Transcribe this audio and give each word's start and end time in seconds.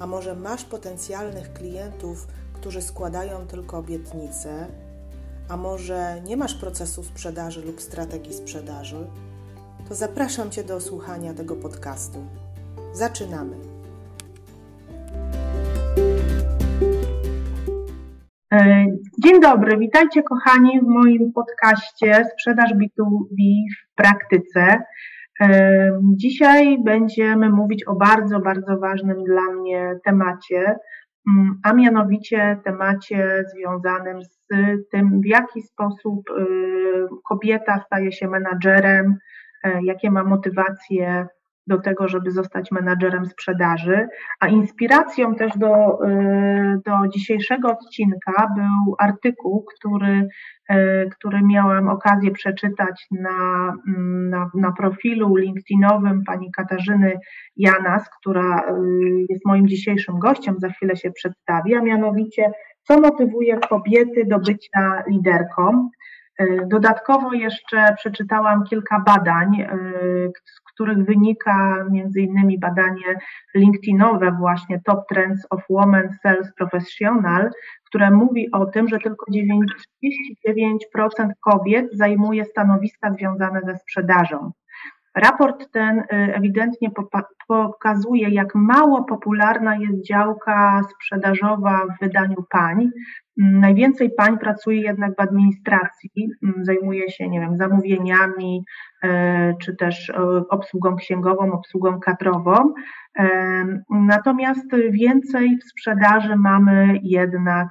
a 0.00 0.06
może 0.06 0.34
masz 0.34 0.64
potencjalnych 0.64 1.52
klientów, 1.52 2.26
którzy 2.52 2.82
składają 2.82 3.46
tylko 3.46 3.78
obietnice, 3.78 4.66
a 5.48 5.56
może 5.56 6.20
nie 6.24 6.36
masz 6.36 6.54
procesu 6.54 7.02
sprzedaży 7.02 7.62
lub 7.62 7.80
strategii 7.80 8.34
sprzedaży, 8.34 9.06
to 9.88 9.94
zapraszam 9.94 10.50
Cię 10.50 10.64
do 10.64 10.80
słuchania 10.80 11.34
tego 11.34 11.56
podcastu. 11.56 12.18
Zaczynamy. 12.92 13.56
E, 18.52 18.86
dzień 19.24 19.40
dobry, 19.40 19.78
witajcie 19.78 20.22
kochani 20.22 20.80
w 20.80 20.86
moim 20.86 21.32
podcaście 21.32 22.24
Sprzedaż 22.32 22.70
B2B 22.70 23.38
w 23.76 23.94
praktyce. 23.94 24.82
Dzisiaj 26.16 26.78
będziemy 26.84 27.50
mówić 27.50 27.84
o 27.84 27.94
bardzo, 27.94 28.40
bardzo 28.40 28.78
ważnym 28.78 29.24
dla 29.24 29.52
mnie 29.60 29.98
temacie, 30.04 30.76
mm, 31.28 31.60
a 31.64 31.72
mianowicie 31.72 32.60
temacie 32.64 33.44
związanym 33.54 34.22
z 34.22 34.40
tym, 34.92 35.20
w 35.20 35.26
jaki 35.26 35.62
sposób 35.62 36.20
kobieta 37.28 37.82
staje 37.86 38.12
się 38.12 38.28
menadżerem, 38.28 39.16
e, 39.64 39.78
jakie 39.84 40.10
ma 40.10 40.24
motywacje 40.24 41.26
do 41.70 41.78
tego, 41.78 42.08
żeby 42.08 42.30
zostać 42.30 42.70
menadżerem 42.70 43.26
sprzedaży, 43.26 44.08
a 44.40 44.48
inspiracją 44.48 45.34
też 45.34 45.52
do, 45.56 46.04
y, 46.04 46.80
do 46.86 47.08
dzisiejszego 47.08 47.68
odcinka 47.68 48.52
był 48.56 48.94
artykuł, 48.98 49.64
który, 49.64 50.28
y, 50.70 51.08
który 51.10 51.42
miałam 51.42 51.88
okazję 51.88 52.30
przeczytać 52.30 53.06
na, 53.10 53.72
na, 54.30 54.50
na 54.54 54.72
profilu 54.72 55.36
LinkedInowym 55.36 56.22
pani 56.26 56.52
Katarzyny 56.52 57.18
Janas, 57.56 58.10
która 58.20 58.60
y, 58.60 59.26
jest 59.28 59.46
moim 59.46 59.68
dzisiejszym 59.68 60.18
gościem, 60.18 60.54
za 60.58 60.68
chwilę 60.68 60.96
się 60.96 61.10
przedstawi, 61.10 61.74
a 61.74 61.82
mianowicie 61.82 62.52
co 62.82 63.00
motywuje 63.00 63.58
kobiety 63.58 64.24
do 64.26 64.38
bycia 64.38 65.02
liderką. 65.08 65.90
Dodatkowo 66.66 67.32
jeszcze 67.32 67.94
przeczytałam 67.96 68.64
kilka 68.64 69.00
badań, 69.00 69.66
z 70.44 70.60
których 70.72 70.98
wynika 70.98 71.84
między 71.90 72.20
innymi 72.20 72.58
badanie 72.58 73.18
LinkedInowe 73.54 74.32
właśnie 74.32 74.80
Top 74.84 75.08
Trends 75.08 75.46
of 75.50 75.60
Women 75.70 76.08
Sales 76.22 76.52
Professional, 76.54 77.50
które 77.84 78.10
mówi 78.10 78.50
o 78.52 78.66
tym, 78.66 78.88
że 78.88 78.98
tylko 78.98 79.26
39% 79.32 81.30
kobiet 81.44 81.86
zajmuje 81.92 82.44
stanowiska 82.44 83.12
związane 83.12 83.60
ze 83.66 83.76
sprzedażą. 83.76 84.52
Raport 85.14 85.70
ten 85.72 85.98
y, 85.98 86.04
ewidentnie 86.10 86.90
pokazuje, 87.48 88.28
jak 88.28 88.54
mało 88.54 89.04
popularna 89.04 89.76
jest 89.76 90.06
działka 90.06 90.82
sprzedażowa 90.90 91.86
w 91.86 92.00
wydaniu 92.00 92.44
pań. 92.50 92.90
Mm, 93.40 93.60
najwięcej 93.60 94.10
pań 94.10 94.38
pracuje 94.38 94.80
jednak 94.80 95.16
w 95.16 95.20
administracji, 95.20 96.10
mm, 96.42 96.64
zajmuje 96.64 97.10
się, 97.10 97.28
nie 97.28 97.40
wiem, 97.40 97.56
zamówieniami, 97.56 98.64
e, 99.02 99.54
czy 99.60 99.76
też 99.76 100.10
e, 100.10 100.22
obsługą 100.48 100.96
księgową, 100.96 101.52
obsługą 101.52 102.00
kadrową. 102.00 102.74
Natomiast 103.90 104.76
więcej 104.90 105.58
w 105.58 105.64
sprzedaży 105.64 106.36
mamy 106.36 106.98
jednak 107.02 107.68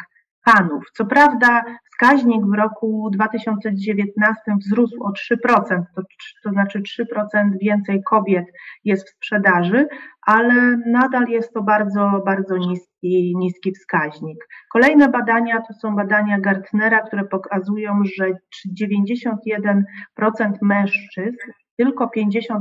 panów. 0.53 0.83
Co 0.93 1.05
prawda 1.05 1.63
wskaźnik 1.85 2.45
w 2.45 2.53
roku 2.53 3.09
2019 3.13 4.41
wzrósł 4.59 5.03
o 5.03 5.11
3%, 5.11 5.83
to, 5.95 6.01
to 6.43 6.49
znaczy 6.49 6.81
3% 6.81 7.49
więcej 7.61 8.03
kobiet 8.03 8.45
jest 8.85 9.07
w 9.07 9.15
sprzedaży, 9.15 9.87
ale 10.25 10.77
nadal 10.85 11.27
jest 11.27 11.53
to 11.53 11.63
bardzo, 11.63 12.21
bardzo 12.25 12.57
niski, 12.57 13.33
niski 13.37 13.71
wskaźnik. 13.71 14.37
Kolejne 14.71 15.09
badania 15.09 15.61
to 15.61 15.73
są 15.73 15.95
badania 15.95 16.39
Gartnera, 16.39 17.01
które 17.01 17.23
pokazują, 17.23 18.01
że 18.17 18.25
91% 18.81 19.83
mężczyzn, 20.61 21.37
tylko 21.77 22.11
50% 22.17 22.59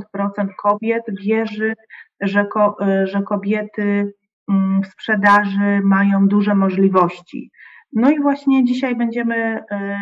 kobiet 0.62 1.02
wierzy, 1.20 1.74
że, 2.20 2.46
ko, 2.46 2.76
że 3.04 3.22
kobiety 3.22 4.12
mm, 4.48 4.82
w 4.82 4.86
sprzedaży 4.86 5.80
mają 5.84 6.28
duże 6.28 6.54
możliwości. 6.54 7.50
No 7.92 8.10
i 8.10 8.20
właśnie 8.20 8.64
dzisiaj 8.64 8.96
będziemy 8.96 9.36
e, 9.36 9.98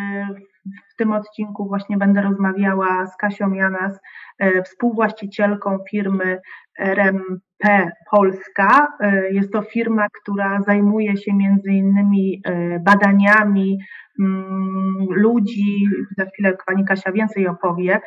w 0.93 0.97
tym 0.97 1.13
odcinku 1.13 1.69
właśnie 1.69 1.97
będę 1.97 2.23
rozmawiała 2.23 3.07
z 3.07 3.17
Kasią 3.17 3.53
Janas, 3.53 4.01
e, 4.39 4.63
współwłaścicielką 4.63 5.79
firmy 5.91 6.41
RMP 6.79 7.91
Polska. 8.11 8.89
E, 9.01 9.33
jest 9.33 9.53
to 9.53 9.63
firma, 9.63 10.07
która 10.23 10.61
zajmuje 10.67 11.17
się 11.17 11.35
między 11.35 11.71
innymi 11.71 12.43
badaniami 12.81 13.79
mm, 14.21 15.07
ludzi, 15.11 15.85
za 16.19 16.25
chwilę 16.25 16.57
pani 16.67 16.85
Kasia 16.85 17.13
więcej 17.13 17.49
opowie, 17.49 18.01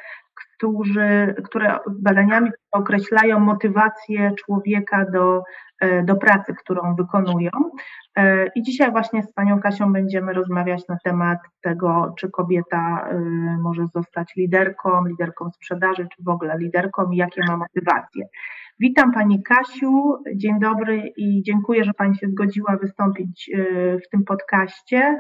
którzy, 0.60 1.36
które 1.44 1.80
badaniami 1.90 2.50
określają 2.72 3.40
motywację 3.40 4.32
człowieka 4.46 5.06
do, 5.14 5.44
do 6.04 6.16
pracy, 6.16 6.54
którą 6.54 6.96
wykonują. 6.96 7.52
E, 8.16 8.48
I 8.56 8.62
dzisiaj 8.62 8.92
właśnie 8.92 9.24
z 9.24 9.34
Panią 9.34 9.60
Kasią 9.60 9.94
będziemy 9.94 10.34
rozmawiać 10.34 10.88
na 10.88 10.98
temat 11.04 11.40
tego, 11.62 12.14
czy 12.18 12.30
kobieta 12.30 13.10
y, 13.12 13.16
może 13.62 13.88
zostać 13.88 14.36
liderką, 14.38 15.06
liderką 15.06 15.52
sprzedaży, 15.52 16.08
czy 16.16 16.24
w 16.24 16.30
ogóle 16.30 16.58
liderką 16.58 17.12
i 17.12 17.18
jakie 17.18 17.42
ma 17.48 17.58
motywacje. 17.58 18.26
Witam 18.80 19.12
Pani 19.12 19.44
Kasiu, 19.44 20.18
dzień 20.36 20.60
dobry 20.60 21.14
i 21.18 21.44
dziękuję, 21.44 21.84
że 21.84 21.94
Pani 21.94 22.16
się 22.16 22.28
zgodziła 22.28 22.78
wystąpić 22.78 23.52
w 24.06 24.10
tym 24.12 24.24
podcaście. 24.24 25.18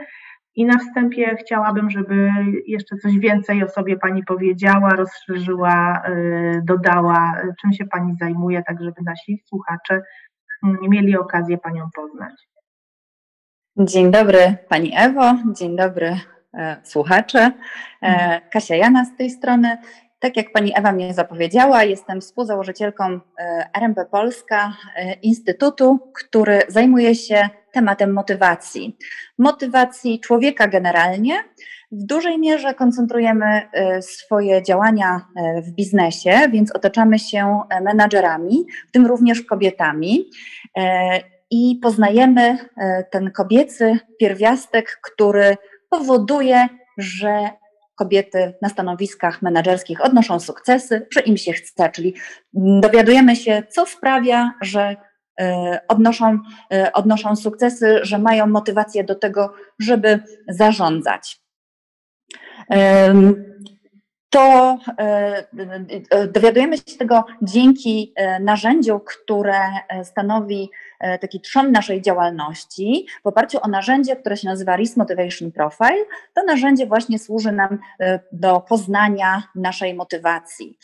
I 0.59 0.65
na 0.65 0.77
wstępie 0.77 1.35
chciałabym, 1.35 1.89
żeby 1.89 2.29
jeszcze 2.67 2.97
coś 2.97 3.19
więcej 3.19 3.63
o 3.63 3.69
sobie 3.69 3.97
Pani 3.97 4.23
powiedziała, 4.23 4.89
rozszerzyła, 4.89 6.03
y, 6.09 6.61
dodała, 6.63 7.41
czym 7.61 7.73
się 7.73 7.85
Pani 7.85 8.15
zajmuje, 8.19 8.63
tak 8.67 8.83
żeby 8.83 9.01
nasi 9.05 9.43
słuchacze 9.45 10.01
mieli 10.63 11.17
okazję 11.17 11.57
Panią 11.57 11.89
poznać. 11.95 12.33
Dzień 13.77 14.11
dobry 14.11 14.55
Pani 14.69 14.91
Ewo, 14.97 15.35
dzień 15.53 15.75
dobry 15.75 16.19
e, 16.53 16.77
słuchacze. 16.83 17.39
E, 17.39 17.51
mhm. 18.01 18.41
Kasia 18.51 18.75
Jana 18.75 19.05
z 19.05 19.17
tej 19.17 19.29
strony. 19.29 19.77
Tak 20.19 20.37
jak 20.37 20.51
Pani 20.51 20.71
Ewa 20.75 20.91
mnie 20.91 21.13
zapowiedziała, 21.13 21.83
jestem 21.83 22.21
współzałożycielką 22.21 23.05
e, 23.05 23.19
RMP 23.73 24.05
Polska, 24.05 24.73
e, 24.95 25.13
instytutu, 25.13 25.99
który 26.13 26.61
zajmuje 26.67 27.15
się 27.15 27.49
tematem 27.71 28.13
motywacji. 28.13 28.97
Motywacji 29.37 30.19
człowieka 30.19 30.67
generalnie. 30.67 31.43
W 31.91 32.03
dużej 32.03 32.39
mierze 32.39 32.73
koncentrujemy 32.73 33.45
e, 33.45 34.01
swoje 34.01 34.63
działania 34.63 35.25
w 35.63 35.71
biznesie, 35.71 36.39
więc 36.51 36.75
otaczamy 36.75 37.19
się 37.19 37.59
menadżerami, 37.81 38.65
w 38.87 38.91
tym 38.91 39.05
również 39.05 39.41
kobietami 39.41 40.25
i 41.51 41.79
poznajemy 41.81 42.57
ten 43.11 43.31
kobiecy 43.31 43.99
pierwiastek, 44.19 44.99
który 45.01 45.57
powoduje, 45.89 46.67
że 46.97 47.49
kobiety 47.99 48.53
na 48.61 48.69
stanowiskach 48.69 49.41
menedżerskich 49.41 50.05
odnoszą 50.05 50.39
sukcesy, 50.39 51.07
że 51.11 51.19
im 51.19 51.37
się 51.37 51.53
chce, 51.53 51.89
czyli 51.89 52.13
dowiadujemy 52.53 53.35
się, 53.35 53.63
co 53.69 53.85
sprawia, 53.85 54.53
że 54.61 54.95
e, 55.39 55.79
odnoszą, 55.87 56.39
e, 56.73 56.93
odnoszą 56.93 57.35
sukcesy, 57.35 57.99
że 58.01 58.19
mają 58.19 58.47
motywację 58.47 59.03
do 59.03 59.15
tego, 59.15 59.53
żeby 59.79 60.19
zarządzać. 60.47 61.41
to 64.29 64.77
e, 64.97 66.27
dowiadujemy 66.27 66.77
się 66.77 66.97
tego 66.99 67.25
dzięki 67.41 68.13
narzędziu, 68.39 68.99
które 68.99 69.59
stanowi 70.03 70.69
taki 71.21 71.41
trzon 71.41 71.71
naszej 71.71 72.01
działalności, 72.01 73.05
w 73.23 73.27
oparciu 73.27 73.57
o 73.61 73.67
narzędzie, 73.67 74.15
które 74.15 74.37
się 74.37 74.47
nazywa 74.47 74.75
Risk 74.75 74.97
Motivation 74.97 75.51
Profile. 75.51 76.05
To 76.33 76.43
narzędzie 76.43 76.87
właśnie 76.87 77.19
służy 77.19 77.51
nam 77.51 77.79
do 78.31 78.61
poznania 78.61 79.43
naszej 79.55 79.93
motywacji. 79.93 80.77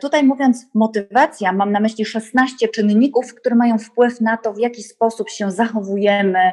Tutaj 0.00 0.24
mówiąc 0.24 0.66
motywacja, 0.74 1.52
mam 1.52 1.72
na 1.72 1.80
myśli 1.80 2.04
16 2.04 2.68
czynników, 2.68 3.34
które 3.34 3.56
mają 3.56 3.78
wpływ 3.78 4.20
na 4.20 4.36
to, 4.36 4.52
w 4.52 4.58
jaki 4.58 4.82
sposób 4.82 5.30
się 5.30 5.50
zachowujemy, 5.50 6.52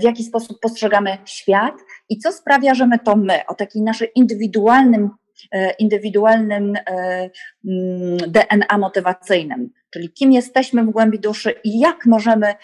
w 0.00 0.02
jaki 0.02 0.24
sposób 0.24 0.60
postrzegamy 0.60 1.18
świat 1.24 1.74
i 2.08 2.18
co 2.18 2.32
sprawia, 2.32 2.74
że 2.74 2.86
my 2.86 2.98
to 2.98 3.16
my, 3.16 3.46
o 3.46 3.54
takim 3.54 3.84
naszym 3.84 4.08
indywidualnym 4.14 5.10
E, 5.12 5.21
indywidualnym 5.78 6.76
e, 6.76 7.30
mm, 7.68 8.16
DNA 8.16 8.78
motywacyjnym, 8.78 9.70
czyli 9.90 10.12
kim 10.12 10.32
jesteśmy 10.32 10.84
w 10.84 10.90
głębi 10.90 11.18
duszy 11.18 11.54
i 11.64 11.80
jak 11.80 12.06
możemy, 12.06 12.54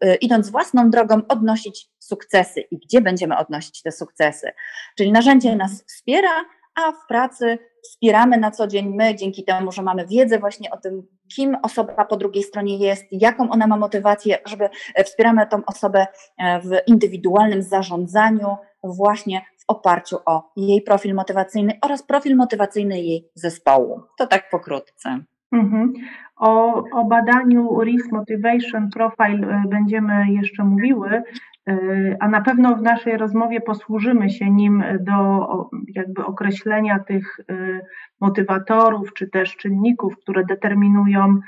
e, 0.00 0.14
idąc 0.14 0.50
własną 0.50 0.90
drogą, 0.90 1.20
odnosić 1.28 1.88
sukcesy 1.98 2.60
i 2.60 2.78
gdzie 2.78 3.00
będziemy 3.00 3.36
odnosić 3.36 3.82
te 3.82 3.92
sukcesy. 3.92 4.52
Czyli 4.96 5.12
narzędzie 5.12 5.56
nas 5.56 5.84
wspiera, 5.84 6.44
a 6.74 6.92
w 6.92 7.06
pracy 7.08 7.58
wspieramy 7.82 8.38
na 8.38 8.50
co 8.50 8.66
dzień 8.66 8.88
my, 8.88 9.14
dzięki 9.14 9.44
temu, 9.44 9.72
że 9.72 9.82
mamy 9.82 10.06
wiedzę 10.06 10.38
właśnie 10.38 10.70
o 10.70 10.76
tym, 10.76 11.02
kim 11.36 11.56
osoba 11.62 12.04
po 12.04 12.16
drugiej 12.16 12.42
stronie 12.42 12.78
jest, 12.78 13.04
jaką 13.10 13.50
ona 13.50 13.66
ma 13.66 13.76
motywację, 13.76 14.38
żeby 14.46 14.68
wspieramy 15.04 15.46
tą 15.46 15.64
osobę 15.66 16.06
w 16.38 16.78
indywidualnym 16.86 17.62
zarządzaniu 17.62 18.56
właśnie 18.84 19.42
oparciu 19.72 20.16
o 20.26 20.52
jej 20.56 20.82
profil 20.82 21.14
motywacyjny 21.14 21.72
oraz 21.82 22.02
profil 22.02 22.36
motywacyjny 22.36 23.00
jej 23.00 23.28
zespołu. 23.34 24.00
To 24.18 24.26
tak 24.26 24.50
pokrótce. 24.50 25.18
Mhm. 25.52 25.92
O, 26.36 26.84
o 26.92 27.04
badaniu 27.04 27.80
Risk 27.80 28.12
Motivation 28.12 28.90
Profile 28.90 29.48
e, 29.48 29.62
będziemy 29.68 30.32
jeszcze 30.32 30.64
mówiły, 30.64 31.22
e, 31.68 31.76
a 32.20 32.28
na 32.28 32.40
pewno 32.40 32.76
w 32.76 32.82
naszej 32.82 33.16
rozmowie 33.16 33.60
posłużymy 33.60 34.30
się 34.30 34.50
nim 34.50 34.84
do 35.00 35.46
jakby 35.94 36.24
określenia 36.24 36.98
tych 36.98 37.40
e, 37.40 37.80
motywatorów 38.20 39.14
czy 39.14 39.30
też 39.30 39.56
czynników, 39.56 40.18
które 40.18 40.44
determinują 40.44 41.40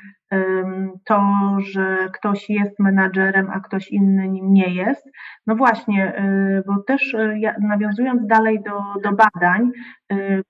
to, 1.05 1.23
że 1.61 2.09
ktoś 2.12 2.50
jest 2.50 2.81
menadżerem, 2.81 3.50
a 3.50 3.61
ktoś 3.61 3.88
inny 3.88 4.29
nim 4.29 4.53
nie 4.53 4.75
jest. 4.75 5.11
No 5.47 5.56
właśnie, 5.56 6.19
y, 6.19 6.62
bo 6.67 6.82
też 6.82 7.15
y, 7.15 7.41
nawiązując 7.61 8.26
dalej 8.26 8.62
do, 8.62 9.11
do 9.11 9.17
badań, 9.17 9.71
y, 10.12 10.43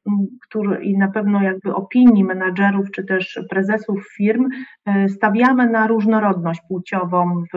który, 0.49 0.85
i 0.85 0.99
na 0.99 1.09
pewno 1.09 1.43
jakby 1.43 1.75
opinii 1.75 2.25
menadżerów 2.25 2.91
czy 2.91 3.05
też 3.05 3.41
prezesów 3.50 4.09
firm, 4.17 4.49
stawiamy 5.09 5.71
na 5.71 5.87
różnorodność 5.87 6.61
płciową 6.69 7.43
w, 7.55 7.56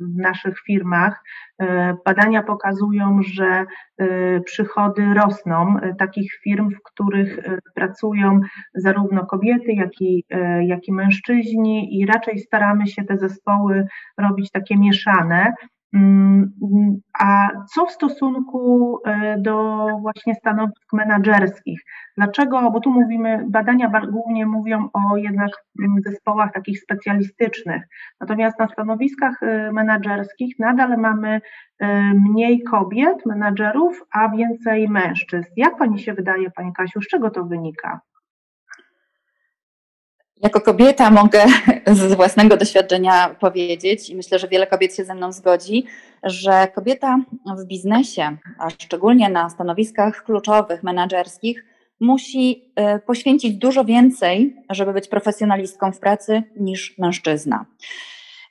w 0.00 0.16
naszych 0.16 0.60
firmach. 0.66 1.22
Badania 2.04 2.42
pokazują, 2.42 3.20
że 3.22 3.64
przychody 4.44 5.14
rosną 5.14 5.76
takich 5.98 6.32
firm, 6.44 6.70
w 6.70 6.82
których 6.82 7.38
pracują 7.74 8.40
zarówno 8.74 9.26
kobiety, 9.26 9.72
jak 9.72 10.00
i, 10.00 10.24
jak 10.60 10.88
i 10.88 10.92
mężczyźni 10.92 12.00
i 12.00 12.06
raczej 12.06 12.38
staramy 12.38 12.86
się 12.86 13.04
te 13.04 13.18
zespoły 13.18 13.86
robić 14.18 14.50
takie 14.50 14.76
mieszane. 14.76 15.54
Mm, 15.94 16.52
a 17.20 17.48
co 17.74 17.86
w 17.86 17.90
stosunku 17.90 18.98
e, 19.06 19.38
do 19.38 19.86
właśnie 20.00 20.34
stanowisk 20.34 20.92
menedżerskich? 20.92 21.80
Dlaczego? 22.16 22.70
Bo 22.70 22.80
tu 22.80 22.90
mówimy, 22.90 23.44
badania 23.48 23.90
głównie 24.10 24.46
mówią 24.46 24.88
o 24.92 25.16
jednak 25.16 25.50
mm, 25.80 25.96
zespołach 26.06 26.52
takich 26.52 26.80
specjalistycznych. 26.80 27.82
Natomiast 28.20 28.58
na 28.58 28.68
stanowiskach 28.68 29.42
e, 29.42 29.72
menedżerskich 29.72 30.58
nadal 30.58 30.98
mamy 30.98 31.40
e, 31.78 32.14
mniej 32.14 32.62
kobiet, 32.62 33.26
menedżerów, 33.26 34.04
a 34.12 34.28
więcej 34.28 34.88
mężczyzn. 34.88 35.50
Jak 35.56 35.76
pani 35.76 35.98
się 35.98 36.14
wydaje, 36.14 36.50
pani 36.50 36.72
Kasiu, 36.72 37.02
z 37.02 37.08
czego 37.08 37.30
to 37.30 37.44
wynika? 37.44 38.00
Jako 40.42 40.60
kobieta 40.60 41.10
mogę 41.10 41.44
z 41.86 42.14
własnego 42.14 42.56
doświadczenia 42.56 43.36
powiedzieć, 43.40 44.10
i 44.10 44.16
myślę, 44.16 44.38
że 44.38 44.48
wiele 44.48 44.66
kobiet 44.66 44.96
się 44.96 45.04
ze 45.04 45.14
mną 45.14 45.32
zgodzi, 45.32 45.84
że 46.22 46.68
kobieta 46.74 47.18
w 47.58 47.64
biznesie, 47.64 48.36
a 48.58 48.70
szczególnie 48.70 49.28
na 49.28 49.50
stanowiskach 49.50 50.24
kluczowych, 50.24 50.82
menedżerskich, 50.82 51.64
musi 52.00 52.72
e, 52.76 52.98
poświęcić 52.98 53.54
dużo 53.54 53.84
więcej, 53.84 54.56
żeby 54.70 54.92
być 54.92 55.08
profesjonalistką 55.08 55.92
w 55.92 55.98
pracy 55.98 56.42
niż 56.56 56.98
mężczyzna. 56.98 57.66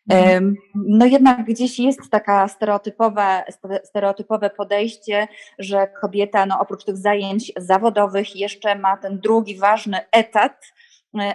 Mhm. 0.09 0.55
No 0.75 1.05
jednak 1.05 1.45
gdzieś 1.45 1.79
jest 1.79 2.09
taka 2.11 2.47
stereotypowe, 2.47 3.43
stereotypowe 3.83 4.49
podejście, 4.49 5.27
że 5.59 5.87
kobieta 6.01 6.45
no 6.45 6.59
oprócz 6.59 6.83
tych 6.83 6.97
zajęć 6.97 7.51
zawodowych 7.57 8.35
jeszcze 8.35 8.75
ma 8.75 8.97
ten 8.97 9.19
drugi 9.19 9.57
ważny 9.57 9.99
etat, 10.11 10.73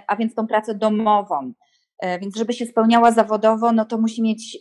a 0.07 0.15
więc 0.15 0.35
tą 0.35 0.47
pracę 0.47 0.75
domową. 0.75 1.53
E, 1.99 2.19
więc 2.19 2.37
żeby 2.37 2.53
się 2.53 2.65
spełniała 2.65 3.11
zawodowo, 3.11 3.71
no 3.71 3.85
to 3.85 3.97
musi 3.97 4.21
mieć 4.21 4.59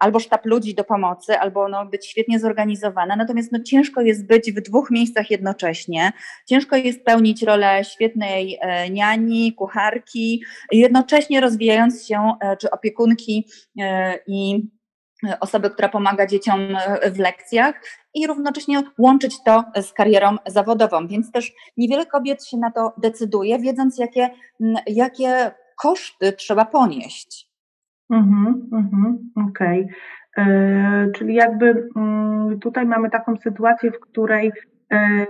albo 0.00 0.18
sztab 0.18 0.46
ludzi 0.46 0.74
do 0.74 0.84
pomocy, 0.84 1.38
albo 1.38 1.68
no 1.68 1.86
być 1.86 2.06
świetnie 2.06 2.38
zorganizowana. 2.38 3.16
Natomiast 3.16 3.52
no 3.52 3.62
ciężko 3.62 4.00
jest 4.00 4.26
być 4.26 4.52
w 4.52 4.62
dwóch 4.62 4.90
miejscach 4.90 5.30
jednocześnie. 5.30 6.12
Ciężko 6.46 6.76
jest 6.76 7.04
pełnić 7.04 7.42
rolę 7.42 7.84
świetnej 7.84 8.58
e, 8.60 8.90
niani, 8.90 9.52
kucharki, 9.52 10.42
jednocześnie 10.72 11.40
rozwijając 11.40 12.06
się, 12.06 12.32
czy 12.60 12.70
opiekunki 12.70 13.46
i 14.26 14.68
osoby, 15.40 15.70
która 15.70 15.88
pomaga 15.88 16.26
dzieciom 16.26 16.60
w 17.12 17.18
lekcjach 17.18 17.74
i 18.14 18.26
równocześnie 18.26 18.82
łączyć 18.98 19.42
to 19.44 19.64
z 19.82 19.92
karierą 19.92 20.36
zawodową. 20.46 21.06
Więc 21.06 21.32
też 21.32 21.52
niewiele 21.76 22.06
kobiet 22.06 22.44
się 22.44 22.56
na 22.56 22.70
to 22.70 22.92
decyduje, 22.98 23.58
wiedząc, 23.58 23.98
jakie, 23.98 24.30
jakie 24.86 25.50
koszty 25.76 26.32
trzeba 26.32 26.64
ponieść. 26.64 27.48
Mhm, 28.10 28.68
mhm, 28.72 29.32
Okej. 29.48 29.80
Okay. 29.82 29.94
E, 30.36 31.10
czyli 31.14 31.34
jakby 31.34 31.88
mm, 31.96 32.60
tutaj 32.60 32.86
mamy 32.86 33.10
taką 33.10 33.36
sytuację, 33.36 33.90
w 33.90 34.00
której 34.00 34.48
e, 34.48 34.52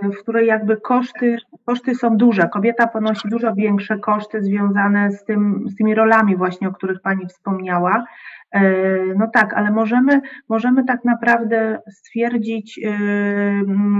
w 0.03 0.17
której 0.21 0.47
jakby 0.47 0.77
koszty, 0.77 1.37
koszty 1.65 1.95
są 1.95 2.17
duże. 2.17 2.49
Kobieta 2.53 2.87
ponosi 2.87 3.29
dużo 3.29 3.53
większe 3.53 3.97
koszty 3.97 4.43
związane 4.43 5.11
z, 5.11 5.25
tym, 5.25 5.65
z 5.67 5.75
tymi 5.75 5.95
rolami 5.95 6.35
właśnie, 6.35 6.67
o 6.67 6.71
których 6.71 7.01
Pani 7.01 7.25
wspomniała. 7.25 8.05
E, 8.53 8.63
no 9.17 9.27
tak, 9.33 9.53
ale 9.53 9.71
możemy, 9.71 10.21
możemy 10.49 10.85
tak 10.85 11.05
naprawdę 11.05 11.79
stwierdzić, 11.91 12.79
e, 12.85 12.91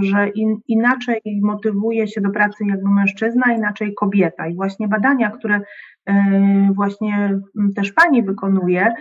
że 0.01 0.29
in, 0.29 0.57
inaczej 0.67 1.21
motywuje 1.41 2.07
się 2.07 2.21
do 2.21 2.29
pracy 2.29 2.65
jakby 2.67 2.89
mężczyzna, 2.89 3.53
inaczej 3.53 3.93
kobieta. 3.93 4.47
I 4.47 4.55
właśnie 4.55 4.87
badania, 4.87 5.29
które 5.29 5.61
właśnie 6.75 7.39
też 7.75 7.91
Pani 7.91 8.23
wykonuje, 8.23 8.93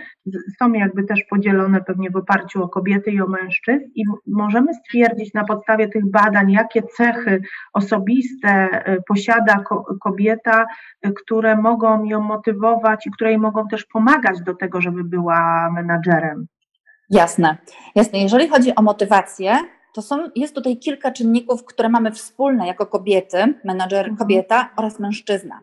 są 0.59 0.73
jakby 0.73 1.03
też 1.03 1.23
podzielone 1.29 1.81
pewnie 1.81 2.09
w 2.09 2.15
oparciu 2.15 2.63
o 2.63 2.69
kobiety 2.69 3.11
i 3.11 3.21
o 3.21 3.27
mężczyzn 3.27 3.85
i 3.95 4.03
możemy 4.27 4.73
stwierdzić 4.73 5.33
na 5.33 5.43
podstawie 5.43 5.87
tych 5.87 6.11
badań, 6.11 6.51
jakie 6.51 6.83
cechy 6.83 7.41
osobiste 7.73 8.69
posiada 9.07 9.63
kobieta, 10.01 10.65
które 11.15 11.57
mogą 11.57 12.03
ją 12.03 12.21
motywować 12.21 13.07
i 13.07 13.11
które 13.11 13.29
jej 13.29 13.39
mogą 13.39 13.67
też 13.67 13.85
pomagać 13.85 14.41
do 14.41 14.53
tego, 14.53 14.81
żeby 14.81 15.03
była 15.03 15.71
menadżerem. 15.71 16.45
Jasne, 17.09 17.57
jasne. 17.95 18.19
Jeżeli 18.19 18.47
chodzi 18.47 18.75
o 18.75 18.81
motywację, 18.81 19.57
to 19.93 20.01
są, 20.01 20.29
jest 20.35 20.55
tutaj 20.55 20.77
kilka 20.77 21.11
czynników, 21.11 21.65
które 21.65 21.89
mamy 21.89 22.11
wspólne 22.11 22.67
jako 22.67 22.85
kobiety, 22.85 23.53
menadżer 23.63 23.99
mhm. 23.99 24.17
kobieta 24.17 24.69
oraz 24.77 24.99
mężczyzna. 24.99 25.61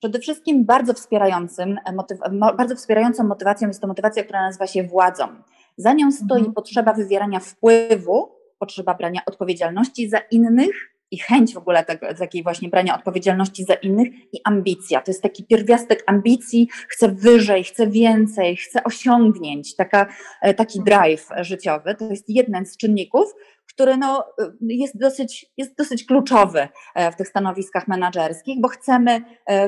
Przede 0.00 0.18
wszystkim 0.18 0.64
bardzo 0.64 0.94
wspierającym, 0.94 1.78
motyw, 1.94 2.18
bardzo 2.56 2.76
wspierającą 2.76 3.24
motywacją 3.24 3.68
jest 3.68 3.80
to 3.80 3.86
motywacja, 3.86 4.24
która 4.24 4.42
nazywa 4.42 4.66
się 4.66 4.82
władzą. 4.82 5.28
Za 5.76 5.92
nią 5.92 6.12
stoi 6.12 6.38
mhm. 6.38 6.54
potrzeba 6.54 6.92
wywierania 6.92 7.40
wpływu, 7.40 8.28
potrzeba 8.58 8.94
brania 8.94 9.20
odpowiedzialności 9.26 10.08
za 10.08 10.18
innych 10.18 10.92
i 11.12 11.18
chęć 11.18 11.54
w 11.54 11.56
ogóle 11.56 11.84
tego, 11.84 12.14
takiej 12.14 12.42
właśnie 12.42 12.68
brania 12.68 12.98
odpowiedzialności 12.98 13.64
za 13.64 13.74
innych 13.74 14.08
i 14.32 14.40
ambicja. 14.44 15.00
To 15.00 15.10
jest 15.10 15.22
taki 15.22 15.44
pierwiastek 15.44 16.02
ambicji, 16.06 16.68
chcę 16.88 17.08
wyżej, 17.08 17.64
chcę 17.64 17.86
więcej, 17.86 18.56
chcę 18.56 18.84
osiągnięć, 18.84 19.76
taka, 19.76 20.06
e, 20.42 20.54
taki 20.54 20.80
drive 20.80 21.28
życiowy. 21.40 21.94
To 21.94 22.04
jest 22.04 22.28
jeden 22.28 22.66
z 22.66 22.76
czynników, 22.76 23.34
który 23.68 23.96
no, 23.96 24.24
e, 24.40 24.52
jest, 24.60 24.98
dosyć, 24.98 25.46
jest 25.56 25.76
dosyć 25.78 26.06
kluczowy 26.06 26.68
e, 26.94 27.12
w 27.12 27.16
tych 27.16 27.28
stanowiskach 27.28 27.88
menedżerskich, 27.88 28.60
bo 28.60 28.68
chcemy, 28.68 29.20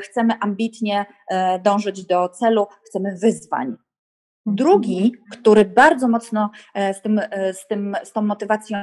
chcemy 0.03 0.35
ambitnie 0.41 1.07
dążyć 1.65 2.07
do 2.07 2.29
celu, 2.29 2.67
chcemy 2.87 3.17
wyzwań. 3.23 3.77
Drugi, 4.47 5.13
który 5.33 5.65
bardzo 5.65 6.09
mocno 6.09 6.51
z, 6.75 7.03
tym, 7.03 7.21
z, 7.53 7.67
tym, 7.67 7.97
z 8.05 8.13
tą 8.13 8.23
motywacją 8.23 8.77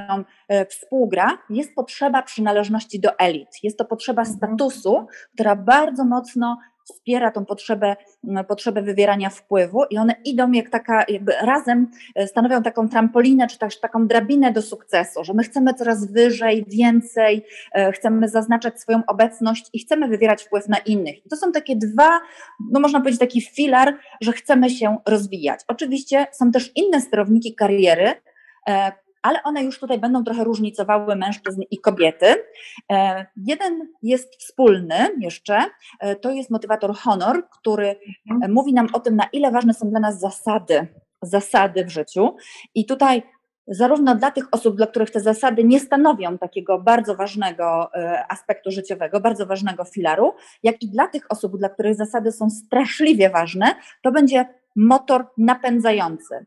współgra, 0.68 1.38
jest 1.50 1.74
potrzeba 1.74 2.22
przynależności 2.22 3.00
do 3.00 3.18
elit. 3.18 3.48
Jest 3.62 3.78
to 3.78 3.84
potrzeba 3.84 4.22
mhm. 4.22 4.36
statusu, 4.36 5.06
która 5.34 5.56
bardzo 5.56 6.04
mocno 6.04 6.58
wspiera 6.84 7.30
tą 7.30 7.44
potrzebę, 7.44 7.96
potrzebę 8.48 8.82
wywierania 8.82 9.30
wpływu 9.30 9.84
i 9.90 9.98
one 9.98 10.14
idą 10.24 10.52
jak 10.52 10.70
taka, 10.70 11.04
jakby 11.08 11.32
razem 11.32 11.90
e, 12.14 12.26
stanowią 12.26 12.62
taką 12.62 12.88
trampolinę, 12.88 13.46
czy 13.46 13.58
też 13.58 13.80
taką 13.80 14.06
drabinę 14.06 14.52
do 14.52 14.62
sukcesu, 14.62 15.24
że 15.24 15.34
my 15.34 15.42
chcemy 15.42 15.74
coraz 15.74 16.12
wyżej, 16.12 16.64
więcej, 16.68 17.44
e, 17.72 17.92
chcemy 17.92 18.28
zaznaczać 18.28 18.80
swoją 18.80 19.02
obecność 19.06 19.70
i 19.72 19.78
chcemy 19.78 20.08
wywierać 20.08 20.42
wpływ 20.42 20.68
na 20.68 20.78
innych. 20.78 21.26
I 21.26 21.28
to 21.28 21.36
są 21.36 21.52
takie 21.52 21.76
dwa, 21.76 22.20
no 22.72 22.80
można 22.80 23.00
powiedzieć 23.00 23.20
taki 23.20 23.40
filar, 23.40 23.96
że 24.20 24.32
chcemy 24.32 24.70
się 24.70 24.96
rozwijać. 25.06 25.60
Oczywiście 25.68 26.26
są 26.32 26.50
też 26.50 26.72
inne 26.76 27.00
sterowniki 27.00 27.54
kariery, 27.54 28.12
e, 28.68 28.92
ale 29.22 29.42
one 29.42 29.64
już 29.64 29.78
tutaj 29.78 29.98
będą 29.98 30.24
trochę 30.24 30.44
różnicowały 30.44 31.16
mężczyzn 31.16 31.62
i 31.70 31.78
kobiety. 31.78 32.34
E, 32.92 33.26
jeden 33.36 33.88
jest 34.02 34.36
wspólny 34.36 34.96
jeszcze, 35.20 35.64
e, 36.00 36.16
to 36.16 36.30
jest 36.30 36.50
motywator 36.50 36.94
honor, 36.94 37.48
który 37.48 37.96
mhm. 38.30 38.52
mówi 38.52 38.74
nam 38.74 38.88
o 38.92 39.00
tym, 39.00 39.16
na 39.16 39.24
ile 39.32 39.50
ważne 39.50 39.74
są 39.74 39.90
dla 39.90 40.00
nas 40.00 40.20
zasady, 40.20 40.86
zasady 41.22 41.84
w 41.84 41.90
życiu. 41.90 42.36
I 42.74 42.86
tutaj 42.86 43.22
zarówno 43.66 44.14
dla 44.14 44.30
tych 44.30 44.44
osób, 44.50 44.76
dla 44.76 44.86
których 44.86 45.10
te 45.10 45.20
zasady 45.20 45.64
nie 45.64 45.80
stanowią 45.80 46.38
takiego 46.38 46.78
bardzo 46.78 47.14
ważnego 47.14 47.90
e, 47.94 48.24
aspektu 48.28 48.70
życiowego, 48.70 49.20
bardzo 49.20 49.46
ważnego 49.46 49.84
filaru, 49.84 50.32
jak 50.62 50.82
i 50.82 50.88
dla 50.88 51.08
tych 51.08 51.26
osób, 51.28 51.58
dla 51.58 51.68
których 51.68 51.94
zasady 51.94 52.32
są 52.32 52.50
straszliwie 52.50 53.30
ważne, 53.30 53.74
to 54.02 54.12
będzie 54.12 54.44
motor 54.76 55.26
napędzający 55.38 56.46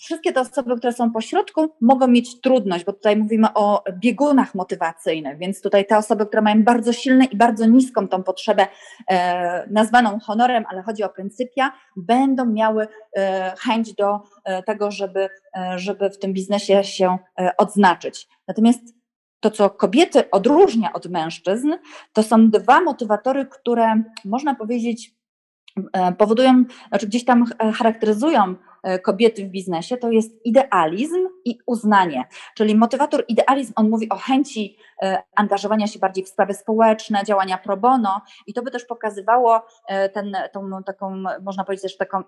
wszystkie 0.00 0.32
te 0.32 0.40
osoby, 0.40 0.76
które 0.76 0.92
są 0.92 1.12
po 1.12 1.20
środku, 1.20 1.74
mogą 1.80 2.08
mieć 2.08 2.40
trudność, 2.40 2.84
bo 2.84 2.92
tutaj 2.92 3.16
mówimy 3.16 3.48
o 3.54 3.84
biegunach 3.92 4.54
motywacyjnych, 4.54 5.38
więc 5.38 5.62
tutaj 5.62 5.86
te 5.86 5.98
osoby, 5.98 6.26
które 6.26 6.42
mają 6.42 6.62
bardzo 6.62 6.92
silne 6.92 7.24
i 7.24 7.36
bardzo 7.36 7.66
niską 7.66 8.08
tą 8.08 8.22
potrzebę 8.22 8.66
e, 9.10 9.66
nazwaną 9.70 10.18
honorem, 10.20 10.64
ale 10.68 10.82
chodzi 10.82 11.02
o 11.02 11.08
pryncypia, 11.08 11.72
będą 11.96 12.44
miały 12.44 12.88
e, 13.16 13.54
chęć 13.58 13.94
do 13.94 14.20
e, 14.44 14.62
tego, 14.62 14.90
żeby, 14.90 15.28
e, 15.56 15.78
żeby 15.78 16.10
w 16.10 16.18
tym 16.18 16.32
biznesie 16.32 16.84
się 16.84 17.18
e, 17.40 17.56
odznaczyć. 17.56 18.28
Natomiast 18.48 18.80
to, 19.40 19.50
co 19.50 19.70
kobiety 19.70 20.30
odróżnia 20.30 20.92
od 20.92 21.06
mężczyzn, 21.06 21.72
to 22.12 22.22
są 22.22 22.50
dwa 22.50 22.80
motywatory, 22.80 23.46
które 23.46 24.02
można 24.24 24.54
powiedzieć 24.54 25.14
e, 25.92 26.12
powodują, 26.12 26.64
znaczy 26.88 27.06
gdzieś 27.06 27.24
tam 27.24 27.44
charakteryzują 27.74 28.54
kobiety 28.98 29.44
w 29.44 29.48
biznesie, 29.48 29.96
to 29.96 30.10
jest 30.10 30.46
idealizm 30.46 31.28
i 31.44 31.58
uznanie. 31.66 32.24
Czyli 32.54 32.74
motywator 32.74 33.24
idealizm, 33.28 33.72
on 33.76 33.90
mówi 33.90 34.08
o 34.08 34.16
chęci 34.16 34.76
e, 35.02 35.22
angażowania 35.36 35.86
się 35.86 35.98
bardziej 35.98 36.24
w 36.24 36.28
sprawy 36.28 36.54
społeczne, 36.54 37.24
działania 37.24 37.58
pro 37.58 37.76
bono 37.76 38.20
i 38.46 38.54
to 38.54 38.62
by 38.62 38.70
też 38.70 38.84
pokazywało 38.84 39.62
e, 39.88 40.08
ten, 40.08 40.36
tą 40.52 40.82
taką, 40.86 41.22
można 41.42 41.64
powiedzieć 41.64 41.82
też 41.82 41.96
taką 41.96 42.22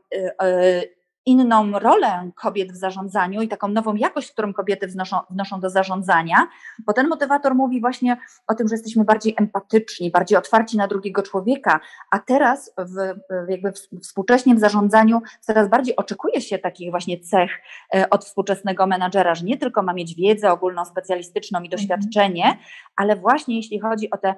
inną 1.26 1.78
rolę 1.78 2.30
kobiet 2.34 2.72
w 2.72 2.76
zarządzaniu 2.76 3.42
i 3.42 3.48
taką 3.48 3.68
nową 3.68 3.94
jakość, 3.94 4.32
którą 4.32 4.52
kobiety 4.52 4.86
wnoszą, 4.86 5.16
wnoszą 5.30 5.60
do 5.60 5.70
zarządzania, 5.70 6.48
bo 6.86 6.92
ten 6.92 7.08
motywator 7.08 7.54
mówi 7.54 7.80
właśnie 7.80 8.16
o 8.46 8.54
tym, 8.54 8.68
że 8.68 8.74
jesteśmy 8.74 9.04
bardziej 9.04 9.34
empatyczni, 9.38 10.10
bardziej 10.10 10.38
otwarci 10.38 10.76
na 10.76 10.88
drugiego 10.88 11.22
człowieka, 11.22 11.80
a 12.10 12.18
teraz 12.18 12.74
w, 12.78 13.14
jakby 13.50 13.72
współcześnie 14.02 14.54
w 14.54 14.60
zarządzaniu 14.60 15.22
coraz 15.40 15.68
bardziej 15.68 15.96
oczekuje 15.96 16.40
się 16.40 16.58
takich 16.58 16.90
właśnie 16.90 17.20
cech 17.20 17.50
e, 17.94 18.10
od 18.10 18.24
współczesnego 18.24 18.86
menadżera, 18.86 19.34
że 19.34 19.44
nie 19.44 19.56
tylko 19.56 19.82
ma 19.82 19.92
mieć 19.92 20.14
wiedzę 20.14 20.52
ogólną, 20.52 20.84
specjalistyczną 20.84 21.60
i 21.60 21.66
mhm. 21.66 21.70
doświadczenie, 21.70 22.58
ale 22.96 23.16
właśnie 23.16 23.56
jeśli 23.56 23.80
chodzi 23.80 24.10
o 24.10 24.18
te, 24.18 24.34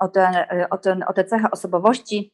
o 0.00 0.08
te, 0.08 0.48
o 0.70 0.78
te, 0.78 0.98
o 1.08 1.12
te 1.12 1.24
cechy 1.24 1.46
osobowości, 1.50 2.32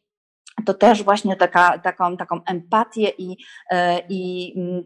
to 0.67 0.75
też 0.75 1.03
właśnie 1.03 1.37
taka, 1.37 1.79
taką, 1.79 2.17
taką 2.17 2.41
empatię 2.45 3.13
i, 3.19 3.37
e, 3.71 4.01
i 4.09 4.53
mm, 4.57 4.85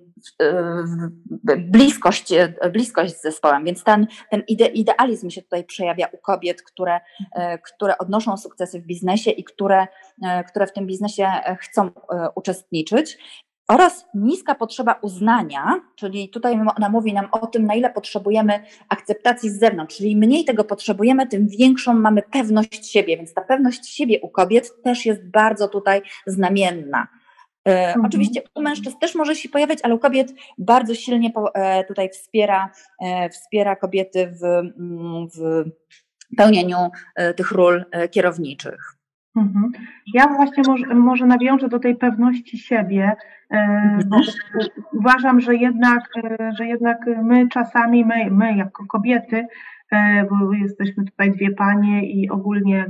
e, 1.48 1.56
bliskość, 1.56 2.32
e, 2.32 2.70
bliskość 2.70 3.14
z 3.16 3.22
zespołem. 3.22 3.64
Więc 3.64 3.84
ten, 3.84 4.06
ten 4.30 4.42
ide, 4.48 4.66
idealizm 4.66 5.30
się 5.30 5.42
tutaj 5.42 5.64
przejawia 5.64 6.06
u 6.12 6.18
kobiet, 6.18 6.62
które, 6.62 7.00
które 7.64 7.98
odnoszą 7.98 8.36
sukcesy 8.36 8.80
w 8.80 8.86
biznesie 8.86 9.30
i 9.30 9.44
które, 9.44 9.86
które 10.48 10.66
w 10.66 10.72
tym 10.72 10.86
biznesie 10.86 11.28
chcą 11.60 11.90
uczestniczyć 12.34 13.18
oraz 13.68 14.06
niska 14.14 14.54
potrzeba 14.54 14.98
uznania, 15.02 15.80
czyli 15.96 16.28
tutaj 16.28 16.60
ona 16.76 16.88
mówi 16.88 17.12
nam 17.12 17.28
o 17.32 17.46
tym, 17.46 17.66
na 17.66 17.74
ile 17.74 17.90
potrzebujemy 17.90 18.64
akceptacji 18.88 19.50
z 19.50 19.58
zewnątrz, 19.58 19.96
czyli 19.96 20.16
mniej 20.16 20.44
tego 20.44 20.64
potrzebujemy, 20.64 21.26
tym 21.26 21.48
większą 21.48 21.94
mamy 21.94 22.22
pewność 22.22 22.90
siebie, 22.90 23.16
więc 23.16 23.34
ta 23.34 23.40
pewność 23.40 23.88
siebie 23.88 24.20
u 24.20 24.28
kobiet 24.28 24.82
też 24.82 25.06
jest 25.06 25.30
bardzo 25.30 25.68
tutaj 25.68 26.02
znamienna. 26.26 27.08
E, 27.66 27.86
mhm. 27.86 28.06
Oczywiście 28.06 28.42
u 28.54 28.62
mężczyzn 28.62 28.98
też 28.98 29.14
może 29.14 29.36
się 29.36 29.48
pojawiać, 29.48 29.78
ale 29.82 29.94
u 29.94 29.98
kobiet 29.98 30.32
bardzo 30.58 30.94
silnie 30.94 31.32
e, 31.54 31.84
tutaj 31.84 32.08
wspiera, 32.10 32.70
e, 33.02 33.30
wspiera 33.30 33.76
kobiety 33.76 34.26
w, 34.40 34.44
mm, 34.44 35.28
w 35.28 35.64
pełnieniu 36.36 36.76
tych 37.36 37.52
ról 37.52 37.84
kierowniczych. 38.10 38.95
Mhm. 39.36 39.72
Ja 40.14 40.26
właśnie 40.28 40.62
może, 40.66 40.86
może 40.86 41.26
nawiążę 41.26 41.68
do 41.68 41.78
tej 41.78 41.96
pewności 41.96 42.58
siebie, 42.58 43.16
e, 43.50 43.98
bo 44.06 44.16
uważam, 44.92 45.40
że 45.40 45.54
jednak, 45.54 46.10
e, 46.24 46.52
że 46.58 46.66
jednak 46.66 46.98
my 47.22 47.48
czasami, 47.48 48.04
my, 48.04 48.30
my 48.30 48.56
jako 48.56 48.86
kobiety, 48.86 49.46
bo 50.30 50.52
jesteśmy 50.52 51.04
tutaj 51.04 51.30
dwie 51.30 51.50
panie 51.50 52.06
i 52.06 52.30
ogólnie 52.30 52.86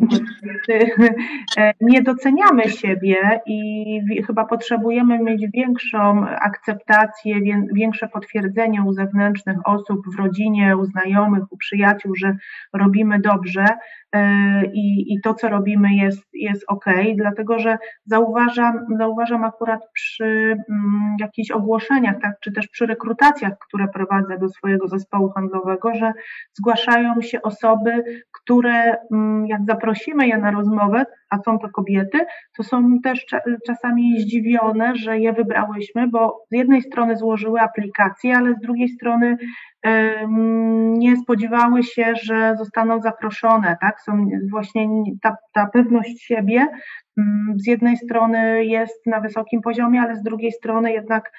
e, 1.58 1.72
nie 1.80 2.02
doceniamy 2.02 2.70
siebie 2.70 3.40
i 3.46 4.22
chyba 4.26 4.44
potrzebujemy 4.44 5.18
mieć 5.18 5.46
większą 5.54 6.26
akceptację, 6.26 7.40
większe 7.72 8.08
potwierdzenie 8.08 8.82
u 8.82 8.92
zewnętrznych 8.92 9.56
osób 9.64 10.00
w 10.14 10.18
rodzinie, 10.18 10.76
u 10.76 10.84
znajomych, 10.84 11.42
u 11.50 11.56
przyjaciół, 11.56 12.14
że 12.14 12.36
robimy 12.72 13.20
dobrze 13.20 13.66
e, 14.12 14.64
i, 14.66 15.14
i 15.14 15.20
to, 15.20 15.34
co 15.34 15.48
robimy 15.48 15.94
jest, 15.94 16.26
jest 16.32 16.64
ok, 16.68 16.84
dlatego 17.16 17.58
że 17.58 17.78
zauważam, 18.04 18.86
zauważam 18.98 19.44
akurat 19.44 19.80
przy 19.92 20.24
mm, 20.24 21.16
jakichś 21.20 21.50
ogłoszeniach, 21.50 22.16
tak, 22.22 22.34
czy 22.40 22.52
też 22.52 22.68
przy 22.68 22.86
rekrutacjach, 22.86 23.52
które 23.68 23.88
prowadzę 23.88 24.38
do 24.38 24.48
swojego 24.48 24.88
zespołu 24.88 25.30
handlowego, 25.30 25.94
że 25.94 26.12
zgłaszają 26.52 26.85
zgłaszają 26.86 27.22
się 27.22 27.42
osoby, 27.42 28.04
które 28.32 28.96
mm, 29.12 29.46
jak 29.46 29.60
zaprosimy 29.64 30.28
je 30.28 30.38
na 30.38 30.50
rozmowę, 30.50 31.06
a 31.30 31.38
są 31.38 31.58
to 31.58 31.68
kobiety, 31.68 32.18
to 32.56 32.62
są 32.62 32.98
też 33.04 33.26
czasami 33.66 34.20
zdziwione, 34.20 34.96
że 34.96 35.18
je 35.18 35.32
wybrałyśmy, 35.32 36.08
bo 36.08 36.44
z 36.50 36.56
jednej 36.56 36.82
strony 36.82 37.16
złożyły 37.16 37.60
aplikację, 37.60 38.36
ale 38.36 38.54
z 38.54 38.60
drugiej 38.60 38.88
strony 38.88 39.36
nie 40.98 41.16
spodziewały 41.16 41.82
się, 41.82 42.14
że 42.22 42.54
zostaną 42.58 43.00
zaproszone, 43.00 43.76
tak? 43.80 44.00
Są 44.00 44.26
właśnie 44.50 44.88
ta, 45.22 45.36
ta 45.52 45.66
pewność 45.66 46.22
siebie 46.22 46.66
mm, 47.18 47.54
z 47.56 47.66
jednej 47.66 47.96
strony 47.96 48.64
jest 48.64 49.06
na 49.06 49.20
wysokim 49.20 49.60
poziomie, 49.62 50.00
ale 50.00 50.16
z 50.16 50.22
drugiej 50.22 50.52
strony 50.52 50.92
jednak 50.92 51.32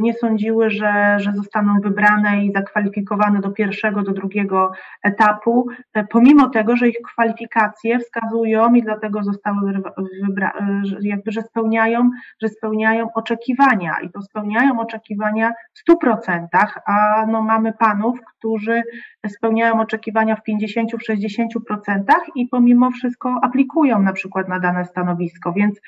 nie 0.00 0.14
sądziły, 0.14 0.70
że, 0.70 1.16
że 1.20 1.32
zostaną 1.32 1.80
wybrane 1.80 2.44
i 2.44 2.52
zakwalifikowane 2.52 3.40
do 3.40 3.50
pierwszego, 3.50 4.02
do 4.02 4.12
drugiego 4.12 4.72
etapu, 5.02 5.68
e, 5.94 6.04
pomimo 6.04 6.48
tego, 6.48 6.76
że 6.76 6.88
ich 6.88 6.96
kwalifikacje 7.12 7.98
wskazują 7.98 8.74
i 8.74 8.82
dlatego 8.82 9.22
zostały 9.22 9.82
wybrane, 10.26 10.82
jakby, 11.00 11.32
że 11.32 11.42
spełniają, 11.42 12.10
że 12.42 12.48
spełniają 12.48 13.12
oczekiwania 13.14 13.96
i 14.02 14.10
to 14.10 14.22
spełniają 14.22 14.80
oczekiwania 14.80 15.52
w 15.74 15.92
100%, 15.92 16.46
a 16.86 17.26
no 17.28 17.42
mamy 17.42 17.72
panów, 17.72 18.18
którzy 18.36 18.82
spełniają 19.28 19.80
oczekiwania 19.80 20.36
w 20.36 20.42
50-60% 20.48 22.04
i 22.34 22.48
pomimo 22.48 22.90
wszystko 22.90 23.40
aplikują 23.42 24.02
na 24.02 24.12
przykład 24.12 24.48
na 24.48 24.60
dane 24.60 24.84
stanowisko, 24.84 25.52
więc 25.52 25.80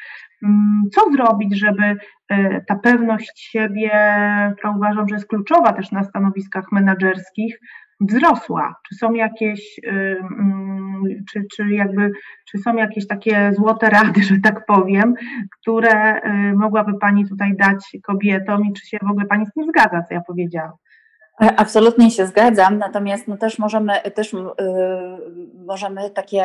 co 0.94 1.12
zrobić, 1.12 1.58
żeby 1.58 1.96
e, 2.28 2.60
ta 2.60 2.76
pewność 2.76 3.40
siebie, 3.50 3.90
która 4.56 4.72
uważam, 4.76 5.08
że 5.08 5.14
jest 5.14 5.28
kluczowa 5.28 5.72
też 5.72 5.92
na 5.92 6.04
stanowiskach 6.04 6.72
menedżerskich, 6.72 7.58
wzrosła? 8.00 8.74
Czy 8.88 8.94
są 8.94 9.12
jakieś, 9.12 9.78
y, 9.78 9.90
mm, 10.40 11.02
czy, 11.30 11.44
czy 11.56 11.68
jakby, 11.68 12.10
czy 12.50 12.58
są 12.58 12.76
jakieś 12.76 13.06
takie 13.06 13.52
złote 13.52 13.90
rady, 13.90 14.22
że 14.22 14.36
tak 14.42 14.66
powiem, 14.66 15.14
które 15.60 16.16
y, 16.16 16.54
mogłaby 16.54 16.98
Pani 16.98 17.28
tutaj 17.28 17.56
dać 17.56 17.96
kobietom 18.02 18.64
i 18.64 18.72
czy 18.72 18.86
się 18.86 18.98
w 19.02 19.10
ogóle 19.10 19.26
Pani 19.26 19.46
z 19.46 19.52
tym 19.52 19.64
zgadza, 19.64 20.02
co 20.02 20.14
ja 20.14 20.20
powiedziałam? 20.26 20.72
Absolutnie 21.38 22.10
się 22.10 22.26
zgadzam, 22.26 22.78
natomiast 22.78 23.28
no 23.28 23.36
też 23.36 23.58
możemy, 23.58 23.92
też, 24.14 24.32
yy, 24.32 24.40
możemy 25.66 26.10
takie, 26.10 26.44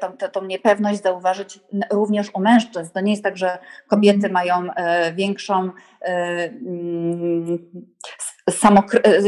tą, 0.00 0.28
tą 0.28 0.44
niepewność 0.44 1.02
zauważyć 1.02 1.60
również 1.92 2.30
u 2.34 2.40
mężczyzn. 2.40 2.92
To 2.92 3.00
nie 3.00 3.12
jest 3.12 3.24
tak, 3.24 3.36
że 3.36 3.58
kobiety 3.88 4.30
mają 4.30 4.64
yy, 4.64 4.72
większą 5.14 5.64
yy, 5.64 5.72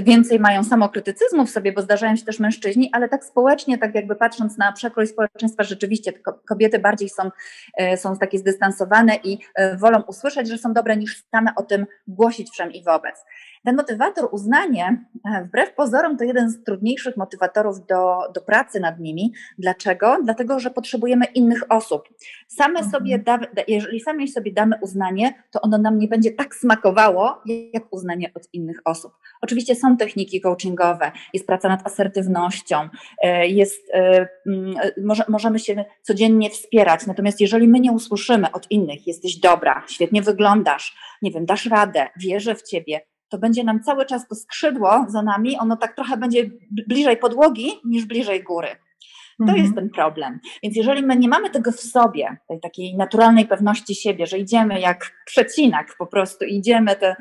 więcej 0.02 0.40
mają 0.40 0.64
samokrytycyzmu 0.64 1.46
w 1.46 1.50
sobie, 1.50 1.72
bo 1.72 1.82
zdarzają 1.82 2.16
się 2.16 2.24
też 2.24 2.40
mężczyźni, 2.40 2.90
ale 2.92 3.08
tak 3.08 3.24
społecznie, 3.24 3.78
tak 3.78 3.94
jakby 3.94 4.16
patrząc 4.16 4.58
na 4.58 4.72
przekrój 4.72 5.06
społeczeństwa, 5.06 5.64
rzeczywiście 5.64 6.12
kobiety 6.48 6.78
bardziej 6.78 7.08
są, 7.08 7.30
są 7.96 8.16
takie 8.16 8.38
zdystansowane 8.38 9.16
i 9.24 9.38
wolą 9.78 10.02
usłyszeć, 10.02 10.48
że 10.48 10.58
są 10.58 10.72
dobre, 10.72 10.96
niż 10.96 11.24
same 11.30 11.50
o 11.56 11.62
tym 11.62 11.86
głosić 12.08 12.50
wszem 12.50 12.72
i 12.72 12.84
wobec. 12.84 13.24
Ten 13.68 13.76
motywator, 13.76 14.28
uznanie, 14.32 15.04
e, 15.24 15.44
wbrew 15.44 15.74
pozorom, 15.74 16.16
to 16.16 16.24
jeden 16.24 16.50
z 16.50 16.64
trudniejszych 16.64 17.16
motywatorów 17.16 17.86
do, 17.86 18.18
do 18.34 18.40
pracy 18.40 18.80
nad 18.80 19.00
nimi. 19.00 19.32
Dlaczego? 19.58 20.18
Dlatego, 20.24 20.60
że 20.60 20.70
potrzebujemy 20.70 21.24
innych 21.24 21.62
osób. 21.68 22.08
Same 22.46 22.80
mhm. 22.80 22.90
sobie, 22.90 23.18
da, 23.18 23.38
jeżeli 23.68 24.00
sami 24.00 24.28
sobie 24.28 24.52
damy 24.52 24.76
uznanie, 24.82 25.34
to 25.50 25.60
ono 25.60 25.78
nam 25.78 25.98
nie 25.98 26.08
będzie 26.08 26.30
tak 26.30 26.54
smakowało, 26.54 27.42
jak 27.72 27.82
uznanie 27.90 28.30
od 28.34 28.48
innych 28.52 28.80
osób. 28.84 29.12
Oczywiście 29.40 29.74
są 29.74 29.96
techniki 29.96 30.40
coachingowe, 30.40 31.12
jest 31.34 31.46
praca 31.46 31.68
nad 31.68 31.86
asertywnością, 31.86 32.88
e, 33.22 33.48
jest, 33.48 33.90
e, 33.94 34.28
może, 35.04 35.24
możemy 35.28 35.58
się 35.58 35.84
codziennie 36.02 36.50
wspierać, 36.50 37.06
natomiast 37.06 37.40
jeżeli 37.40 37.68
my 37.68 37.80
nie 37.80 37.92
usłyszymy 37.92 38.52
od 38.52 38.70
innych, 38.70 39.06
jesteś 39.06 39.36
dobra, 39.36 39.82
świetnie 39.88 40.22
wyglądasz, 40.22 40.96
nie 41.22 41.30
wiem, 41.30 41.46
dasz 41.46 41.66
radę, 41.66 42.06
wierzę 42.16 42.54
w 42.54 42.62
ciebie, 42.62 43.00
to 43.28 43.38
będzie 43.38 43.64
nam 43.64 43.82
cały 43.82 44.06
czas 44.06 44.28
to 44.28 44.34
skrzydło 44.34 45.04
za 45.08 45.22
nami, 45.22 45.58
ono 45.58 45.76
tak 45.76 45.94
trochę 45.94 46.16
będzie 46.16 46.50
bliżej 46.88 47.16
podłogi 47.16 47.72
niż 47.84 48.04
bliżej 48.04 48.44
góry. 48.44 48.68
To 49.38 49.44
mhm. 49.44 49.62
jest 49.62 49.74
ten 49.74 49.90
problem. 49.90 50.40
Więc 50.62 50.76
jeżeli 50.76 51.02
my 51.02 51.16
nie 51.16 51.28
mamy 51.28 51.50
tego 51.50 51.72
w 51.72 51.80
sobie, 51.80 52.36
tej 52.48 52.60
takiej 52.60 52.96
naturalnej 52.96 53.46
pewności 53.46 53.94
siebie, 53.94 54.26
że 54.26 54.38
idziemy 54.38 54.80
jak 54.80 55.12
przecinak 55.24 55.94
po 55.98 56.06
prostu, 56.06 56.44
idziemy, 56.44 56.96
te, 56.96 57.16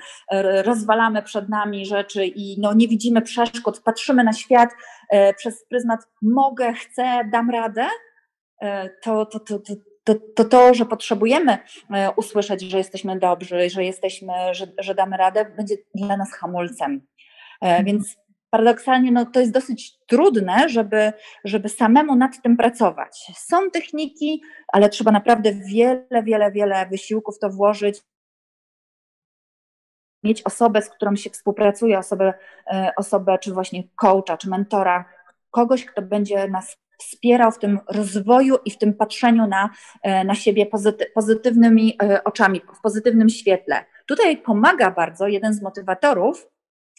rozwalamy 0.63 1.23
przed 1.23 1.49
nami 1.49 1.85
rzeczy 1.85 2.25
i 2.25 2.61
no, 2.61 2.73
nie 2.73 2.87
widzimy 2.87 3.21
przeszkód, 3.21 3.81
patrzymy 3.81 4.23
na 4.23 4.33
świat 4.33 4.69
e, 5.09 5.33
przez 5.33 5.65
pryzmat 5.69 5.99
mogę, 6.21 6.73
chcę, 6.73 7.29
dam 7.31 7.49
radę, 7.49 7.87
e, 8.61 8.89
to, 9.03 9.25
to, 9.25 9.39
to, 9.39 9.59
to, 9.59 9.73
to, 10.07 10.15
to, 10.35 10.45
to, 10.45 10.73
że 10.73 10.85
potrzebujemy 10.85 11.57
e, 11.91 12.11
usłyszeć, 12.11 12.61
że 12.61 12.77
jesteśmy 12.77 13.19
dobrzy, 13.19 13.69
że 13.69 13.83
jesteśmy, 13.83 14.33
że, 14.51 14.67
że 14.77 14.95
damy 14.95 15.17
radę, 15.17 15.45
będzie 15.45 15.75
dla 15.95 16.17
nas 16.17 16.33
hamulcem. 16.33 17.01
E, 17.61 17.65
mhm. 17.65 17.85
Więc 17.85 18.17
paradoksalnie 18.49 19.11
no, 19.11 19.25
to 19.25 19.39
jest 19.39 19.51
dosyć 19.51 19.97
trudne, 20.05 20.69
żeby, 20.69 21.13
żeby 21.43 21.69
samemu 21.69 22.15
nad 22.15 22.41
tym 22.41 22.57
pracować. 22.57 23.31
Są 23.35 23.71
techniki, 23.71 24.41
ale 24.67 24.89
trzeba 24.89 25.11
naprawdę 25.11 25.53
wiele, 25.53 26.23
wiele, 26.23 26.51
wiele 26.51 26.85
wysiłków 26.85 27.39
to 27.39 27.49
włożyć. 27.49 28.01
Mieć 30.23 30.41
osobę, 30.43 30.81
z 30.81 30.89
którą 30.89 31.15
się 31.15 31.29
współpracuje, 31.29 31.99
osobę, 31.99 32.33
e, 32.73 32.91
osobę 32.97 33.37
czy 33.41 33.53
właśnie 33.53 33.83
coacha, 33.95 34.37
czy 34.37 34.49
mentora, 34.49 35.05
kogoś, 35.51 35.85
kto 35.85 36.01
będzie 36.01 36.47
nas 36.47 36.77
wspierał 36.97 37.51
w 37.51 37.59
tym 37.59 37.79
rozwoju 37.87 38.55
i 38.65 38.71
w 38.71 38.77
tym 38.77 38.93
patrzeniu 38.93 39.47
na, 39.47 39.69
e, 40.03 40.23
na 40.23 40.35
siebie 40.35 40.65
pozyty, 40.65 41.05
pozytywnymi 41.15 41.97
e, 42.03 42.23
oczami, 42.23 42.61
w 42.77 42.81
pozytywnym 42.81 43.29
świetle. 43.29 43.85
Tutaj 44.05 44.37
pomaga 44.37 44.91
bardzo 44.91 45.27
jeden 45.27 45.53
z 45.53 45.61
motywatorów, 45.61 46.47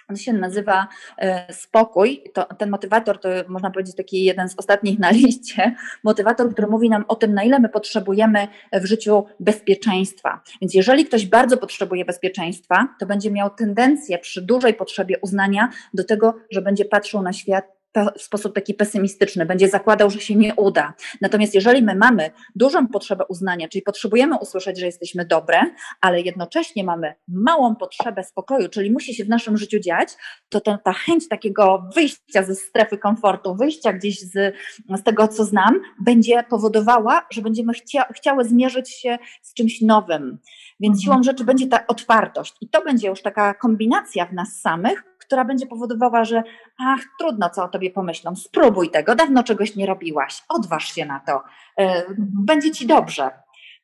on 0.09 0.17
się 0.17 0.33
nazywa 0.33 0.88
e, 1.19 1.52
spokój. 1.52 2.23
To, 2.35 2.45
ten 2.45 2.71
motywator 2.71 3.21
to 3.21 3.28
można 3.49 3.71
powiedzieć 3.71 3.97
taki 3.97 4.25
jeden 4.25 4.49
z 4.49 4.59
ostatnich 4.59 4.99
na 4.99 5.11
liście. 5.25 5.75
Motywator, 6.05 6.52
który 6.52 6.69
mówi 6.69 6.90
nam 6.90 7.05
o 7.09 7.17
tym, 7.17 7.35
na 7.35 7.45
ile 7.45 7.59
my 7.59 7.69
potrzebujemy 7.69 8.49
w 8.73 8.85
życiu 8.85 9.25
bezpieczeństwa. 9.40 10.40
Więc 10.61 10.75
jeżeli 10.75 11.05
ktoś 11.05 11.26
bardzo 11.26 11.57
potrzebuje 11.57 12.05
bezpieczeństwa, 12.05 12.88
to 13.00 13.07
będzie 13.07 13.31
miał 13.31 13.50
tendencję 13.50 14.19
przy 14.19 14.43
dużej 14.43 14.75
potrzebie 14.75 15.19
uznania 15.23 15.69
do 15.95 16.05
tego, 16.05 16.35
że 16.50 16.62
będzie 16.62 16.85
patrzył 16.85 17.23
na 17.23 17.33
świat 17.33 17.77
w 18.18 18.23
sposób 18.23 18.54
taki 18.54 18.75
pesymistyczny, 18.75 19.47
będzie 19.47 19.68
zakładał, 19.68 20.11
że 20.11 20.21
się 20.21 20.37
nie 20.37 20.54
uda. 20.54 20.95
Natomiast 21.21 21.54
jeżeli 21.54 21.83
my 21.83 21.95
mamy 21.95 22.30
dużą 22.54 22.88
potrzebę 22.88 23.25
uznania, 23.28 23.68
czyli 23.68 23.83
potrzebujemy 23.83 24.38
usłyszeć, 24.38 24.78
że 24.78 24.87
jesteśmy 24.87 25.25
dobre, 25.25 25.61
ale 26.00 26.21
jednocześnie 26.21 26.85
mamy 26.85 27.14
małą 27.28 27.76
potrzebę 27.76 28.25
spokoju, 28.25 28.68
czyli 28.68 28.90
musi 28.90 29.14
się 29.14 29.25
w 29.25 29.28
naszym 29.28 29.57
życiu 29.57 29.80
dziać, 29.80 30.09
to 30.49 30.61
ta, 30.61 30.78
ta 30.78 30.92
chęć 30.92 31.28
takiego 31.28 31.88
wyjścia 31.95 32.42
ze 32.42 32.54
strefy 32.54 32.99
komfortu, 32.99 33.54
wyjścia 33.54 33.92
gdzieś 33.92 34.21
z, 34.21 34.54
z 34.97 35.02
tego, 35.02 35.28
co 35.28 35.45
znam, 35.45 35.80
będzie 36.00 36.45
powodowała, 36.50 37.26
że 37.30 37.42
będziemy 37.42 37.73
chcia, 37.73 38.04
chciały 38.12 38.45
zmierzyć 38.45 38.90
się 38.90 39.18
z 39.42 39.54
czymś 39.54 39.80
nowym. 39.80 40.39
Więc 40.80 40.97
mhm. 40.97 41.02
siłą 41.02 41.23
rzeczy 41.23 41.45
będzie 41.45 41.67
ta 41.67 41.86
otwartość 41.86 42.54
i 42.60 42.69
to 42.69 42.84
będzie 42.84 43.08
już 43.08 43.23
taka 43.23 43.54
kombinacja 43.54 44.26
w 44.26 44.32
nas 44.32 44.60
samych, 44.60 45.04
która 45.28 45.45
będzie 45.45 45.67
powodowała, 45.67 46.25
że 46.25 46.43
ach, 46.78 47.00
trudno 47.21 47.50
co 47.50 47.64
o 47.64 47.69
tobie 47.69 47.91
pomyślą, 47.91 48.36
spróbuj 48.36 48.91
tego, 48.91 49.14
dawno 49.14 49.43
czegoś 49.43 49.76
nie 49.76 49.86
robiłaś, 49.86 50.43
odważ 50.49 50.95
się 50.95 51.06
na 51.06 51.21
to, 51.21 51.43
e, 51.78 52.02
będzie 52.19 52.71
ci 52.71 52.86
dobrze. 52.86 53.30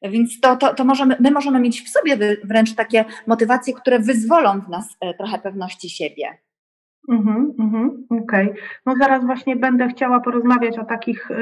Więc 0.03 0.41
to, 0.41 0.57
to, 0.57 0.75
to 0.75 0.85
możemy, 0.85 1.17
my 1.21 1.31
możemy 1.31 1.61
mieć 1.61 1.83
w 1.83 1.89
sobie 1.89 2.37
wręcz 2.45 2.75
takie 2.75 3.05
motywacje, 3.27 3.75
które 3.75 3.99
wyzwolą 3.99 4.61
w 4.61 4.69
nas 4.69 4.97
e, 5.01 5.15
trochę 5.15 5.39
pewności 5.39 5.91
siebie. 5.91 6.39
Mhm, 7.09 7.53
mhm, 7.59 8.07
Okej. 8.11 8.51
Okay. 8.51 8.63
No 8.87 8.95
zaraz 8.97 9.25
właśnie 9.25 9.57
będę 9.57 9.89
chciała 9.89 10.21
porozmawiać 10.21 10.79
o 10.79 10.85
takich 10.85 11.31
y, 11.31 11.35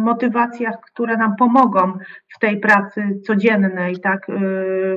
motywacjach, 0.00 0.80
które 0.80 1.16
nam 1.16 1.36
pomogą 1.36 1.92
w 2.28 2.38
tej 2.38 2.60
pracy 2.60 3.20
codziennej, 3.26 4.00
tak, 4.00 4.28
y, 4.28 4.32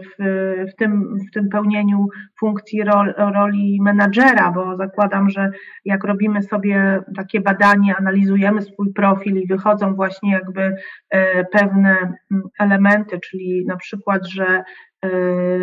w, 0.01 0.23
w, 0.71 0.75
tym, 0.75 1.17
w 1.29 1.33
tym 1.33 1.49
pełnieniu 1.49 2.07
funkcji 2.39 2.83
rol, 2.83 3.13
roli 3.17 3.79
menadżera, 3.81 4.51
bo 4.51 4.77
zakładam, 4.77 5.29
że 5.29 5.51
jak 5.85 6.03
robimy 6.03 6.41
sobie 6.41 7.01
takie 7.15 7.41
badanie, 7.41 7.95
analizujemy 7.95 8.61
swój 8.61 8.93
profil 8.93 9.35
i 9.37 9.47
wychodzą 9.47 9.95
właśnie 9.95 10.31
jakby 10.31 10.61
y, 10.61 10.75
pewne 11.51 11.97
mm, 12.31 12.43
elementy, 12.59 13.19
czyli 13.19 13.65
na 13.65 13.77
przykład, 13.77 14.27
że 14.27 14.63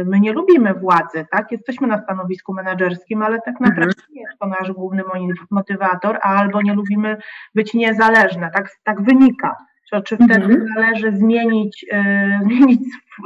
my 0.06 0.20
nie 0.20 0.32
lubimy 0.32 0.74
władzy, 0.74 1.26
tak? 1.30 1.52
Jesteśmy 1.52 1.86
na 1.86 2.02
stanowisku 2.02 2.54
menedżerskim, 2.54 3.22
ale 3.22 3.40
tak 3.40 3.60
naprawdę 3.60 3.92
mhm. 3.98 4.14
nie 4.14 4.20
jest 4.20 4.38
to 4.38 4.46
nasz 4.46 4.72
główny 4.72 5.02
motywator, 5.50 6.18
albo 6.22 6.62
nie 6.62 6.74
lubimy 6.74 7.16
być 7.54 7.74
niezależne, 7.74 8.50
tak, 8.54 8.70
tak 8.84 9.02
wynika. 9.02 9.56
Czy, 9.90 10.02
czy 10.02 10.16
wtedy 10.16 10.34
mhm. 10.34 10.66
należy 10.76 11.12
zmienić, 11.12 11.86
yy, 11.92 11.98
zmienić 12.44 12.80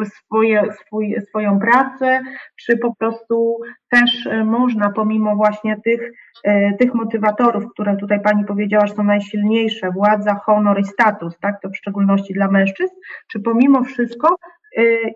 swoje, 0.09 0.73
swój, 0.73 1.17
swoją 1.29 1.59
pracę, 1.59 2.21
czy 2.57 2.77
po 2.77 2.95
prostu 2.95 3.61
też 3.91 4.25
yy, 4.25 4.45
można 4.45 4.91
pomimo 4.91 5.37
właśnie 5.37 5.77
tych, 5.85 6.01
yy, 6.45 6.77
tych 6.79 6.95
motywatorów, 6.95 7.65
które 7.73 7.97
tutaj 7.97 8.21
Pani 8.21 8.45
powiedziała, 8.45 8.87
że 8.87 8.95
są 8.95 9.03
najsilniejsze, 9.03 9.91
władza, 9.91 10.35
honor 10.35 10.81
i 10.81 10.85
status, 10.85 11.39
tak, 11.39 11.61
to 11.61 11.69
w 11.69 11.77
szczególności 11.77 12.35
dla 12.35 12.49
mężczyzn, 12.49 12.95
czy 13.29 13.41
pomimo 13.41 13.85
wszystko 13.85 14.37
Y, 14.64 14.64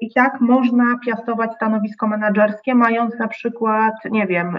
i 0.00 0.12
tak 0.14 0.40
można 0.40 0.84
piastować 1.06 1.54
stanowisko 1.54 2.06
menedżerskie, 2.06 2.74
mając 2.74 3.18
na 3.18 3.28
przykład, 3.28 3.94
nie 4.10 4.26
wiem, 4.26 4.58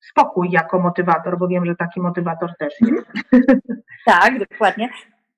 spokój 0.00 0.50
jako 0.50 0.78
motywator, 0.78 1.38
bo 1.38 1.48
wiem, 1.48 1.66
że 1.66 1.76
taki 1.76 2.00
motywator 2.00 2.56
też 2.58 2.74
jest. 2.80 3.12
Tak, 4.06 4.38
dokładnie. 4.38 4.88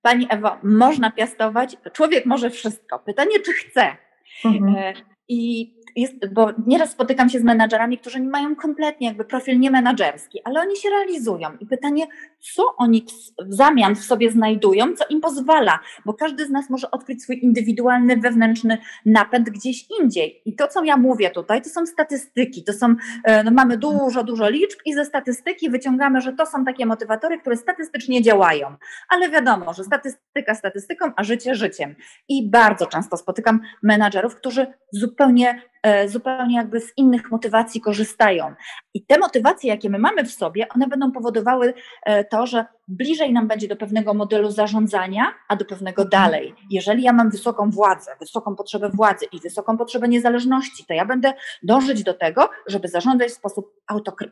Pani 0.03 0.27
Ewo, 0.31 0.57
można 0.62 1.11
piastować, 1.11 1.77
człowiek 1.93 2.27
może 2.27 2.51
wszystko. 2.51 2.99
Pytanie, 2.99 3.40
czy 3.40 3.53
chce. 3.53 3.97
Mhm. 4.45 4.95
I 5.29 5.75
jest, 5.97 6.15
bo 6.33 6.51
nieraz 6.67 6.91
spotykam 6.91 7.29
się 7.29 7.41
z 7.41 7.43
menadżerami, 7.43 7.99
którzy 7.99 8.23
mają 8.23 8.57
kompletnie 8.57 9.07
jakby 9.07 9.25
profil 9.25 9.61
nie 9.61 9.71
menadżerski, 9.71 10.41
ale 10.45 10.61
oni 10.61 10.77
się 10.77 10.91
realizują. 10.91 11.49
I 11.61 11.67
pytanie, 11.67 12.07
co 12.41 12.77
oni 12.77 13.07
w 13.47 13.55
zamian 13.55 13.95
w 13.95 14.05
sobie 14.05 14.31
znajdują, 14.31 14.97
co 14.97 15.05
im 15.11 15.21
pozwala, 15.21 15.79
bo 16.05 16.15
każdy 16.15 16.47
z 16.47 16.51
nas 16.51 16.71
może 16.71 16.91
odkryć 16.91 17.23
swój 17.23 17.39
indywidualny, 17.43 18.17
wewnętrzny 18.17 18.79
napęd 19.07 19.51
gdzieś 19.51 19.87
indziej. 20.01 20.43
I 20.45 20.57
to, 20.57 20.69
co 20.69 20.85
ja 20.85 20.97
mówię 20.97 21.31
tutaj, 21.31 21.63
to 21.63 21.69
są 21.69 21.87
statystyki, 21.87 22.65
to 22.65 22.73
są, 22.73 22.95
e, 23.25 23.45
no 23.45 23.51
mamy 23.51 23.79
dużo, 23.79 24.25
dużo 24.25 24.49
liczb 24.49 24.79
i 24.85 24.95
ze 24.95 25.05
statystyki 25.05 25.71
wyciągamy, 25.71 26.21
że 26.21 26.33
to 26.33 26.47
są 26.47 26.65
takie 26.65 26.87
motywatory, 26.87 27.39
które 27.39 27.57
statystycznie 27.57 28.23
działają. 28.23 28.77
Ale 29.09 29.31
wiadomo, 29.31 29.75
że 29.75 29.85
statystyka 29.85 30.55
statystyką, 30.55 31.13
a 31.17 31.25
życie 31.25 31.55
życiem. 31.55 31.95
I 32.29 32.51
bardzo 32.51 32.87
często 32.87 33.17
spotykam 33.17 33.61
menadżerów, 33.83 34.37
którzy 34.37 34.67
zupełnie 34.93 35.13
zupełnie, 35.14 35.62
e, 35.83 36.09
zupełnie 36.09 36.57
jakby 36.57 36.81
z 36.81 36.92
innych 36.96 37.31
motywacji 37.31 37.81
korzystają. 37.81 38.55
I 38.94 39.07
te 39.07 39.18
motywacje, 39.18 39.70
jakie 39.70 39.90
my 39.90 39.98
mamy 39.98 40.24
w 40.24 40.33
sobie, 40.33 40.66
one 40.74 40.87
będą 40.88 41.12
powodowały 41.12 41.74
e, 42.03 42.24
to, 42.24 42.46
że 42.46 42.64
bliżej 42.88 43.33
nam 43.33 43.48
będzie 43.48 43.68
do 43.68 43.77
pewnego 43.77 44.14
modelu 44.14 44.50
zarządzania, 44.50 45.35
a 45.48 45.57
do 45.57 45.64
pewnego 45.64 46.03
mhm. 46.03 46.22
dalej. 46.22 46.55
Jeżeli 46.70 47.03
ja 47.03 47.12
mam 47.12 47.31
wysoką 47.31 47.70
władzę, 47.70 48.11
wysoką 48.20 48.57
potrzebę 48.57 48.88
władzy 48.88 49.27
i 49.33 49.40
wysoką 49.40 49.77
potrzebę 49.77 50.09
niezależności, 50.09 50.85
to 50.87 50.94
ja 50.94 51.05
będę 51.05 51.33
dążyć 51.62 52.03
do 52.03 52.14
tego, 52.14 52.50
żeby 52.66 52.88
zarządzać 52.88 53.31
w 53.31 53.35
sposób 53.35 53.81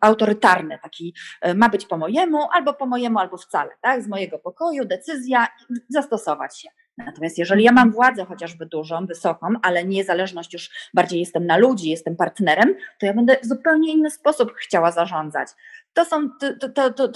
autorytarny, 0.00 0.78
taki 0.82 1.14
e, 1.40 1.54
ma 1.54 1.68
być 1.68 1.86
po 1.86 1.96
mojemu, 1.96 2.38
albo 2.52 2.74
po 2.74 2.86
mojemu, 2.86 3.18
albo 3.18 3.36
wcale, 3.36 3.70
tak? 3.80 4.02
z 4.02 4.08
mojego 4.08 4.38
pokoju, 4.38 4.84
decyzja, 4.84 5.46
zastosować 5.88 6.60
się. 6.60 6.68
Natomiast 6.98 7.38
jeżeli 7.38 7.64
ja 7.64 7.72
mam 7.72 7.92
władzę 7.92 8.24
chociażby 8.24 8.66
dużą, 8.66 9.06
wysoką, 9.06 9.48
ale 9.62 9.84
niezależność 9.84 10.52
już 10.52 10.70
bardziej 10.94 11.20
jestem 11.20 11.46
na 11.46 11.56
ludzi, 11.56 11.90
jestem 11.90 12.16
partnerem, 12.16 12.74
to 13.00 13.06
ja 13.06 13.14
będę 13.14 13.36
w 13.42 13.46
zupełnie 13.46 13.92
inny 13.92 14.10
sposób 14.10 14.52
chciała 14.52 14.92
zarządzać. 14.92 15.48
To 15.92 16.04
są 16.04 16.30
te, 16.40 16.56
te, 16.56 16.92
te, 16.92 17.08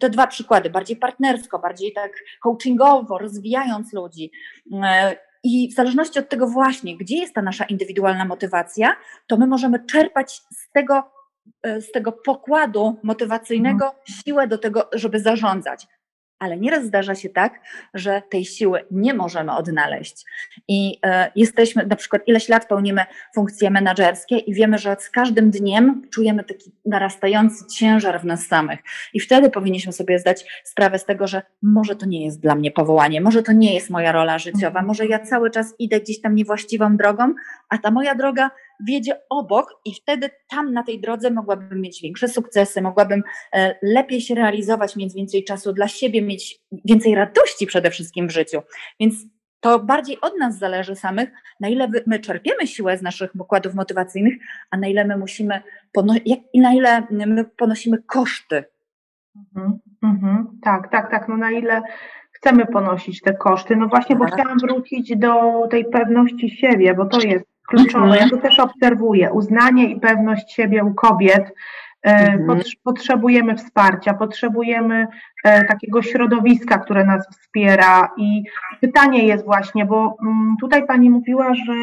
te 0.00 0.10
dwa 0.10 0.26
przykłady, 0.26 0.70
bardziej 0.70 0.96
partnersko, 0.96 1.58
bardziej 1.58 1.92
tak 1.92 2.12
coachingowo, 2.42 3.18
rozwijając 3.18 3.92
ludzi. 3.92 4.30
E, 4.72 5.16
I 5.42 5.68
w 5.72 5.74
zależności 5.74 6.18
od 6.18 6.28
tego 6.28 6.46
właśnie, 6.46 6.96
gdzie 6.96 7.16
jest 7.16 7.34
ta 7.34 7.42
nasza 7.42 7.64
indywidualna 7.64 8.24
motywacja, 8.24 8.96
to 9.26 9.36
my 9.36 9.46
możemy 9.46 9.86
czerpać 9.86 10.32
z 10.32 10.70
tego, 10.72 11.02
e, 11.62 11.80
z 11.80 11.92
tego 11.92 12.12
pokładu 12.12 12.96
motywacyjnego 13.02 13.84
mhm. 13.84 14.02
siłę 14.06 14.48
do 14.48 14.58
tego, 14.58 14.88
żeby 14.92 15.20
zarządzać 15.20 15.86
ale 16.38 16.56
nieraz 16.56 16.84
zdarza 16.84 17.14
się 17.14 17.28
tak, 17.28 17.60
że 17.94 18.22
tej 18.30 18.44
siły 18.44 18.84
nie 18.90 19.14
możemy 19.14 19.52
odnaleźć. 19.52 20.24
I 20.68 20.98
y, 21.06 21.08
jesteśmy, 21.36 21.86
na 21.86 21.96
przykład, 21.96 22.22
ileś 22.28 22.48
lat 22.48 22.68
pełnimy 22.68 23.04
funkcje 23.34 23.70
menedżerskie 23.70 24.38
i 24.38 24.54
wiemy, 24.54 24.78
że 24.78 24.96
z 25.00 25.10
każdym 25.10 25.50
dniem 25.50 26.02
czujemy 26.10 26.44
taki 26.44 26.72
narastający 26.86 27.64
ciężar 27.66 28.20
w 28.20 28.24
nas 28.24 28.46
samych. 28.46 28.80
I 29.14 29.20
wtedy 29.20 29.50
powinniśmy 29.50 29.92
sobie 29.92 30.18
zdać 30.18 30.44
sprawę 30.64 30.98
z 30.98 31.04
tego, 31.04 31.26
że 31.26 31.42
może 31.62 31.96
to 31.96 32.06
nie 32.06 32.24
jest 32.24 32.40
dla 32.40 32.54
mnie 32.54 32.70
powołanie, 32.70 33.20
może 33.20 33.42
to 33.42 33.52
nie 33.52 33.74
jest 33.74 33.90
moja 33.90 34.12
rola 34.12 34.38
życiowa, 34.38 34.66
mhm. 34.66 34.86
może 34.86 35.06
ja 35.06 35.18
cały 35.18 35.50
czas 35.50 35.74
idę 35.78 36.00
gdzieś 36.00 36.20
tam 36.20 36.34
niewłaściwą 36.34 36.96
drogą, 36.96 37.34
a 37.68 37.78
ta 37.78 37.90
moja 37.90 38.14
droga 38.14 38.50
wiedzie 38.88 39.20
obok 39.30 39.66
i 39.84 39.94
wtedy 39.94 40.30
tam 40.50 40.72
na 40.72 40.82
tej 40.82 41.00
drodze 41.00 41.30
mogłabym 41.30 41.80
mieć 41.80 42.02
większe 42.02 42.28
sukcesy, 42.28 42.82
mogłabym 42.82 43.22
e, 43.52 43.74
lepiej 43.82 44.20
się 44.20 44.34
realizować, 44.34 44.96
mieć 44.96 45.14
więcej 45.14 45.44
czasu 45.44 45.72
dla 45.72 45.88
siebie, 45.88 46.22
mieć 46.22 46.60
więcej 46.84 47.14
radości 47.14 47.66
przede 47.66 47.90
wszystkim 47.90 48.28
w 48.28 48.32
życiu. 48.32 48.62
Więc 49.00 49.14
to 49.60 49.78
bardziej 49.78 50.20
od 50.20 50.38
nas 50.38 50.58
zależy 50.58 50.96
samych, 50.96 51.30
na 51.60 51.68
ile 51.68 51.88
my 52.06 52.18
czerpiemy 52.18 52.66
siłę 52.66 52.98
z 52.98 53.02
naszych 53.02 53.32
pokładów 53.32 53.74
motywacyjnych, 53.74 54.34
a 54.70 54.76
na 54.76 54.86
ile 54.86 55.04
my 55.04 55.16
musimy, 55.16 55.62
jak, 56.26 56.38
i 56.52 56.60
na 56.60 56.72
ile 56.72 57.06
my 57.10 57.44
ponosimy 57.44 58.02
koszty. 58.02 58.64
Mhm, 59.36 59.78
mhm, 60.02 60.58
tak, 60.62 60.90
tak, 60.90 61.10
tak. 61.10 61.28
No 61.28 61.36
na 61.36 61.50
ile 61.50 61.82
chcemy 62.32 62.66
ponosić 62.66 63.20
te 63.20 63.34
koszty. 63.34 63.76
No 63.76 63.88
właśnie, 63.88 64.16
bo 64.16 64.24
tak. 64.24 64.34
chciałam 64.34 64.58
wrócić 64.58 65.16
do 65.16 65.32
tej 65.70 65.84
pewności 65.84 66.50
siebie, 66.50 66.94
bo 66.94 67.06
to 67.06 67.20
jest 67.20 67.53
kluczowe. 67.66 68.16
Ja 68.16 68.22
mhm. 68.22 68.30
to 68.30 68.36
też 68.36 68.58
obserwuję. 68.58 69.32
Uznanie 69.32 69.90
i 69.90 70.00
pewność 70.00 70.52
siebie 70.52 70.84
u 70.84 70.94
kobiet. 70.94 71.52
E, 72.02 72.32
mhm. 72.32 72.60
Potrzebujemy 72.84 73.56
wsparcia, 73.56 74.14
potrzebujemy 74.14 75.06
takiego 75.44 76.02
środowiska, 76.02 76.78
które 76.78 77.04
nas 77.04 77.28
wspiera. 77.28 78.08
I 78.16 78.42
pytanie 78.80 79.26
jest 79.26 79.44
właśnie, 79.44 79.84
bo 79.84 80.16
mm, 80.22 80.56
tutaj 80.60 80.86
Pani 80.86 81.10
mówiła, 81.10 81.54
że 81.54 81.74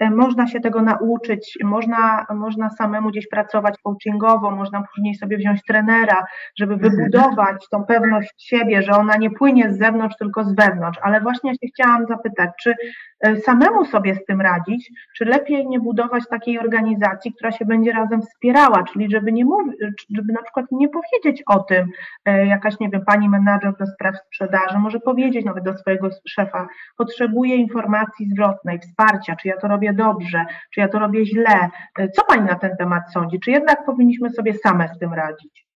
E, 0.00 0.10
można 0.10 0.46
się 0.46 0.60
tego 0.60 0.82
nauczyć, 0.82 1.58
można, 1.64 2.26
można 2.34 2.70
samemu 2.70 3.08
gdzieś 3.10 3.28
pracować 3.28 3.74
coachingowo, 3.82 4.50
można 4.50 4.82
później 4.94 5.14
sobie 5.14 5.36
wziąć 5.36 5.62
trenera, 5.62 6.24
żeby 6.58 6.74
mhm. 6.74 6.92
wybudować 6.92 7.68
tą 7.70 7.84
pewność 7.84 8.34
siebie, 8.38 8.82
że 8.82 8.92
ona 8.92 9.16
nie 9.16 9.30
płynie 9.30 9.72
z 9.72 9.78
zewnątrz, 9.78 10.16
tylko 10.16 10.44
z 10.44 10.54
wewnątrz. 10.54 10.98
Ale 11.02 11.20
właśnie 11.20 11.50
ja 11.50 11.54
się 11.54 11.72
chciałam 11.74 12.06
zapytać, 12.06 12.50
czy 12.62 12.74
e, 13.20 13.36
samemu 13.36 13.84
sobie 13.84 14.14
z 14.14 14.24
tym 14.24 14.40
radzić, 14.40 14.90
czy 15.16 15.24
lepiej 15.24 15.68
nie 15.68 15.80
budować 15.80 16.24
takiej 16.30 16.58
organizacji, 16.58 17.32
która 17.34 17.52
się 17.52 17.64
będzie 17.64 17.92
razem 17.92 18.22
wspierała, 18.22 18.82
czyli 18.82 19.10
żeby 19.10 19.32
nie 19.32 19.44
mówić, 19.44 20.06
żeby 20.16 20.32
na 20.32 20.42
przykład 20.42 20.66
nie 20.72 20.88
powiedzieć 20.88 21.42
o 21.46 21.58
tym, 21.58 21.86
e, 22.24 22.46
jakaś, 22.46 22.80
nie 22.80 22.88
wiem, 22.88 23.02
pani 23.10 23.28
menadżer 23.28 23.76
do 23.78 23.86
spraw 23.86 24.14
sprzedaży 24.26 24.78
może 24.78 25.00
powiedzieć 25.00 25.44
nawet 25.44 25.64
do 25.64 25.78
swojego 25.78 26.10
szefa, 26.26 26.68
potrzebuję 26.96 27.56
informacji 27.56 28.30
zwrotnej, 28.30 28.78
wsparcia, 28.78 29.36
czy 29.36 29.48
ja 29.48 29.56
to 29.56 29.68
robię 29.68 29.92
dobrze, 29.92 30.44
czy 30.74 30.80
ja 30.80 30.88
to 30.88 30.98
robię 30.98 31.26
źle. 31.26 31.70
Co 32.16 32.24
Pani 32.24 32.42
na 32.42 32.54
ten 32.54 32.76
temat 32.76 33.12
sądzi? 33.12 33.40
Czy 33.40 33.50
jednak 33.50 33.84
powinniśmy 33.84 34.30
sobie 34.30 34.54
same 34.54 34.88
z 34.88 34.98
tym 34.98 35.14
radzić? 35.14 35.70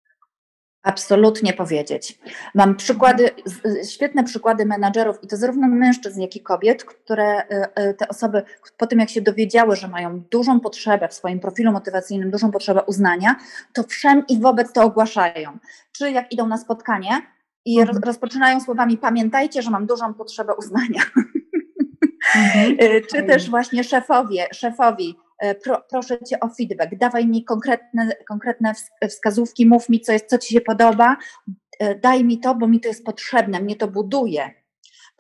Absolutnie 0.82 1.52
powiedzieć. 1.52 2.18
Mam 2.54 2.76
przykłady, 2.76 3.30
świetne 3.90 4.24
przykłady 4.24 4.66
menadżerów 4.66 5.24
i 5.24 5.26
to 5.26 5.36
zarówno 5.36 5.68
mężczyzn, 5.68 6.20
jak 6.20 6.36
i 6.36 6.40
kobiet, 6.40 6.84
które 6.84 7.24
e, 7.24 7.68
e, 7.74 7.94
te 7.94 8.08
osoby 8.08 8.42
po 8.76 8.86
tym, 8.86 8.98
jak 8.98 9.10
się 9.10 9.20
dowiedziały, 9.20 9.76
że 9.76 9.88
mają 9.88 10.20
dużą 10.30 10.60
potrzebę 10.60 11.08
w 11.08 11.14
swoim 11.14 11.40
profilu 11.40 11.72
motywacyjnym, 11.72 12.30
dużą 12.30 12.50
potrzebę 12.50 12.82
uznania, 12.82 13.36
to 13.72 13.82
wszem 13.82 14.24
i 14.28 14.40
wobec 14.40 14.72
to 14.72 14.82
ogłaszają. 14.82 15.58
Czy 16.00 16.10
jak 16.10 16.32
idą 16.32 16.46
na 16.46 16.58
spotkanie 16.58 17.22
i 17.64 17.80
mhm. 17.80 17.98
rozpoczynają 18.04 18.60
słowami: 18.60 18.98
Pamiętajcie, 18.98 19.62
że 19.62 19.70
mam 19.70 19.86
dużą 19.86 20.14
potrzebę 20.14 20.54
uznania. 20.54 21.02
Mhm. 21.16 21.30
E, 22.78 23.00
czy 23.00 23.22
też 23.22 23.50
właśnie 23.50 23.84
szefowie, 23.84 24.46
szefowi, 24.52 25.16
e, 25.38 25.54
pro, 25.54 25.84
proszę 25.90 26.18
cię 26.24 26.40
o 26.40 26.48
feedback, 26.48 26.96
dawaj 26.96 27.26
mi 27.26 27.44
konkretne, 27.44 28.12
konkretne 28.28 28.74
wskazówki, 29.08 29.66
mów 29.66 29.88
mi, 29.88 30.00
co, 30.00 30.12
jest, 30.12 30.26
co 30.26 30.38
ci 30.38 30.54
się 30.54 30.60
podoba, 30.60 31.16
e, 31.78 31.94
daj 31.94 32.24
mi 32.24 32.40
to, 32.40 32.54
bo 32.54 32.68
mi 32.68 32.80
to 32.80 32.88
jest 32.88 33.04
potrzebne, 33.04 33.60
mnie 33.60 33.76
to 33.76 33.88
buduje. 33.88 34.50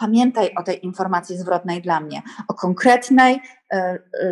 Pamiętaj 0.00 0.50
o 0.56 0.62
tej 0.62 0.84
informacji 0.84 1.36
zwrotnej 1.36 1.82
dla 1.82 2.00
mnie, 2.00 2.22
o 2.48 2.54
konkretnej, 2.54 3.40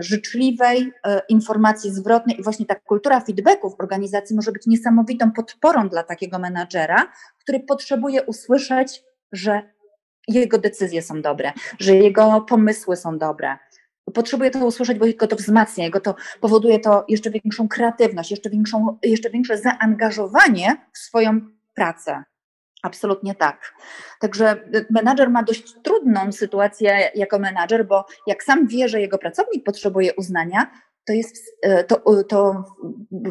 życzliwej 0.00 0.92
informacji 1.28 1.90
zwrotnej 1.90 2.40
i 2.40 2.42
właśnie 2.42 2.66
ta 2.66 2.74
kultura 2.74 3.20
feedbacku 3.20 3.70
w 3.70 3.80
organizacji 3.80 4.36
może 4.36 4.52
być 4.52 4.66
niesamowitą 4.66 5.32
podporą 5.32 5.88
dla 5.88 6.02
takiego 6.02 6.38
menadżera, 6.38 7.12
który 7.40 7.60
potrzebuje 7.60 8.22
usłyszeć, 8.22 9.02
że 9.32 9.62
jego 10.28 10.58
decyzje 10.58 11.02
są 11.02 11.22
dobre, 11.22 11.52
że 11.78 11.96
jego 11.96 12.40
pomysły 12.40 12.96
są 12.96 13.18
dobre. 13.18 13.56
Potrzebuje 14.14 14.50
to 14.50 14.66
usłyszeć, 14.66 14.98
bo 14.98 15.06
jego 15.06 15.26
to 15.26 15.36
wzmacnia, 15.36 15.84
jego 15.84 16.00
to 16.00 16.14
powoduje 16.40 16.80
to 16.80 17.04
jeszcze 17.08 17.30
większą 17.30 17.68
kreatywność, 17.68 18.30
jeszcze, 18.30 18.50
większą, 18.50 18.98
jeszcze 19.02 19.30
większe 19.30 19.58
zaangażowanie 19.58 20.76
w 20.92 20.98
swoją 20.98 21.40
pracę. 21.74 22.24
Absolutnie 22.82 23.34
tak. 23.34 23.74
Także 24.20 24.64
menadżer 24.90 25.30
ma 25.30 25.42
dość 25.42 25.74
trudną 25.82 26.32
sytuację 26.32 27.10
jako 27.14 27.38
menadżer, 27.38 27.86
bo 27.86 28.04
jak 28.26 28.44
sam 28.44 28.66
wie, 28.66 28.88
że 28.88 29.00
jego 29.00 29.18
pracownik 29.18 29.64
potrzebuje 29.64 30.14
uznania, 30.14 30.70
to, 31.08 31.12
jest, 31.12 31.56
e, 31.62 31.84
to, 31.84 32.24
to 32.24 32.64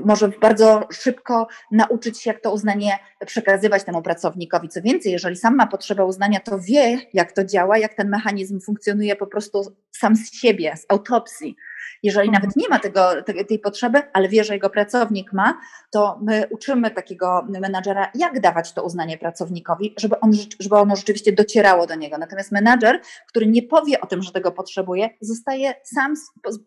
może 0.06 0.30
bardzo 0.30 0.88
szybko 0.92 1.48
nauczyć 1.72 2.22
się, 2.22 2.30
jak 2.30 2.42
to 2.42 2.54
uznanie 2.54 3.00
przekazywać 3.26 3.84
temu 3.84 4.02
pracownikowi. 4.02 4.70
Co 4.70 4.82
więcej, 4.82 5.12
jeżeli 5.12 5.36
sam 5.36 5.56
ma 5.56 5.68
potrzebę 5.68 6.06
uznania, 6.06 6.40
to 6.40 6.60
wie, 6.60 7.00
jak 7.14 7.32
to 7.32 7.46
działa, 7.46 7.78
jak 7.78 7.94
ten 7.94 8.10
mechanizm 8.10 8.60
funkcjonuje 8.62 9.16
po 9.16 9.28
prostu 9.28 9.76
sam 9.92 10.16
z 10.16 10.34
siebie, 10.34 10.78
z 10.78 10.86
autopsji. 10.90 11.56
Jeżeli 12.04 12.32
nawet 12.32 12.56
nie 12.56 12.70
ma 12.70 12.80
tego, 12.80 13.10
tej 13.48 13.60
potrzeby, 13.60 14.02
ale 14.14 14.30
wie, 14.30 14.44
że 14.44 14.54
jego 14.54 14.70
pracownik 14.70 15.34
ma, 15.34 15.58
to 15.92 16.20
my 16.24 16.48
uczymy 16.50 16.92
takiego 16.92 17.48
menadżera, 17.50 18.12
jak 18.16 18.40
dawać 18.40 18.74
to 18.74 18.84
uznanie 18.84 19.18
pracownikowi, 19.18 19.94
żeby, 20.00 20.20
on, 20.20 20.32
żeby 20.60 20.76
ono 20.76 20.96
rzeczywiście 20.96 21.32
docierało 21.32 21.88
do 21.88 21.96
niego. 21.96 22.18
Natomiast 22.18 22.52
menadżer, 22.52 23.02
który 23.28 23.48
nie 23.48 23.64
powie 23.64 24.02
o 24.02 24.08
tym, 24.08 24.22
że 24.22 24.32
tego 24.32 24.52
potrzebuje, 24.52 25.10
zostaje 25.22 25.74
sam 25.84 26.14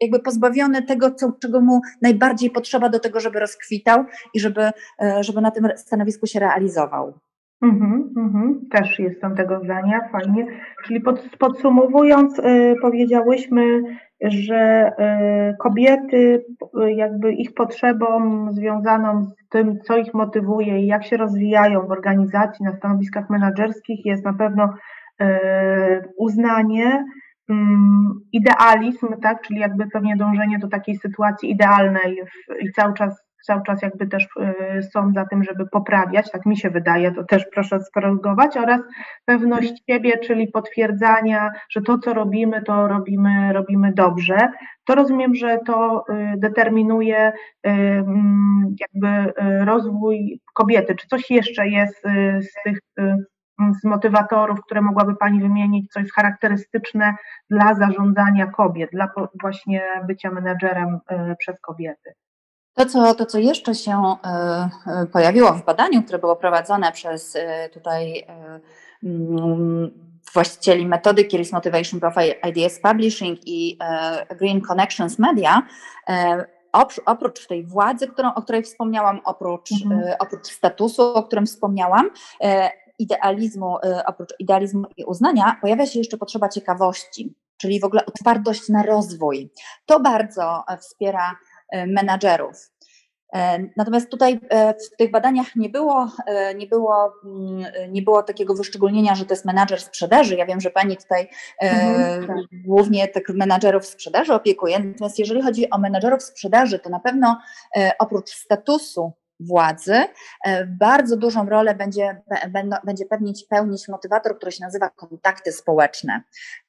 jakby 0.01 0.21
pozbawiony 0.21 0.83
tego, 0.83 1.15
co, 1.15 1.33
czego 1.41 1.61
mu 1.61 1.81
najbardziej 2.03 2.51
potrzeba 2.51 2.89
do 2.89 3.01
tego, 3.01 3.21
żeby 3.21 3.41
rozkwitał 3.41 4.05
i 4.35 4.41
żeby, 4.41 4.71
e, 5.03 5.25
żeby 5.25 5.41
na 5.41 5.51
tym 5.51 5.69
stanowisku 5.77 6.27
się 6.27 6.41
realizował. 6.41 7.21
Mhm, 7.63 8.13
mhm. 8.17 8.61
Też 8.71 8.99
jestem 8.99 9.37
tego 9.37 9.61
zdania, 9.65 10.09
fajnie. 10.13 10.47
Czyli 10.85 11.01
pod, 11.01 11.29
podsumowując, 11.39 12.39
y, 12.39 12.75
powiedziałyśmy, 12.83 13.83
że 14.23 14.93
y, 15.53 15.57
kobiety, 15.57 16.45
y, 16.85 16.93
jakby 16.93 17.33
ich 17.33 17.55
potrzebą 17.55 18.47
związaną 18.53 19.25
z 19.25 19.49
tym, 19.49 19.81
co 19.81 19.97
ich 19.97 20.15
motywuje 20.15 20.81
i 20.81 20.87
jak 20.87 21.05
się 21.05 21.17
rozwijają 21.17 21.87
w 21.87 21.91
organizacji 21.91 22.65
na 22.65 22.73
stanowiskach 22.73 23.31
menedżerskich, 23.31 24.07
jest 24.07 24.25
na 24.25 24.33
pewno 24.33 24.75
y, 25.23 25.27
uznanie, 26.19 27.05
mm, 27.51 28.21
idealizm, 28.33 29.09
tak, 29.23 29.43
czyli 29.43 29.61
jakby 29.61 29.87
pewnie 29.87 30.17
dążenie 30.17 30.59
do 30.59 30.69
takiej 30.69 30.97
sytuacji 30.97 31.51
idealnej 31.51 32.23
w, 32.25 32.63
i 32.63 32.73
cały 32.73 32.95
czas 32.95 33.30
cały 33.47 33.63
czas 33.63 33.83
jakby 33.83 34.07
też 34.07 34.25
y, 34.79 34.83
są 34.83 35.13
za 35.13 35.25
tym, 35.25 35.45
żeby 35.45 35.67
poprawiać, 35.67 36.31
tak 36.31 36.47
mi 36.47 36.57
się 36.57 36.71
wydaje, 36.71 37.13
to 37.13 37.25
też 37.25 37.45
proszę 37.55 37.81
skorygować, 37.81 38.57
oraz 38.57 38.81
pewność 39.25 39.83
siebie, 39.91 40.19
czyli 40.19 40.49
potwierdzania, 40.49 41.51
że 41.71 41.83
to, 41.83 41.99
co 41.99 42.15
robimy, 42.15 42.63
to 42.63 42.89
robimy, 42.89 43.53
robimy 43.53 43.93
dobrze. 43.93 44.49
To 44.85 44.95
rozumiem, 44.95 45.35
że 45.35 45.59
to 45.67 46.05
y, 46.11 46.35
determinuje 46.37 47.29
y, 47.29 47.71
mm, 47.71 48.75
jakby 48.81 49.33
rozwój 49.65 50.41
kobiety. 50.55 50.95
Czy 50.95 51.09
coś 51.09 51.31
jeszcze 51.31 51.69
jest 51.69 52.03
z 52.41 52.63
tych 52.65 52.79
z 53.81 53.85
motywatorów, 53.85 54.61
które 54.61 54.81
mogłaby 54.81 55.17
Pani 55.17 55.41
wymienić, 55.41 55.93
co 55.93 56.01
jest 56.01 56.15
charakterystyczne 56.15 57.15
dla 57.51 57.75
zarządzania 57.75 58.47
kobiet, 58.47 58.91
dla 58.93 59.09
właśnie 59.41 59.83
bycia 60.07 60.31
menedżerem 60.31 60.99
przez 61.39 61.61
kobiety? 61.61 62.13
To 62.81 62.87
co, 62.87 63.15
to, 63.15 63.27
co 63.27 63.39
jeszcze 63.39 63.75
się 63.75 64.17
e, 64.25 64.29
e, 64.87 65.07
pojawiło 65.07 65.53
w 65.53 65.65
badaniu, 65.65 66.03
które 66.03 66.19
było 66.19 66.37
prowadzone 66.37 66.93
przez 66.93 67.37
e, 67.37 67.69
tutaj 67.69 68.27
mm, 69.05 69.91
właścicieli 70.33 70.87
metody 70.87 71.25
Kiris 71.25 71.53
Motivation 71.53 72.01
Profile 72.01 72.35
Ideas 72.49 72.81
Publishing 72.81 73.39
i 73.47 73.79
Green 74.39 74.61
Connections 74.61 75.19
Media, 75.19 75.63
oprócz 77.07 77.47
tej 77.47 77.65
władzy, 77.67 78.09
którą, 78.09 78.35
o 78.35 78.43
której 78.43 78.63
wspomniałam, 78.63 79.21
oprócz, 79.25 79.73
mhm. 79.85 80.15
oprócz 80.19 80.47
statusu, 80.47 81.03
o 81.03 81.23
którym 81.23 81.47
wspomniałam, 81.47 82.11
idealizmu, 82.99 83.79
oprócz 84.07 84.35
idealizmu 84.39 84.85
i 84.97 85.05
uznania, 85.05 85.57
pojawia 85.61 85.87
się 85.87 85.99
jeszcze 85.99 86.17
potrzeba 86.17 86.49
ciekawości, 86.49 87.35
czyli 87.57 87.81
w 87.81 87.85
ogóle 87.85 88.07
otwartość 88.07 88.69
na 88.69 88.83
rozwój. 88.83 89.51
To 89.87 90.01
bardzo 90.01 90.65
wspiera 90.81 91.37
menadżerów. 91.87 92.71
E, 93.33 93.59
natomiast 93.77 94.11
tutaj 94.11 94.41
e, 94.49 94.75
w 94.75 94.97
tych 94.97 95.11
badaniach 95.11 95.57
nie 95.57 95.69
było, 95.69 96.11
nie, 96.57 96.67
było, 96.67 97.13
mm, 97.25 97.93
nie 97.93 98.03
było 98.03 98.23
takiego 98.23 98.55
wyszczególnienia, 98.55 99.15
że 99.15 99.25
to 99.25 99.35
jest 99.35 99.45
menadżer 99.45 99.81
sprzedaży. 99.81 100.37
Ja 100.37 100.47
wiem, 100.47 100.61
że 100.61 100.71
Pani 100.71 100.97
tutaj 100.97 101.29
mhm, 101.61 102.27
tak. 102.27 102.37
głównie 102.65 103.09
tych 103.09 103.29
menadżerów 103.29 103.87
sprzedaży 103.87 104.35
opiekuje. 104.35 104.79
Natomiast 104.79 105.19
jeżeli 105.19 105.43
chodzi 105.43 105.71
o 105.71 105.79
menadżerów 105.79 106.23
sprzedaży, 106.23 106.79
to 106.79 106.91
na 106.91 107.01
pewno 107.01 107.39
oprócz 107.99 108.31
statusu 108.31 109.13
władzy, 109.41 110.05
bardzo 110.67 111.17
dużą 111.17 111.49
rolę 111.49 111.75
będzie, 111.75 112.23
będzie 112.85 113.07
pełnić, 113.07 113.45
pełnić 113.45 113.89
motywator, 113.89 114.37
który 114.37 114.53
się 114.53 114.65
nazywa 114.65 114.91
kontakty 114.91 115.53
społeczne. 115.53 116.23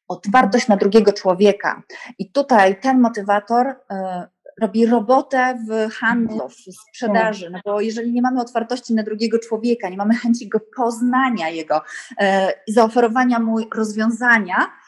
Otwartość 0.08 0.68
na 0.68 0.78
drugiego 0.78 1.14
człowieka. 1.14 1.82
I 2.20 2.32
tutaj 2.32 2.80
ten 2.82 3.00
motywator 3.00 3.76
robi 4.62 4.86
robotę 4.86 5.58
w 5.70 5.94
handlu, 5.94 6.50
w 6.50 6.74
sprzedaży, 6.74 7.50
no 7.50 7.60
bo 7.66 7.82
jeżeli 7.82 8.12
nie 8.12 8.22
mamy 8.22 8.42
otwartości 8.42 8.94
na 8.94 9.04
drugiego 9.04 9.40
człowieka, 9.40 9.90
nie 9.90 9.98
mamy 9.98 10.16
chęci 10.16 10.50
go 10.50 10.60
poznania 10.76 11.50
jego, 11.50 11.82
e, 12.20 12.54
zaoferowania 12.68 13.40
mu 13.40 13.58
rozwiązania, 13.76 14.56
E, 14.56 14.58
mhm. 14.58 14.81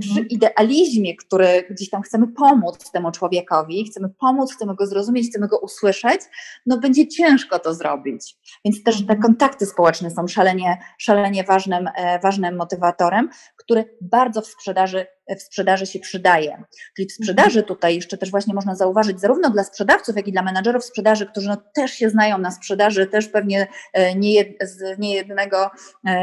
Przy 0.00 0.20
idealizmie, 0.20 1.16
który 1.16 1.64
gdzieś 1.70 1.90
tam 1.90 2.02
chcemy 2.02 2.28
pomóc 2.28 2.90
temu 2.90 3.10
człowiekowi, 3.10 3.84
chcemy 3.84 4.08
pomóc, 4.08 4.54
chcemy 4.54 4.74
go 4.74 4.86
zrozumieć, 4.86 5.28
chcemy 5.28 5.48
go 5.48 5.58
usłyszeć, 5.58 6.20
no 6.66 6.78
będzie 6.78 7.08
ciężko 7.08 7.58
to 7.58 7.74
zrobić. 7.74 8.36
Więc 8.64 8.82
też 8.82 8.96
te 8.96 9.02
mhm. 9.02 9.22
kontakty 9.22 9.66
społeczne 9.66 10.10
są 10.10 10.28
szalenie, 10.28 10.78
szalenie 10.98 11.44
ważnym, 11.44 11.88
e, 11.96 12.18
ważnym 12.20 12.56
motywatorem, 12.56 13.30
który 13.56 13.96
bardzo 14.00 14.42
w 14.42 14.46
sprzedaży, 14.46 15.06
w 15.38 15.42
sprzedaży 15.42 15.86
się 15.86 15.98
przydaje. 15.98 16.62
Czyli 16.96 17.08
w 17.08 17.12
sprzedaży 17.12 17.58
mhm. 17.58 17.64
tutaj 17.66 17.94
jeszcze 17.94 18.18
też 18.18 18.30
właśnie 18.30 18.54
można 18.54 18.74
zauważyć 18.74 19.20
zarówno 19.20 19.50
dla 19.50 19.64
sprzedawców, 19.64 20.16
jak 20.16 20.28
i 20.28 20.32
dla 20.32 20.42
menadżerów 20.42 20.84
sprzedaży, 20.84 21.26
którzy 21.26 21.48
no 21.48 21.56
też 21.74 21.90
się 21.90 22.10
znają 22.10 22.38
na 22.38 22.50
sprzedaży, 22.50 23.06
też 23.06 23.28
pewnie 23.28 23.66
e, 23.92 24.14
nie, 24.14 24.44
z, 24.60 24.98
niejednego, 24.98 25.70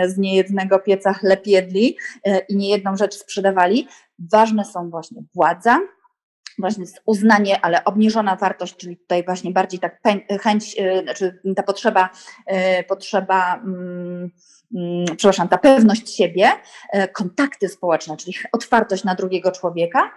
z 0.06 0.18
niejednego 0.18 0.80
pieca 0.80 1.14
chleb 1.14 1.48
jedli 1.48 1.98
i 2.50 2.56
niejedną 2.56 2.98
rzecz 2.98 3.16
sprzedaży 3.16 3.43
sprzedawali. 3.44 3.88
Ważne 4.20 4.66
są 4.66 4.90
właśnie 4.90 5.24
władza, 5.36 5.80
właśnie 6.60 6.86
uznanie, 7.06 7.66
ale 7.66 7.84
obniżona 7.84 8.36
wartość, 8.36 8.76
czyli 8.76 8.98
tutaj 8.98 9.24
właśnie 9.26 9.52
bardziej 9.52 9.80
tak 9.80 10.00
chęć, 10.42 10.76
y, 10.80 11.04
znaczy 11.04 11.42
ta 11.56 11.64
potrzeba, 11.64 12.10
y, 12.80 12.84
potrzeba, 12.84 13.56
mm, 13.56 14.32
mm, 14.76 15.06
przepraszam, 15.18 15.48
ta 15.48 15.58
pewność 15.58 16.16
siebie, 16.16 16.52
y, 16.96 17.08
kontakty 17.08 17.70
społeczne, 17.70 18.18
czyli 18.18 18.34
otwartość 18.52 19.04
na 19.04 19.16
drugiego 19.16 19.52
człowieka 19.52 20.12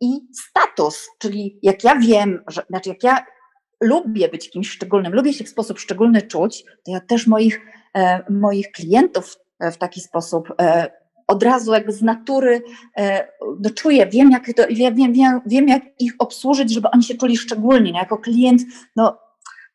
i 0.00 0.20
status, 0.34 1.08
czyli 1.18 1.58
jak 1.62 1.84
ja 1.84 1.96
wiem, 1.96 2.44
że, 2.48 2.62
znaczy 2.70 2.88
jak 2.88 3.02
ja 3.02 3.26
lubię 3.80 4.28
być 4.28 4.50
kimś 4.50 4.70
szczególnym, 4.70 5.14
lubię 5.14 5.32
się 5.32 5.44
w 5.44 5.48
sposób 5.48 5.78
szczególny 5.78 6.22
czuć, 6.22 6.64
to 6.84 6.92
ja 6.92 7.00
też 7.00 7.26
moich, 7.26 7.60
moich 8.30 8.72
klientów 8.72 9.36
w 9.60 9.76
taki 9.76 10.00
sposób 10.00 10.48
od 11.30 11.42
razu 11.42 11.72
jakby 11.72 11.92
z 11.92 12.02
natury 12.02 12.62
e, 12.96 13.28
no, 13.60 13.70
czuję, 13.70 14.06
wiem 14.06 14.30
jak, 14.30 14.46
to, 14.56 14.62
wiem, 14.70 14.94
wiem, 14.94 15.40
wiem, 15.46 15.68
jak 15.68 15.82
ich 15.98 16.12
obsłużyć, 16.18 16.74
żeby 16.74 16.90
oni 16.90 17.02
się 17.02 17.14
czuli 17.14 17.36
szczególnie. 17.36 17.92
No, 17.92 17.98
jako 17.98 18.18
klient, 18.18 18.62
no 18.96 19.18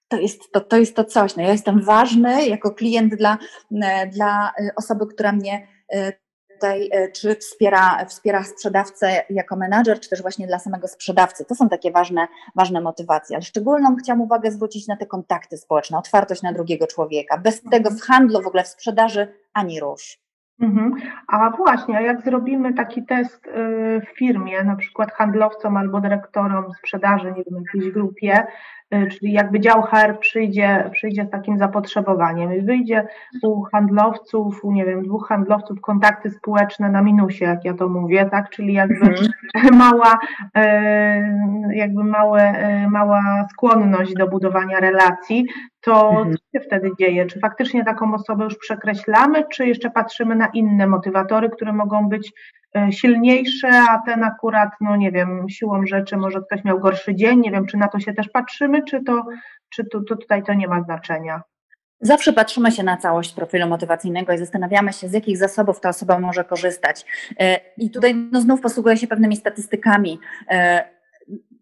to 0.07 0.17
jest 0.17 0.51
to, 0.51 0.61
to 0.61 0.77
jest 0.77 0.95
to 0.95 1.03
coś. 1.03 1.35
No, 1.35 1.43
ja 1.43 1.51
jestem 1.51 1.81
ważny 1.81 2.47
jako 2.47 2.71
klient 2.71 3.15
dla, 3.15 3.37
e, 3.81 4.07
dla 4.07 4.51
osoby, 4.75 5.07
która 5.07 5.31
mnie 5.31 5.67
e, 5.89 6.13
tutaj 6.53 6.89
czy 7.13 7.35
wspiera, 7.35 8.05
wspiera 8.05 8.43
sprzedawcę 8.43 9.23
jako 9.29 9.55
menadżer, 9.55 9.99
czy 9.99 10.09
też 10.09 10.21
właśnie 10.21 10.47
dla 10.47 10.59
samego 10.59 10.87
sprzedawcy. 10.87 11.45
To 11.45 11.55
są 11.55 11.69
takie 11.69 11.91
ważne, 11.91 12.27
ważne 12.55 12.81
motywacje. 12.81 13.35
Ale 13.35 13.43
szczególną 13.43 13.95
chciałam 13.95 14.21
uwagę 14.21 14.51
zwrócić 14.51 14.87
na 14.87 14.97
te 14.97 15.05
kontakty 15.05 15.57
społeczne, 15.57 15.97
otwartość 15.97 16.41
na 16.41 16.53
drugiego 16.53 16.87
człowieka. 16.87 17.37
Bez 17.37 17.61
tego 17.71 17.89
w 17.91 18.01
handlu, 18.01 18.41
w 18.41 18.47
ogóle 18.47 18.63
w 18.63 18.67
sprzedaży 18.67 19.33
ani 19.53 19.79
rusz. 19.79 20.24
Mhm. 20.59 20.95
A 21.27 21.49
właśnie, 21.49 22.03
jak 22.03 22.21
zrobimy 22.21 22.73
taki 22.73 23.05
test 23.05 23.47
y, 23.47 23.51
w 24.01 24.17
firmie, 24.17 24.63
na 24.63 24.75
przykład 24.75 25.11
handlowcom 25.11 25.77
albo 25.77 26.01
dyrektorom 26.01 26.73
sprzedaży, 26.73 27.25
nie 27.25 27.43
wiem, 27.43 27.63
jakiejś 27.65 27.93
grupie, 27.93 28.47
czyli 28.89 29.31
jakby 29.31 29.59
dział 29.59 29.81
HR 29.81 30.19
przyjdzie, 30.19 30.89
przyjdzie 30.93 31.25
z 31.25 31.29
takim 31.29 31.57
zapotrzebowaniem 31.57 32.53
i 32.53 32.61
wyjdzie 32.61 33.07
u 33.43 33.63
handlowców, 33.63 34.65
u 34.65 34.71
nie 34.71 34.85
wiem, 34.85 35.03
dwóch 35.03 35.27
handlowców 35.27 35.81
kontakty 35.81 36.31
społeczne 36.31 36.89
na 36.89 37.01
minusie, 37.01 37.45
jak 37.45 37.65
ja 37.65 37.73
to 37.73 37.89
mówię, 37.89 38.29
tak, 38.31 38.49
czyli 38.49 38.73
jakby 38.73 39.05
mhm. 39.05 39.27
mała, 39.83 40.17
y, 40.57 41.75
jakby 41.75 42.03
małe, 42.03 42.53
mała 42.91 43.47
skłonność 43.51 44.13
do 44.13 44.27
budowania 44.27 44.79
relacji, 44.79 45.45
to 45.81 46.09
mhm. 46.09 46.35
co 46.37 46.59
się 46.59 46.65
wtedy 46.65 46.91
dzieje? 46.99 47.25
Czy 47.25 47.39
faktycznie 47.39 47.85
taką 47.85 48.13
osobę 48.13 48.43
już 48.43 48.57
przekreślamy, 48.57 49.43
czy 49.51 49.67
jeszcze 49.67 49.89
patrzymy 49.89 50.35
na 50.35 50.47
inne 50.47 50.87
motywatory, 50.87 51.49
które 51.49 51.73
mogą 51.73 52.09
być 52.09 52.27
e, 52.27 52.64
silniejsze, 52.91 53.69
a 53.89 54.01
ten 54.05 54.23
akurat, 54.23 54.69
no 54.81 54.95
nie 54.95 55.11
wiem, 55.11 55.49
siłą 55.49 55.85
rzeczy 55.85 56.17
może 56.17 56.41
ktoś 56.41 56.63
miał 56.63 56.79
gorszy 56.79 57.15
dzień, 57.15 57.39
nie 57.39 57.51
wiem, 57.51 57.65
czy 57.65 57.77
na 57.77 57.87
to 57.87 57.99
się 57.99 58.13
też 58.13 58.29
patrzymy, 58.29 58.83
czy 58.83 59.03
to, 59.03 59.25
czy 59.69 59.85
to, 59.85 60.01
to 60.01 60.15
tutaj 60.15 60.43
to 60.43 60.53
nie 60.53 60.67
ma 60.67 60.83
znaczenia? 60.83 61.41
Zawsze 62.01 62.33
patrzymy 62.33 62.71
się 62.71 62.83
na 62.83 62.97
całość 62.97 63.33
profilu 63.33 63.67
motywacyjnego 63.67 64.33
i 64.33 64.37
zastanawiamy 64.37 64.93
się, 64.93 65.07
z 65.07 65.13
jakich 65.13 65.37
zasobów 65.37 65.79
ta 65.79 65.89
osoba 65.89 66.19
może 66.19 66.43
korzystać. 66.43 67.05
E, 67.39 67.59
I 67.77 67.89
tutaj 67.89 68.15
no, 68.15 68.41
znów 68.41 68.61
posługuję 68.61 68.97
się 68.97 69.07
pewnymi 69.07 69.35
statystykami. 69.35 70.19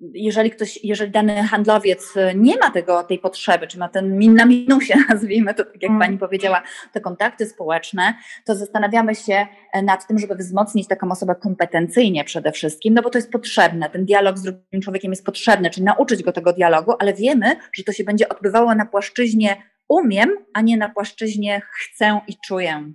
E, 0.04 0.08
jeżeli 0.13 0.52
ktoś, 0.52 0.80
jeżeli 0.84 1.12
dany 1.12 1.44
handlowiec 1.44 2.13
nie 2.36 2.58
ma 2.58 2.72
tego, 2.72 3.04
tej 3.04 3.20
potrzeby, 3.20 3.68
czy 3.68 3.80
ma 3.80 3.89
ten 3.89 4.18
min 4.18 4.34
na 4.34 4.46
minusie, 4.46 4.94
nazwijmy 5.10 5.54
to, 5.54 5.66
tak 5.66 5.82
jak 5.82 5.92
mm. 5.92 6.02
pani 6.02 6.18
powiedziała, 6.18 6.63
te 6.92 7.02
kontakty 7.02 7.46
społeczne, 7.46 8.13
to 8.46 8.56
zastanawiamy 8.56 9.16
się 9.16 9.48
nad 9.84 10.08
tym, 10.08 10.20
żeby 10.20 10.36
wzmocnić 10.36 10.88
taką 10.88 11.12
osobę 11.12 11.36
kompetencyjnie 11.36 12.24
przede 12.24 12.52
wszystkim, 12.52 12.94
no 12.94 13.02
bo 13.02 13.10
to 13.10 13.18
jest 13.18 13.32
potrzebne, 13.32 13.89
ten 13.89 14.06
dialog 14.06 14.38
z 14.38 14.42
drugim 14.42 14.82
człowiekiem 14.82 15.12
jest 15.12 15.26
potrzebny, 15.26 15.70
czyli 15.70 15.84
nauczyć 15.84 16.24
go 16.24 16.32
tego 16.32 16.54
dialogu, 16.54 16.94
ale 17.00 17.13
wiemy, 17.13 17.56
że 17.74 17.84
to 17.84 17.92
się 17.92 18.04
będzie 18.04 18.30
odbywało 18.30 18.76
na 18.76 18.86
płaszczyźnie 18.86 19.63
umiem, 19.88 20.30
a 20.54 20.62
nie 20.62 20.78
na 20.78 20.89
płaszczyźnie 20.89 21.62
chcę 21.72 22.22
i 22.28 22.38
czuję. 22.48 22.94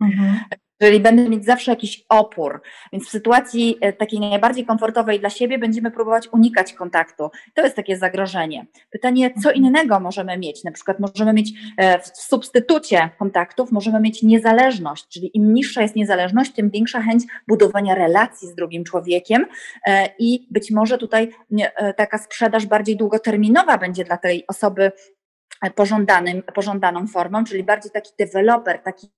Mhm. 0.00 0.40
Czyli 0.80 1.00
będę 1.00 1.28
mieć 1.28 1.44
zawsze 1.44 1.72
jakiś 1.72 2.04
opór. 2.08 2.62
Więc 2.92 3.06
w 3.06 3.10
sytuacji 3.10 3.78
e, 3.80 3.92
takiej 3.92 4.20
najbardziej 4.20 4.66
komfortowej 4.66 5.20
dla 5.20 5.30
siebie 5.30 5.58
będziemy 5.58 5.90
próbować 5.90 6.28
unikać 6.32 6.72
kontaktu. 6.72 7.30
To 7.54 7.62
jest 7.62 7.76
takie 7.76 7.96
zagrożenie. 7.96 8.66
Pytanie, 8.90 9.30
co 9.30 9.48
mhm. 9.48 9.56
innego 9.56 10.00
możemy 10.00 10.38
mieć? 10.38 10.64
Na 10.64 10.72
przykład 10.72 11.00
możemy 11.00 11.32
mieć 11.32 11.52
e, 11.76 11.98
w 11.98 12.06
substytucie 12.06 13.10
kontaktów, 13.18 13.72
możemy 13.72 14.00
mieć 14.00 14.22
niezależność, 14.22 15.08
czyli 15.08 15.30
im 15.34 15.54
niższa 15.54 15.82
jest 15.82 15.96
niezależność, 15.96 16.52
tym 16.52 16.70
większa 16.70 17.00
chęć 17.00 17.24
budowania 17.48 17.94
relacji 17.94 18.48
z 18.48 18.54
drugim 18.54 18.84
człowiekiem 18.84 19.46
e, 19.86 20.08
i 20.18 20.46
być 20.50 20.70
może 20.70 20.98
tutaj 20.98 21.30
taka 21.96 22.18
sprzedaż 22.18 22.66
bardziej 22.66 22.96
długoterminowa 22.96 23.78
będzie 23.78 24.04
dla 24.04 24.16
tej 24.16 24.44
osoby 24.48 24.92
pożądanym, 25.74 26.42
pożądaną 26.42 27.06
formą, 27.06 27.44
czyli 27.44 27.64
bardziej 27.64 27.92
taki 27.92 28.10
deweloper, 28.18 28.82
taki, 28.82 29.10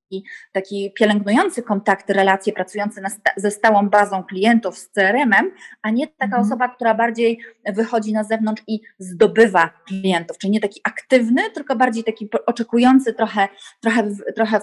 taki 0.53 0.93
pielęgnujący 0.95 1.63
kontakty, 1.63 2.13
relacje, 2.13 2.53
pracujący 2.53 3.01
sta 3.09 3.31
ze 3.37 3.51
stałą 3.51 3.89
bazą 3.89 4.25
klientów 4.25 4.79
z 4.79 4.89
CRM-em, 4.89 5.51
a 5.83 5.91
nie 5.91 6.07
taka 6.07 6.25
mhm. 6.25 6.43
osoba, 6.43 6.69
która 6.69 6.95
bardziej 6.95 7.41
wychodzi 7.67 8.13
na 8.13 8.25
zewnątrz 8.25 8.63
i 8.67 8.81
zdobywa 8.99 9.71
klientów, 9.87 10.39
czyli 10.39 10.51
nie 10.51 10.61
taki 10.61 10.81
aktywny, 10.85 11.51
tylko 11.51 11.77
bardziej 11.77 12.05
taki 12.05 12.29
oczekujący, 12.47 13.15
trochę, 13.15 13.49
trochę, 13.81 14.11
trochę, 14.37 14.61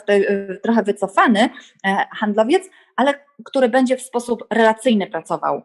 trochę 0.64 0.84
wycofany 0.84 1.50
e, 1.86 2.06
handlowiec, 2.12 2.70
ale 2.96 3.14
który 3.46 3.70
będzie 3.70 3.98
w 3.98 4.02
sposób 4.02 4.48
relacyjny 4.50 5.08
pracował 5.08 5.62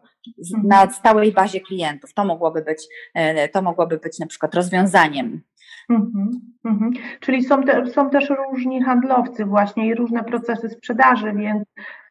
mhm. 0.51 0.67
na 0.67 0.89
stałej 0.89 1.31
bazie 1.31 1.59
klientów. 1.59 2.13
To 2.13 2.25
mogłoby 2.25 2.61
być, 2.61 2.87
e, 3.13 3.49
to 3.49 3.61
mogłoby 3.61 3.97
być 3.97 4.19
na 4.19 4.27
przykład 4.27 4.55
rozwiązaniem. 4.55 5.41
Mhm, 5.89 6.41
mhm. 6.65 6.91
Czyli 7.19 7.43
są, 7.43 7.63
te, 7.63 7.87
są 7.87 8.09
też 8.09 8.29
różni 8.29 8.83
handlowcy 8.83 9.45
właśnie 9.45 9.87
i 9.87 9.95
różne 9.95 10.23
procesy 10.23 10.69
sprzedaży, 10.69 11.33
więc 11.33 11.63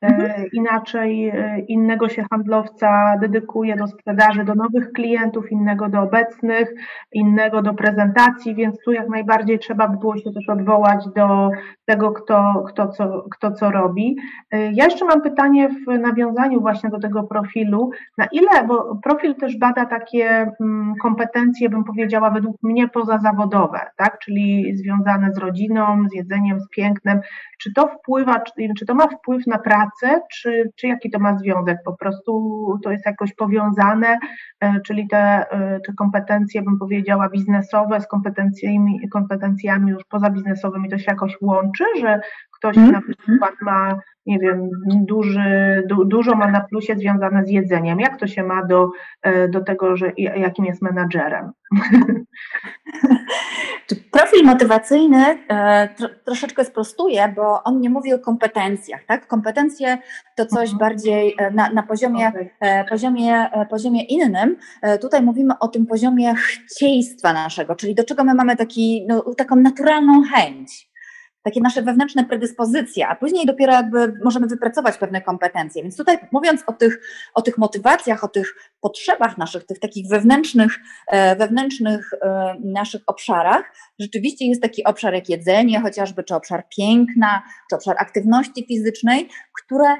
mhm. 0.03 0.47
inaczej 0.53 1.29
e, 1.29 1.59
innego 1.59 2.09
się 2.09 2.25
handlowca 2.31 3.17
dedykuje 3.21 3.77
do 3.77 3.87
sprzedaży 3.87 4.45
do 4.45 4.55
nowych 4.55 4.93
klientów, 4.93 5.53
innego 5.53 5.89
do 5.89 6.01
obecnych, 6.01 6.69
innego 7.13 7.63
do 7.63 7.75
prezentacji, 7.75 8.55
więc 8.55 8.77
tu 8.85 8.93
jak 8.93 9.09
najbardziej 9.09 9.59
trzeba 9.59 9.89
by 9.89 9.97
było 9.99 10.17
się 10.17 10.33
też 10.33 10.49
odwołać 10.49 11.05
do 11.17 11.51
tego, 11.85 12.13
kto, 12.13 12.65
kto, 12.69 12.89
co, 12.89 13.25
kto 13.31 13.53
co 13.53 13.71
robi. 13.71 14.17
E, 14.51 14.73
ja 14.73 14.85
jeszcze 14.85 15.05
mam 15.05 15.23
pytanie 15.23 15.69
w 15.69 15.99
nawiązaniu 15.99 16.61
właśnie 16.61 16.91
do 16.91 17.01
tego 17.01 17.23
profilu, 17.23 17.91
na 18.19 18.27
ile, 18.33 18.67
bo 18.67 18.97
profil 19.03 19.35
też 19.35 19.59
bada 19.59 19.87
takie 19.87 20.53
mm, 20.61 20.95
kompetencje, 21.03 21.69
bym 21.69 21.85
powiedziała, 21.85 22.31
według 22.31 22.57
mnie 22.63 22.89
pozazawodowe, 22.89 23.81
tak? 23.97 24.19
czyli 24.19 24.77
związane 24.77 25.33
z 25.33 25.39
rodziną, 25.39 26.09
z 26.11 26.15
jedzeniem, 26.15 26.61
z 26.61 26.69
pięknem. 26.69 27.21
Czy 27.59 27.73
to 27.73 27.89
wpływa, 27.89 28.41
czy, 28.41 28.53
czy 28.79 28.87
to 28.87 28.95
ma 28.95 29.07
wpływ 29.07 29.47
na 29.47 29.59
pracę, 29.59 29.90
czy, 30.33 30.71
czy 30.77 30.87
jaki 30.87 31.11
to 31.11 31.19
ma 31.19 31.39
związek? 31.39 31.79
Po 31.85 31.97
prostu 31.97 32.67
to 32.85 32.91
jest 32.91 33.07
jakoś 33.07 33.35
powiązane, 33.35 34.19
e, 34.61 34.81
czyli 34.87 35.09
te, 35.09 35.51
e, 35.51 35.81
te 35.87 35.93
kompetencje, 35.93 36.63
bym 36.63 36.79
powiedziała, 36.79 37.29
biznesowe 37.29 38.01
z 38.01 38.07
kompetencjami, 38.07 39.09
kompetencjami 39.09 39.91
już 39.91 40.05
pozabiznesowymi 40.05 40.91
to 40.91 40.99
się 40.99 41.05
jakoś 41.09 41.37
łączy, 41.41 41.85
że 42.01 42.21
ktoś 42.57 42.77
mm. 42.77 42.93
na 42.93 43.01
przykład 43.01 43.55
ma 43.63 44.01
nie 44.27 44.39
wiem, 44.39 44.71
duży, 44.87 45.83
du, 45.89 46.05
dużo 46.05 46.35
ma 46.35 46.51
na 46.51 46.61
plusie 46.61 46.97
związane 46.97 47.45
z 47.45 47.51
jedzeniem. 47.51 48.01
Jak 48.01 48.21
to 48.21 48.27
się 48.27 48.43
ma 48.43 48.65
do, 48.65 48.91
e, 49.23 49.49
do 49.49 49.61
tego, 49.61 49.97
że 49.97 50.13
jakim 50.17 50.65
jest 50.65 50.83
menadżerem? 50.83 51.53
Profil 54.13 54.45
motywacyjny 54.45 55.39
e, 55.49 55.89
tro, 55.89 56.09
troszeczkę 56.25 56.65
sprostuje, 56.65 57.33
bo 57.37 57.63
on 57.63 57.81
nie 57.81 57.91
mówi 57.91 58.15
o 58.15 58.19
kompetencjach. 58.19 59.05
Tak? 59.05 59.27
Kompetencje 59.27 59.99
to 60.37 60.47
coś 60.47 60.73
mhm. 60.73 60.79
bardziej 60.79 61.35
e, 61.39 61.51
na, 61.51 61.71
na 61.71 61.83
poziomie, 61.83 62.29
okay. 62.29 62.85
poziomie, 62.89 63.47
poziomie 63.71 64.05
innym. 64.05 64.57
Tutaj 65.01 65.23
mówimy 65.23 65.55
o 65.61 65.69
tym 65.69 65.87
poziomie 65.87 66.35
chcieństwa 66.71 67.33
naszego, 67.33 67.77
czyli 67.77 67.95
do 67.95 68.05
czego 68.05 68.25
my 68.25 68.35
mamy 68.35 68.57
taki, 68.57 69.07
no, 69.09 69.35
taką 69.35 69.57
naturalną 69.57 70.23
chęć 70.35 70.90
takie 71.43 71.61
nasze 71.61 71.83
wewnętrzne 71.83 72.25
predyspozycje, 72.25 73.09
a 73.09 73.17
później 73.17 73.47
dopiero 73.47 73.73
jakby 73.73 74.13
możemy 74.25 74.47
wypracować 74.47 74.99
pewne 74.99 75.23
kompetencje. 75.23 75.83
Więc 75.83 75.97
tutaj 75.97 76.19
mówiąc 76.33 76.63
o 76.67 76.73
tych, 76.73 77.01
o 77.35 77.43
tych 77.43 77.59
motywacjach, 77.59 78.25
o 78.25 78.29
tych 78.29 78.55
potrzebach 78.81 79.39
naszych, 79.39 79.67
tych 79.67 79.79
takich 79.79 80.09
wewnętrznych, 80.09 80.79
e, 81.09 81.37
wewnętrznych 81.37 82.11
e, 82.23 82.55
naszych 82.65 83.03
obszarach, 83.07 83.65
rzeczywiście 83.99 84.47
jest 84.47 84.63
taki 84.63 84.85
obszar 84.85 85.15
jak 85.15 85.29
jedzenie 85.29 85.81
chociażby, 85.81 86.25
czy 86.25 86.35
obszar 86.35 86.69
piękna, 86.77 87.43
czy 87.71 87.77
obszar 87.77 87.97
aktywności 87.99 88.67
fizycznej, 88.67 89.29
które 89.63 89.97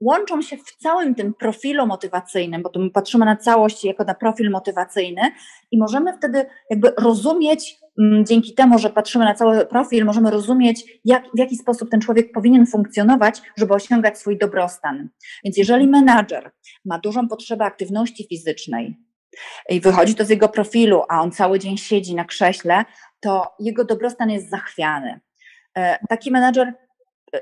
łączą 0.00 0.42
się 0.42 0.56
w 0.56 0.76
całym 0.76 1.14
tym 1.14 1.34
profilu 1.34 1.86
motywacyjnym, 1.86 2.62
bo 2.62 2.68
tu 2.68 2.80
my 2.80 2.90
patrzymy 2.90 3.24
na 3.24 3.36
całość 3.36 3.84
jako 3.84 4.04
na 4.04 4.14
profil 4.14 4.50
motywacyjny 4.50 5.22
i 5.70 5.78
możemy 5.78 6.12
wtedy 6.12 6.46
jakby 6.70 6.92
rozumieć, 6.98 7.78
dzięki 8.24 8.54
temu, 8.54 8.78
że 8.78 8.90
patrzymy 8.90 9.24
na 9.24 9.34
cały 9.34 9.66
profil, 9.66 10.04
możemy 10.04 10.30
rozumieć, 10.30 11.00
jak, 11.04 11.24
w 11.34 11.38
jaki 11.38 11.56
sposób 11.56 11.90
ten 11.90 12.00
człowiek 12.00 12.32
powinien 12.32 12.66
funkcjonować, 12.66 13.42
żeby 13.56 13.74
osiągać 13.74 14.18
swój 14.18 14.38
dobrostan. 14.38 15.08
Więc 15.44 15.56
jeżeli 15.56 15.86
menadżer 15.86 16.50
ma 16.84 16.98
dużą 16.98 17.28
potrzebę 17.28 17.64
aktywności 17.64 18.26
fizycznej, 18.28 18.96
i 19.68 19.80
wychodzi 19.80 20.14
to 20.14 20.24
z 20.24 20.28
jego 20.28 20.48
profilu, 20.48 21.02
a 21.08 21.20
on 21.20 21.32
cały 21.32 21.58
dzień 21.58 21.76
siedzi 21.76 22.14
na 22.14 22.24
krześle, 22.24 22.84
to 23.20 23.54
jego 23.60 23.84
dobrostan 23.84 24.30
jest 24.30 24.50
zachwiany. 24.50 25.20
E, 25.76 25.98
taki 26.08 26.30
menadżer 26.30 26.72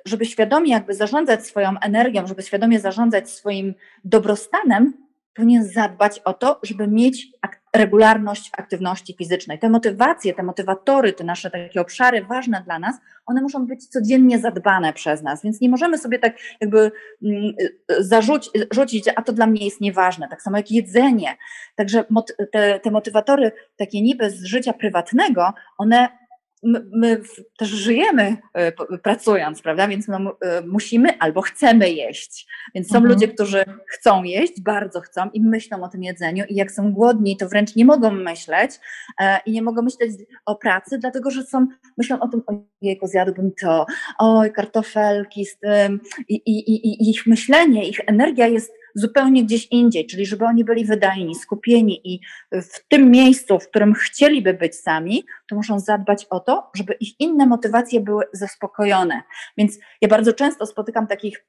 żeby 0.04 0.26
świadomie 0.26 0.70
jakby 0.72 0.94
zarządzać 0.94 1.46
swoją 1.46 1.78
energią, 1.80 2.26
żeby 2.26 2.42
świadomie 2.42 2.80
zarządzać 2.80 3.30
swoim 3.30 3.74
dobrostanem, 4.04 4.94
powinien 5.34 5.64
zadbać 5.64 6.18
o 6.18 6.34
to, 6.34 6.60
żeby 6.62 6.88
mieć 6.88 7.26
regularność 7.76 8.50
aktywności 8.56 9.14
fizycznej. 9.18 9.58
Te 9.58 9.70
motywacje, 9.70 10.34
te 10.34 10.42
motywatory, 10.42 11.12
te 11.12 11.24
nasze 11.24 11.50
takie 11.50 11.80
obszary 11.80 12.24
ważne 12.24 12.62
dla 12.64 12.78
nas, 12.78 12.96
one 13.26 13.42
muszą 13.42 13.66
być 13.66 13.86
codziennie 13.86 14.38
zadbane 14.38 14.92
przez 14.92 15.22
nas, 15.22 15.42
więc 15.42 15.60
nie 15.60 15.68
możemy 15.68 15.98
sobie 15.98 16.18
tak 16.18 16.36
jakby 16.60 16.92
mm, 17.22 17.52
zarzucić, 17.98 19.08
a 19.16 19.22
to 19.22 19.32
dla 19.32 19.46
mnie 19.46 19.64
jest 19.64 19.80
nieważne, 19.80 20.28
tak 20.28 20.42
samo 20.42 20.56
jak 20.56 20.70
jedzenie. 20.70 21.36
Także 21.74 22.04
te, 22.52 22.80
te 22.80 22.90
motywatory 22.90 23.52
takie 23.76 24.02
niby 24.02 24.30
z 24.30 24.44
życia 24.44 24.72
prywatnego, 24.72 25.52
one 25.78 26.08
my, 26.62 26.84
my, 26.92 27.20
też 27.58 27.68
żyjemy 27.68 28.36
e, 28.54 28.72
pracując, 28.98 29.62
prawda? 29.62 29.88
Więc 29.88 30.08
no, 30.08 30.18
e, 30.18 30.62
musimy 30.66 31.18
albo 31.18 31.42
chcemy 31.42 31.90
jeść. 31.90 32.46
Więc 32.74 32.88
są 32.88 32.96
mhm. 32.96 33.12
ludzie, 33.12 33.28
którzy 33.28 33.64
chcą 33.86 34.22
jeść, 34.22 34.62
bardzo 34.62 35.00
chcą 35.00 35.30
i 35.32 35.40
myślą 35.40 35.82
o 35.82 35.88
tym 35.88 36.02
jedzeniu, 36.02 36.44
i 36.48 36.54
jak 36.54 36.72
są 36.72 36.92
głodni, 36.92 37.36
to 37.36 37.48
wręcz 37.48 37.76
nie 37.76 37.84
mogą 37.84 38.10
myśleć 38.10 38.70
e, 39.20 39.38
i 39.46 39.52
nie 39.52 39.62
mogą 39.62 39.82
myśleć 39.82 40.10
o 40.46 40.56
pracy, 40.56 40.98
dlatego 40.98 41.30
że 41.30 41.42
są, 41.42 41.66
myślą 41.98 42.20
o 42.20 42.28
tym, 42.28 42.42
ojejku, 42.82 43.06
zjadłbym 43.06 43.50
to, 43.60 43.86
oj, 44.18 44.52
kartofelki 44.52 45.46
z 45.46 45.58
tym. 45.58 46.00
I, 46.28 46.34
i, 46.34 46.70
i, 46.70 46.86
i 46.86 47.10
ich 47.10 47.26
myślenie, 47.26 47.88
ich 47.88 48.00
energia 48.06 48.46
jest 48.46 48.72
zupełnie 48.94 49.44
gdzieś 49.44 49.66
indziej, 49.66 50.06
czyli 50.06 50.26
żeby 50.26 50.44
oni 50.44 50.64
byli 50.64 50.84
wydajni, 50.84 51.34
skupieni 51.34 52.00
i 52.14 52.20
w 52.52 52.88
tym 52.88 53.10
miejscu, 53.10 53.58
w 53.58 53.68
którym 53.68 53.94
chcieliby 53.94 54.54
być 54.54 54.76
sami, 54.76 55.24
to 55.48 55.56
muszą 55.56 55.80
zadbać 55.80 56.26
o 56.30 56.40
to, 56.40 56.70
żeby 56.74 56.92
ich 56.92 57.20
inne 57.20 57.46
motywacje 57.46 58.00
były 58.00 58.24
zaspokojone. 58.32 59.22
Więc 59.56 59.78
ja 60.00 60.08
bardzo 60.08 60.32
często 60.32 60.66
spotykam 60.66 61.06
takich 61.06 61.46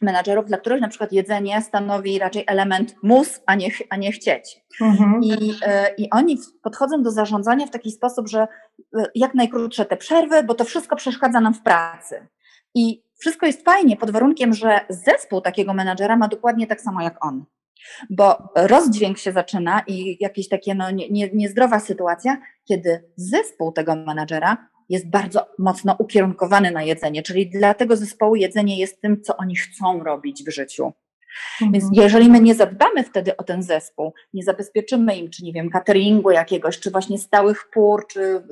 menadżerów, 0.00 0.46
dla 0.46 0.58
których 0.58 0.80
na 0.80 0.88
przykład 0.88 1.12
jedzenie 1.12 1.62
stanowi 1.62 2.18
raczej 2.18 2.44
element 2.46 2.94
mus, 3.02 3.40
a 3.46 3.54
nie, 3.54 3.68
a 3.90 3.96
nie 3.96 4.12
chcieć. 4.12 4.60
Mhm. 4.80 5.20
I, 5.24 5.54
e, 5.62 5.94
I 5.98 6.10
oni 6.10 6.38
podchodzą 6.62 7.02
do 7.02 7.10
zarządzania 7.10 7.66
w 7.66 7.70
taki 7.70 7.90
sposób, 7.90 8.28
że 8.28 8.40
e, 8.40 9.04
jak 9.14 9.34
najkrótsze 9.34 9.84
te 9.84 9.96
przerwy, 9.96 10.42
bo 10.42 10.54
to 10.54 10.64
wszystko 10.64 10.96
przeszkadza 10.96 11.40
nam 11.40 11.54
w 11.54 11.62
pracy. 11.62 12.28
I 12.74 13.02
wszystko 13.20 13.46
jest 13.46 13.64
fajnie 13.64 13.96
pod 13.96 14.10
warunkiem, 14.10 14.54
że 14.54 14.80
zespół 14.88 15.40
takiego 15.40 15.74
menadżera 15.74 16.16
ma 16.16 16.28
dokładnie 16.28 16.66
tak 16.66 16.80
samo 16.80 17.02
jak 17.02 17.24
on. 17.24 17.44
Bo 18.10 18.52
rozdźwięk 18.54 19.18
się 19.18 19.32
zaczyna 19.32 19.82
i 19.86 20.16
jakieś 20.20 20.48
takie 20.48 20.74
no, 20.74 20.90
nie, 20.90 21.10
nie, 21.10 21.30
niezdrowa 21.34 21.80
sytuacja, 21.80 22.36
kiedy 22.68 23.10
zespół 23.16 23.72
tego 23.72 23.96
menadżera 23.96 24.68
jest 24.88 25.10
bardzo 25.10 25.46
mocno 25.58 25.96
ukierunkowany 25.98 26.70
na 26.70 26.82
jedzenie, 26.82 27.22
czyli 27.22 27.50
dla 27.50 27.74
tego 27.74 27.96
zespołu 27.96 28.36
jedzenie 28.36 28.78
jest 28.78 29.00
tym, 29.00 29.22
co 29.22 29.36
oni 29.36 29.56
chcą 29.56 30.04
robić 30.04 30.44
w 30.44 30.50
życiu. 30.50 30.92
Mhm. 31.62 31.72
Więc 31.72 31.84
jeżeli 31.92 32.30
my 32.30 32.40
nie 32.40 32.54
zadbamy 32.54 33.04
wtedy 33.04 33.36
o 33.36 33.44
ten 33.44 33.62
zespół, 33.62 34.14
nie 34.34 34.42
zabezpieczymy 34.42 35.16
im, 35.16 35.30
czy 35.30 35.44
nie 35.44 35.52
wiem, 35.52 35.70
cateringu 35.70 36.30
jakiegoś, 36.30 36.80
czy 36.80 36.90
właśnie 36.90 37.18
stałych 37.18 37.70
pór, 37.72 38.06
czy, 38.06 38.42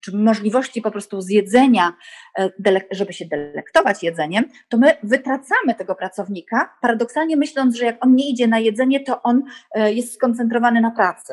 czy 0.00 0.16
możliwości 0.16 0.82
po 0.82 0.90
prostu 0.90 1.20
zjedzenia, 1.20 1.92
e, 2.38 2.50
żeby 2.90 3.12
się 3.12 3.24
delektować 3.24 4.02
jedzeniem, 4.02 4.44
to 4.68 4.78
my 4.78 4.92
wytracamy 5.02 5.74
tego 5.78 5.94
pracownika, 5.94 6.76
paradoksalnie 6.82 7.36
myśląc, 7.36 7.76
że 7.76 7.84
jak 7.84 8.04
on 8.04 8.14
nie 8.14 8.30
idzie 8.30 8.46
na 8.46 8.58
jedzenie, 8.58 9.00
to 9.00 9.22
on 9.22 9.42
e, 9.74 9.92
jest 9.92 10.14
skoncentrowany 10.14 10.80
na 10.80 10.90
pracy. 10.90 11.32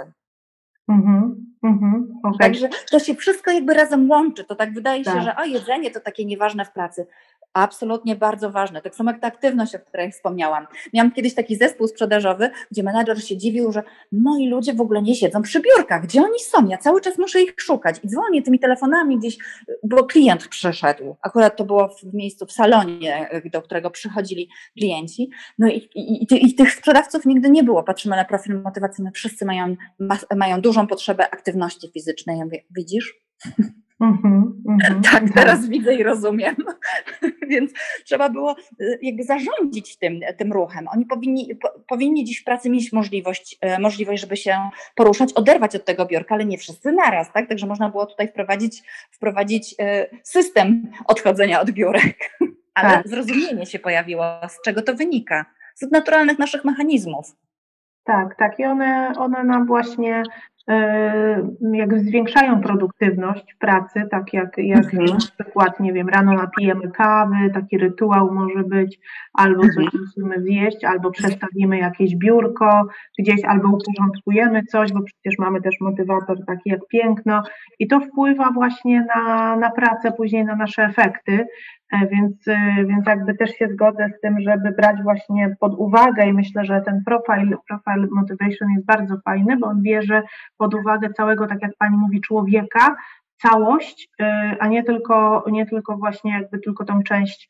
Mhm, 0.89 1.45
mhm, 1.63 2.20
okay. 2.24 2.38
Także 2.39 2.70
to 2.91 3.00
się 3.00 3.15
wszystko 3.15 3.52
jakby 3.52 3.74
razem 3.74 4.10
łączy. 4.10 4.43
To 4.43 4.56
tak 4.56 4.74
wydaje 4.74 5.04
tak. 5.04 5.15
się, 5.15 5.22
że 5.22 5.36
o 5.36 5.46
jedzenie 5.46 5.91
to 5.91 6.00
takie 6.00 6.26
nieważne 6.26 6.65
w 6.65 6.72
pracy. 6.72 7.08
Absolutnie 7.54 8.15
bardzo 8.15 8.52
ważne. 8.52 8.82
Tak 8.82 8.96
samo 8.96 9.12
jak 9.12 9.22
ta 9.22 9.28
aktywność, 9.28 9.76
o 9.76 9.80
której 9.80 10.12
wspomniałam. 10.12 10.67
Miałam 10.93 11.12
kiedyś 11.12 11.36
taki 11.36 11.56
zespół 11.56 11.88
sprzedażowy, 11.88 12.50
gdzie 12.72 12.84
menadżer 12.84 13.24
się 13.24 13.38
dziwił, 13.38 13.72
że 13.72 13.84
moi 14.12 14.50
ludzie 14.50 14.74
w 14.74 14.82
ogóle 14.82 15.02
nie 15.02 15.15
siedzą 15.15 15.41
przy 15.41 15.62
biurkach. 15.62 16.04
Gdzie 16.04 16.22
oni 16.22 16.39
są? 16.39 16.67
Ja 16.67 16.78
cały 16.78 17.02
czas 17.02 17.17
muszę 17.17 17.41
ich 17.41 17.54
szukać. 17.58 18.00
I 18.04 18.08
dzwonię 18.08 18.41
tymi 18.41 18.60
telefonami 18.60 19.17
gdzieś, 19.17 19.38
bo 19.84 20.04
klient 20.04 20.48
przyszedł. 20.48 21.15
Akurat 21.22 21.56
to 21.56 21.65
było 21.65 21.89
w 21.89 22.13
miejscu, 22.13 22.46
w 22.46 22.52
salonie, 22.52 23.30
do 23.54 23.62
którego 23.62 23.91
przychodzili 23.91 24.50
klienci. 24.80 25.30
No 25.60 25.67
i, 25.67 25.89
i, 25.96 26.24
i, 26.24 26.46
i 26.46 26.56
tych 26.56 26.74
sprzedawców 26.74 27.26
nigdy 27.26 27.50
nie 27.50 27.63
było. 27.63 27.84
Patrzymy 27.84 28.15
na 28.15 28.26
profil 28.26 28.62
motywacyjny. 28.62 29.12
Wszyscy 29.12 29.46
mają, 29.46 29.76
mają 30.36 30.62
dużą 30.62 30.88
potrzebę 30.88 31.24
aktywności 31.24 31.46
fizycznej. 31.93 32.38
Ja 32.38 32.45
mówię, 32.45 32.63
widzisz? 32.75 33.13
Mm-hmm, 34.01 34.43
mm-hmm, 34.69 35.01
tak, 35.12 35.23
teraz 35.33 35.62
tak. 35.62 35.69
widzę 35.69 35.95
i 35.95 36.03
rozumiem. 36.03 36.55
Więc 37.49 37.71
trzeba 38.05 38.29
było 38.29 38.55
y, 38.81 38.99
jakby 39.01 39.23
zarządzić 39.23 39.97
tym, 39.97 40.19
tym 40.38 40.53
ruchem. 40.53 40.88
Oni 40.88 41.05
powinni, 41.05 41.55
po, 41.55 41.69
powinni 41.88 42.25
dziś 42.25 42.41
w 42.41 42.43
pracy 42.43 42.69
mieć 42.69 42.93
możliwość, 42.93 43.57
e, 43.62 43.79
możliwość, 43.79 44.21
żeby 44.21 44.38
się 44.38 44.69
poruszać, 44.95 45.33
oderwać 45.33 45.75
od 45.75 45.86
tego 45.86 46.05
biurka, 46.05 46.36
ale 46.36 46.45
nie 46.45 46.57
wszyscy 46.57 46.91
naraz, 46.91 47.33
tak? 47.33 47.49
Także 47.49 47.67
można 47.67 47.89
było 47.89 48.05
tutaj 48.05 48.27
wprowadzić, 48.27 48.83
wprowadzić 49.12 49.75
e, 49.79 50.07
system 50.23 50.91
odchodzenia 51.05 51.62
od 51.62 51.71
biurek. 51.71 52.38
Ale 52.73 52.89
tak. 52.89 53.07
zrozumienie 53.07 53.65
się 53.65 53.79
pojawiło, 53.79 54.23
z 54.49 54.62
czego 54.65 54.81
to 54.81 54.95
wynika. 54.95 55.45
Z 55.75 55.91
naturalnych 55.91 56.39
naszych 56.39 56.65
mechanizmów. 56.65 57.36
Tak, 58.03 58.36
tak. 58.36 58.60
I 58.60 58.65
one, 58.65 59.13
one 59.17 59.43
nam 59.43 59.65
właśnie 59.65 60.23
jak 61.73 61.99
zwiększają 61.99 62.62
produktywność 62.62 63.55
pracy, 63.59 64.07
tak 64.11 64.34
jak, 64.34 64.57
jak 64.57 64.93
mhm. 64.93 65.05
na 65.05 65.18
przykład, 65.18 65.80
nie 65.80 65.93
wiem, 65.93 66.09
rano 66.09 66.34
napijemy 66.34 66.91
kawy, 66.91 67.36
taki 67.53 67.78
rytuał 67.78 68.34
może 68.34 68.63
być, 68.63 68.99
albo 69.34 69.61
coś 69.61 69.86
mhm. 69.86 70.03
musimy 70.05 70.41
zjeść, 70.41 70.84
albo 70.84 71.11
przestawimy 71.11 71.78
jakieś 71.78 72.15
biurko 72.15 72.88
gdzieś, 73.20 73.45
albo 73.45 73.70
uporządkujemy 73.70 74.63
coś, 74.63 74.93
bo 74.93 74.99
przecież 75.03 75.39
mamy 75.39 75.61
też 75.61 75.76
motywator 75.82 76.45
taki 76.45 76.70
jak 76.70 76.88
piękno 76.88 77.43
i 77.80 77.88
to 77.88 77.99
wpływa 77.99 78.51
właśnie 78.51 79.07
na, 79.15 79.55
na 79.55 79.72
pracę, 79.72 80.11
później 80.11 80.45
na 80.45 80.55
nasze 80.55 80.84
efekty. 80.84 81.47
E, 81.93 82.07
więc, 82.07 82.47
e, 82.47 82.85
więc 82.85 83.07
jakby 83.07 83.35
też 83.35 83.51
się 83.51 83.67
zgodzę 83.67 84.09
z 84.17 84.21
tym, 84.21 84.41
żeby 84.41 84.71
brać 84.71 85.03
właśnie 85.03 85.55
pod 85.59 85.75
uwagę 85.75 86.25
i 86.27 86.33
myślę, 86.33 86.65
że 86.65 86.81
ten 86.81 87.03
profile, 87.05 87.57
profile 87.67 88.07
motivation 88.11 88.69
jest 88.75 88.85
bardzo 88.85 89.15
fajny, 89.25 89.57
bo 89.57 89.67
on 89.67 89.81
bierze 89.81 90.21
pod 90.57 90.73
uwagę 90.73 91.09
całego, 91.09 91.47
tak 91.47 91.61
jak 91.61 91.71
Pani 91.79 91.97
mówi, 91.97 92.21
człowieka, 92.21 92.95
całość, 93.41 94.09
e, 94.21 94.55
a 94.59 94.67
nie 94.67 94.83
tylko, 94.83 95.45
nie 95.51 95.65
tylko 95.65 95.97
właśnie 95.97 96.31
jakby 96.31 96.59
tylko 96.59 96.85
tą 96.85 97.03
część, 97.03 97.49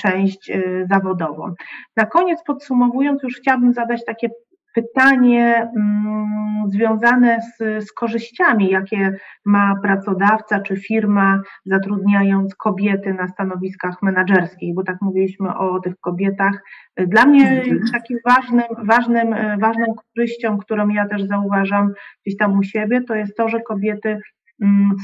część 0.00 0.52
zawodową. 0.90 1.54
Na 1.96 2.06
koniec 2.06 2.42
podsumowując, 2.46 3.22
już 3.22 3.36
chciałabym 3.36 3.72
zadać 3.72 4.04
takie 4.04 4.28
pytanie 4.74 5.70
mm, 5.76 6.70
związane 6.70 7.40
z, 7.40 7.84
z 7.84 7.92
korzyściami, 7.92 8.70
jakie 8.70 9.16
ma 9.44 9.74
pracodawca 9.82 10.60
czy 10.60 10.76
firma, 10.76 11.42
zatrudniając 11.66 12.54
kobiety 12.54 13.14
na 13.14 13.28
stanowiskach 13.28 14.02
menedżerskich, 14.02 14.74
bo 14.74 14.82
tak 14.82 14.96
mówiliśmy 15.00 15.56
o 15.56 15.80
tych 15.80 15.94
kobietach. 16.00 16.62
Dla 16.96 17.26
mnie 17.26 17.50
mhm. 17.50 17.80
takim 17.92 18.18
ważnym, 18.26 18.86
ważnym, 18.86 19.34
ważną 19.60 19.94
korzyścią, 19.94 20.58
którą 20.58 20.88
ja 20.88 21.08
też 21.08 21.22
zauważam 21.24 21.92
gdzieś 22.26 22.36
tam 22.36 22.58
u 22.58 22.62
siebie, 22.62 23.00
to 23.00 23.14
jest 23.14 23.36
to, 23.36 23.48
że 23.48 23.60
kobiety 23.60 24.18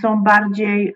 są 0.02 0.22
bardziej 0.22 0.94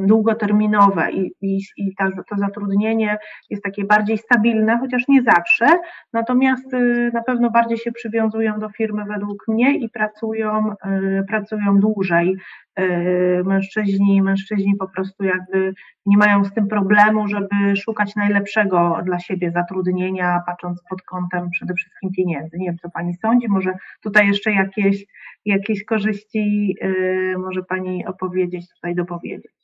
długoterminowe 0.00 1.12
i, 1.12 1.32
i, 1.40 1.60
i 1.76 1.94
ta, 1.94 2.10
to 2.30 2.36
zatrudnienie 2.36 3.18
jest 3.50 3.62
takie 3.62 3.84
bardziej 3.84 4.18
stabilne, 4.18 4.78
chociaż 4.78 5.08
nie 5.08 5.22
zawsze, 5.22 5.66
natomiast 6.12 6.74
y, 6.74 7.10
na 7.14 7.22
pewno 7.22 7.50
bardziej 7.50 7.78
się 7.78 7.92
przywiązują 7.92 8.60
do 8.60 8.68
firmy 8.68 9.04
według 9.04 9.48
mnie 9.48 9.78
i 9.78 9.88
pracują, 9.88 10.74
y, 10.86 11.24
pracują 11.28 11.80
dłużej. 11.80 12.36
Y, 12.80 13.42
mężczyźni, 13.44 14.22
mężczyźni 14.22 14.76
po 14.76 14.88
prostu 14.88 15.24
jakby 15.24 15.74
nie 16.06 16.16
mają 16.16 16.44
z 16.44 16.52
tym 16.52 16.68
problemu, 16.68 17.28
żeby 17.28 17.76
szukać 17.76 18.16
najlepszego 18.16 18.98
dla 19.04 19.18
siebie 19.18 19.50
zatrudnienia, 19.50 20.42
patrząc 20.46 20.82
pod 20.88 21.02
kątem 21.02 21.50
przede 21.50 21.74
wszystkim 21.74 22.10
pieniędzy. 22.16 22.58
Nie 22.58 22.66
wiem, 22.66 22.78
co 22.78 22.90
Pani 22.90 23.14
sądzi, 23.14 23.48
może 23.48 23.74
tutaj 24.02 24.28
jeszcze 24.28 24.52
jakieś 24.52 25.04
jakieś 25.44 25.84
korzyści 25.84 26.76
y, 26.84 27.34
może 27.38 27.62
Pani 27.62 28.06
opowiedzieć, 28.06 28.66
tutaj 28.74 28.94
dopowiedzieć? 28.94 29.61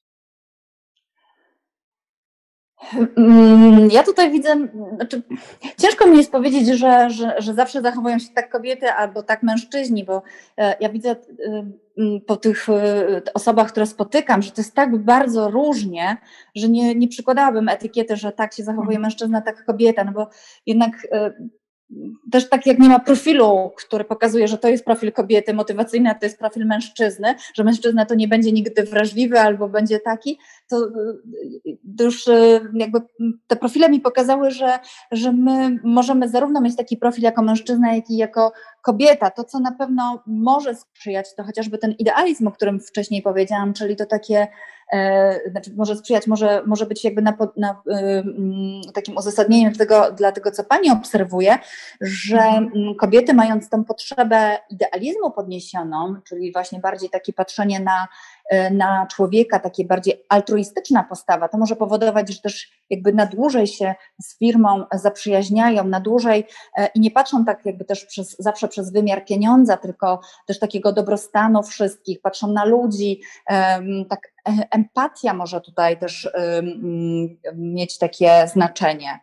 Mm, 3.16 3.90
ja 3.90 4.02
tutaj 4.02 4.30
widzę, 4.30 4.56
znaczy, 4.96 5.22
ciężko 5.78 6.06
mi 6.06 6.16
jest 6.16 6.32
powiedzieć, 6.32 6.68
że, 6.68 7.10
że, 7.10 7.34
że 7.38 7.54
zawsze 7.54 7.82
zachowują 7.82 8.18
się 8.18 8.28
tak 8.34 8.50
kobiety 8.50 8.90
albo 8.90 9.22
tak 9.22 9.42
mężczyźni, 9.42 10.04
bo 10.04 10.22
e, 10.58 10.76
ja 10.80 10.88
widzę 10.88 11.16
mm, 11.46 12.20
po 12.26 12.36
tych 12.36 12.68
y, 12.68 12.72
osobach, 13.34 13.68
które 13.68 13.86
spotykam, 13.86 14.42
że 14.42 14.50
to 14.50 14.60
jest 14.60 14.74
tak 14.74 14.96
bardzo 14.96 15.50
różnie, 15.50 16.16
że 16.54 16.68
nie, 16.68 16.94
nie 16.94 17.08
przykładałabym 17.08 17.68
etykiety, 17.68 18.16
że 18.16 18.32
tak 18.32 18.54
się 18.54 18.64
zachowuje 18.64 18.96
mhm. 18.96 19.02
mężczyzna, 19.02 19.40
tak 19.40 19.64
kobieta, 19.64 20.04
no 20.04 20.12
bo 20.12 20.28
jednak 20.66 20.92
też 22.32 22.48
tak 22.48 22.66
jak 22.66 22.78
nie 22.78 22.88
ma 22.88 22.98
profilu, 22.98 23.70
który 23.76 24.04
pokazuje, 24.04 24.48
że 24.48 24.58
to 24.58 24.68
jest 24.68 24.84
profil 24.84 25.12
kobiety 25.12 25.54
motywacyjny, 25.54 26.10
a 26.10 26.14
to 26.14 26.26
jest 26.26 26.38
profil 26.38 26.66
mężczyzny, 26.66 27.34
że 27.54 27.64
mężczyzna 27.64 28.06
to 28.06 28.14
nie 28.14 28.28
będzie 28.28 28.52
nigdy 28.52 28.82
wrażliwy 28.82 29.40
albo 29.40 29.68
będzie 29.68 30.00
taki, 30.00 30.38
to, 30.68 30.88
to 31.98 32.04
już 32.04 32.26
y, 32.26 32.60
jakby 32.74 32.98
te 33.46 33.56
profile 33.56 33.88
mi 33.88 34.00
pokazały, 34.00 34.50
że, 34.50 34.78
że 35.12 35.32
my 35.32 35.80
możemy 35.84 36.28
zarówno 36.28 36.60
mieć 36.60 36.76
taki 36.76 36.96
profil 36.96 37.24
jako 37.24 37.42
mężczyzna, 37.42 37.94
jak 37.94 38.10
i 38.10 38.16
jako 38.16 38.52
kobieta. 38.82 39.30
To, 39.30 39.44
co 39.44 39.60
na 39.60 39.72
pewno 39.72 40.22
może 40.26 40.74
sprzyjać, 40.74 41.34
to 41.34 41.44
chociażby 41.44 41.78
ten 41.78 41.92
idealizm, 41.92 42.46
o 42.46 42.52
którym 42.52 42.80
wcześniej 42.80 43.22
powiedziałam, 43.22 43.72
czyli 43.72 43.96
to 43.96 44.06
takie 44.06 44.48
znaczy 45.50 45.70
może 45.76 45.96
sprzyjać, 45.96 46.26
może, 46.26 46.62
może 46.66 46.86
być 46.86 47.04
jakby 47.04 47.22
na, 47.22 47.36
na 47.56 47.82
y, 48.88 48.92
takim 48.92 49.16
uzasadnieniem 49.16 49.74
tego, 49.74 50.12
dla 50.12 50.32
tego, 50.32 50.50
co 50.50 50.64
Pani 50.64 50.90
obserwuje, 50.90 51.58
że 52.00 52.38
mhm. 52.38 52.94
kobiety 52.94 53.34
mając 53.34 53.68
tę 53.68 53.84
potrzebę 53.84 54.58
idealizmu 54.70 55.30
podniesioną, 55.30 56.14
czyli 56.24 56.52
właśnie 56.52 56.80
bardziej 56.80 57.10
takie 57.10 57.32
patrzenie 57.32 57.80
na 57.80 58.08
E, 58.48 58.70
na 58.70 59.06
człowieka, 59.06 59.58
takie 59.58 59.84
bardziej 59.84 60.24
altruistyczna 60.28 61.04
postawa, 61.04 61.48
to 61.48 61.58
może 61.58 61.76
powodować, 61.76 62.32
że 62.32 62.40
też 62.40 62.70
jakby 62.90 63.12
na 63.12 63.26
dłużej 63.26 63.66
się 63.66 63.94
z 64.22 64.38
firmą 64.38 64.84
zaprzyjaźniają, 64.92 65.84
na 65.84 66.00
dłużej 66.00 66.44
e, 66.76 66.88
i 66.94 67.00
nie 67.00 67.10
patrzą 67.10 67.44
tak 67.44 67.66
jakby 67.66 67.84
też 67.84 68.04
przez, 68.04 68.36
zawsze 68.38 68.68
przez 68.68 68.92
wymiar 68.92 69.24
pieniądza, 69.24 69.76
tylko 69.76 70.20
też 70.46 70.58
takiego 70.58 70.92
dobrostanu 70.92 71.62
wszystkich, 71.62 72.20
patrzą 72.20 72.52
na 72.52 72.64
ludzi, 72.64 73.20
tak 74.08 74.20
e, 74.26 74.37
empatia 74.70 75.34
może 75.34 75.60
tutaj 75.60 75.98
też 75.98 76.28
mieć 77.54 77.98
takie 77.98 78.48
znaczenie. 78.52 79.18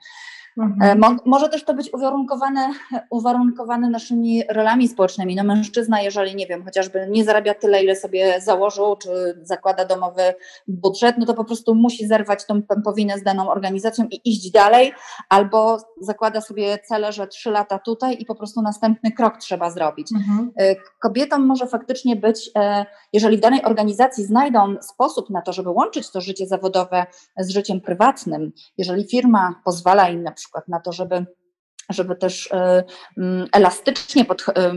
Mhm. 0.58 0.82
E, 0.82 0.95
mo 0.95 1.16
może 1.26 1.49
też 1.49 1.64
to 1.64 1.74
być 1.74 1.93
uwarunkowane, 1.93 2.70
uwarunkowane 3.10 3.89
naszymi 3.89 4.43
rolami 4.49 4.88
społecznymi. 4.88 5.36
No 5.36 5.43
mężczyzna, 5.43 6.01
jeżeli 6.01 6.36
nie 6.36 6.47
wiem, 6.47 6.64
chociażby 6.64 7.08
nie 7.10 7.24
zarabia 7.24 7.53
tyle, 7.53 7.84
ile 7.84 7.95
sobie 7.95 8.41
założył, 8.41 8.95
czy 8.95 9.10
zakłada 9.43 9.86
domowy 9.86 10.22
budżet, 10.68 11.16
no 11.18 11.26
to 11.26 11.34
po 11.34 11.45
prostu 11.45 11.76
musi 11.76 12.08
zerwać 12.08 12.45
tą 12.45 12.62
pępowinę 12.62 13.20
z 13.20 13.24
daną 13.24 13.49
organizacją 13.49 14.06
i 14.12 14.22
iść 14.30 14.51
dalej, 14.51 14.93
albo 15.30 15.78
zakłada 16.01 16.41
sobie 16.41 16.78
cele, 16.78 17.12
że 17.12 17.28
trzy 17.28 17.51
lata 17.51 17.80
tutaj 17.80 18.18
i 18.20 18.26
po 18.26 18.36
prostu 18.36 18.62
następny 18.62 19.12
krok 19.12 19.38
trzeba 19.38 19.70
zrobić. 19.70 20.08
Mhm. 20.16 20.51
E, 20.60 20.76
kobietom 20.99 21.45
może 21.45 21.68
faktycznie 21.68 22.16
być, 22.16 22.51
e, 22.58 22.86
jeżeli 23.14 23.38
w 23.38 23.41
danej 23.41 23.64
organizacji 23.64 24.24
znajdą 24.24 24.76
sposób 24.82 25.30
na 25.30 25.41
to, 25.41 25.53
żeby 25.53 25.70
łączyć 25.70 26.12
to 26.12 26.22
życie 26.22 26.47
zawodowe 26.47 27.06
z 27.38 27.49
życiem 27.49 27.82
prywatnym, 27.82 28.51
jeżeli 28.78 29.08
firma 29.08 29.62
pozwala 29.66 30.10
im 30.10 30.24
na 30.24 30.32
przykład 30.32 30.44
przykład 30.45 30.67
na 30.67 30.79
to, 30.79 30.91
żeby 30.91 31.25
żeby 31.89 32.15
też 32.15 32.51
e, 32.53 32.83
mm, 33.17 33.47
elastycznie 33.53 34.25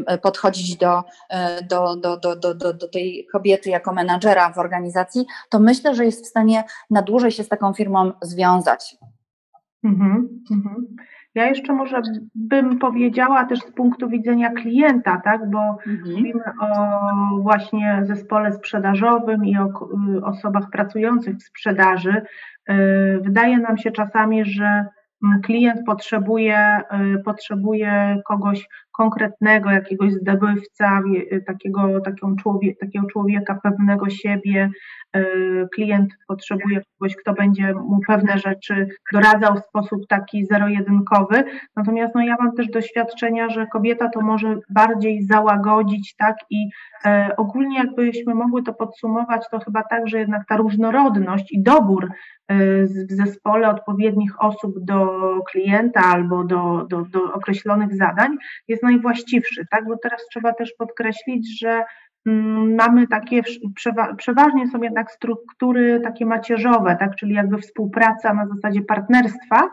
e, 0.06 0.18
podchodzić 0.18 0.76
do, 0.76 1.04
e, 1.30 1.64
do, 1.64 1.96
do, 1.96 2.16
do, 2.16 2.36
do, 2.36 2.54
do 2.54 2.88
tej 2.88 3.26
kobiety 3.32 3.70
jako 3.70 3.92
menadżera 3.92 4.52
w 4.52 4.58
organizacji, 4.58 5.26
to 5.50 5.60
myślę, 5.60 5.94
że 5.94 6.04
jest 6.04 6.24
w 6.24 6.28
stanie 6.28 6.64
na 6.90 7.02
dłużej 7.02 7.30
się 7.30 7.44
z 7.44 7.48
taką 7.48 7.72
firmą 7.72 8.12
związać. 8.22 8.96
Mhm, 9.84 10.28
mhm. 10.50 10.86
Ja 11.34 11.46
jeszcze 11.46 11.72
może 11.72 12.02
bym 12.34 12.78
powiedziała 12.78 13.44
też 13.44 13.58
z 13.58 13.72
punktu 13.72 14.08
widzenia 14.08 14.50
klienta, 14.50 15.20
tak, 15.24 15.50
bo 15.50 15.58
mhm. 15.58 16.00
mówimy 16.10 16.42
o 16.60 16.66
właśnie 17.42 18.02
zespole 18.06 18.52
sprzedażowym 18.52 19.44
i 19.44 19.58
o 19.58 19.64
y, 20.16 20.24
osobach 20.24 20.70
pracujących 20.70 21.36
w 21.36 21.42
sprzedaży. 21.42 22.22
Wydaje 23.20 23.58
nam 23.58 23.78
się 23.78 23.90
czasami, 23.90 24.44
że 24.44 24.86
klient 25.44 25.84
potrzebuje, 25.86 26.80
y, 27.16 27.22
potrzebuje 27.24 28.22
kogoś 28.26 28.68
konkretnego, 28.98 29.70
jakiegoś 29.70 30.12
zdobywca, 30.12 31.02
takiego, 31.46 32.00
takiego, 32.00 32.34
takiego 32.80 33.06
człowieka 33.06 33.60
pewnego 33.62 34.10
siebie. 34.10 34.70
Y, 35.16 35.68
klient 35.74 36.12
potrzebuje 36.28 36.80
kogoś, 36.98 37.16
kto 37.16 37.32
będzie 37.32 37.74
mu 37.74 38.00
pewne 38.06 38.38
rzeczy 38.38 38.88
doradzał 39.12 39.54
w 39.54 39.66
sposób 39.68 40.06
taki 40.08 40.46
zero-jedynkowy. 40.46 41.44
Natomiast 41.76 42.14
no, 42.14 42.20
ja 42.22 42.36
mam 42.40 42.52
też 42.52 42.68
doświadczenia, 42.68 43.50
że 43.50 43.66
kobieta 43.66 44.08
to 44.08 44.20
może 44.20 44.58
bardziej 44.70 45.22
załagodzić, 45.22 46.14
tak? 46.16 46.36
I 46.50 46.68
e, 47.04 47.30
ogólnie 47.36 47.78
jakbyśmy 47.78 48.34
mogły 48.34 48.62
to 48.62 48.74
podsumować, 48.74 49.48
to 49.50 49.58
chyba 49.58 49.82
tak, 49.82 50.08
że 50.08 50.18
jednak 50.18 50.46
ta 50.48 50.56
różnorodność 50.56 51.52
i 51.52 51.62
dobór 51.62 52.04
e, 52.48 52.56
w 52.86 53.12
zespole 53.12 53.68
odpowiednich 53.68 54.42
osób 54.42 54.74
do 54.80 55.08
klienta 55.50 56.00
albo 56.00 56.44
do, 56.44 56.86
do, 56.90 57.02
do 57.02 57.32
określonych 57.32 57.94
zadań 57.94 58.36
jest 58.68 58.82
najwłaściwszy, 58.90 59.66
tak? 59.70 59.84
Bo 59.88 59.96
teraz 60.02 60.26
trzeba 60.30 60.52
też 60.52 60.72
podkreślić, 60.78 61.60
że 61.60 61.84
mm, 62.26 62.74
mamy 62.74 63.06
takie, 63.06 63.42
przeważnie 64.16 64.68
są 64.68 64.82
jednak 64.82 65.12
struktury 65.12 66.00
takie 66.00 66.26
macierzowe, 66.26 66.96
tak, 67.00 67.16
czyli 67.16 67.34
jakby 67.34 67.58
współpraca 67.58 68.34
na 68.34 68.46
zasadzie 68.46 68.82
partnerstwa, 68.82 69.70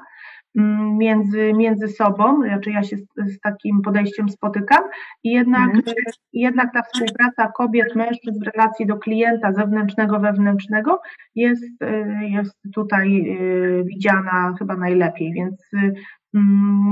Mm, 0.56 0.98
między, 0.98 1.54
między 1.54 1.88
sobą, 1.88 2.42
znaczy 2.44 2.72
ja 2.72 2.84
się 2.84 2.98
z, 2.98 3.06
z 3.18 3.40
takim 3.40 3.82
podejściem 3.82 4.30
spotykam 4.30 4.84
i 5.24 5.32
jednak, 5.32 5.76
mhm. 5.76 5.96
jednak 6.34 6.74
ta 6.74 6.82
współpraca 6.82 7.52
kobiet, 7.58 7.96
mężczyzn 7.96 8.40
w 8.40 8.48
relacji 8.48 8.86
do 8.86 8.98
klienta 8.98 9.54
zewnętrznego, 9.54 10.20
wewnętrznego 10.20 11.02
jest, 11.36 11.82
y, 11.82 12.06
jest 12.30 12.58
tutaj 12.74 13.38
y, 13.40 13.84
widziana 13.84 14.56
chyba 14.60 14.76
najlepiej, 14.76 15.34
więc 15.34 15.56
mm, 15.74 15.94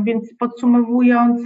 więc 0.03 0.35
podsumowując, 0.39 1.41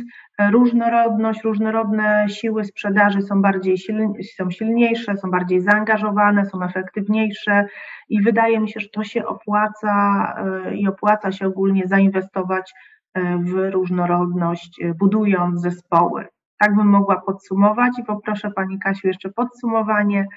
różnorodność, 0.52 1.44
różnorodne 1.44 2.26
siły 2.30 2.64
sprzedaży 2.66 3.22
są 3.22 3.42
bardziej 3.42 3.78
silni, 3.78 4.24
są 4.24 4.52
silniejsze, 4.52 5.18
są 5.18 5.32
bardziej 5.32 5.62
zaangażowane, 5.62 6.46
są 6.46 6.64
efektywniejsze 6.64 7.66
i 8.10 8.22
wydaje 8.22 8.60
mi 8.60 8.70
się, 8.70 8.80
że 8.80 8.90
to 8.90 9.04
się 9.04 9.26
opłaca 9.26 9.94
e, 10.66 10.76
i 10.76 10.88
opłaca 10.88 11.32
się 11.32 11.48
ogólnie 11.48 11.88
zainwestować 11.88 12.74
e, 13.14 13.38
w 13.38 13.74
różnorodność, 13.74 14.82
e, 14.82 14.94
budując 14.94 15.62
zespoły. 15.62 16.26
Tak 16.58 16.76
bym 16.76 16.88
mogła 16.88 17.22
podsumować 17.22 18.00
i 18.00 18.04
poproszę 18.04 18.52
Pani 18.52 18.80
Kasiu 18.80 19.08
jeszcze 19.08 19.30
podsumowanie 19.30 20.28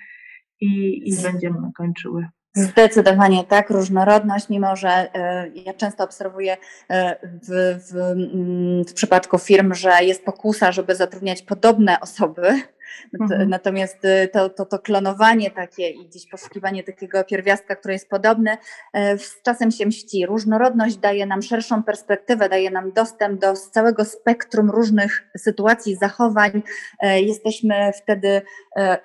i, 0.61 1.03
i 1.09 1.23
będziemy 1.23 1.73
kończyły. 1.77 2.29
Zdecydowanie 2.55 3.45
tak, 3.45 3.71
różnorodność, 3.71 4.49
mimo 4.49 4.77
że 4.77 4.89
e, 4.89 5.49
ja 5.55 5.75
często 5.75 6.05
obserwuję 6.05 6.57
e, 6.91 7.17
w, 7.23 7.79
w, 7.91 7.97
mm, 7.97 8.85
w, 8.85 8.95
przypadku 8.95 9.39
firm, 9.39 9.75
że 9.75 10.05
jest 10.05 10.25
pokusa, 10.25 10.73
żeby 10.73 10.95
zatrudniać 10.95 11.43
podobne 11.43 12.01
osoby. 12.01 12.63
Mhm. 13.21 13.49
Natomiast 13.49 14.05
e, 14.05 14.29
to, 14.29 14.49
to, 14.49 14.67
to 14.67 14.79
klonowanie 14.79 15.51
takie 15.51 15.91
i 15.91 16.07
gdzieś 16.07 16.27
poszukiwanie 16.31 16.83
takiego 16.83 17.25
pierwiastka, 17.25 17.77
który 17.77 17.95
jest 17.95 18.09
podobny, 18.11 18.57
z 19.19 19.43
czasem 19.43 19.71
się 19.71 19.87
mści. 19.87 20.27
Różnorodność 20.27 20.97
daje 20.97 21.27
nam 21.27 21.43
szerszą 21.43 21.83
perspektywę, 21.83 22.49
daje 22.49 22.71
nam 22.71 22.93
dostęp 22.93 23.41
do 23.41 23.53
całego 23.53 24.05
spektrum 24.05 24.71
różnych 24.71 25.31
sytuacji, 25.37 25.97
zachowań. 25.97 26.63
Jesteśmy 27.03 27.93
wtedy 28.03 28.43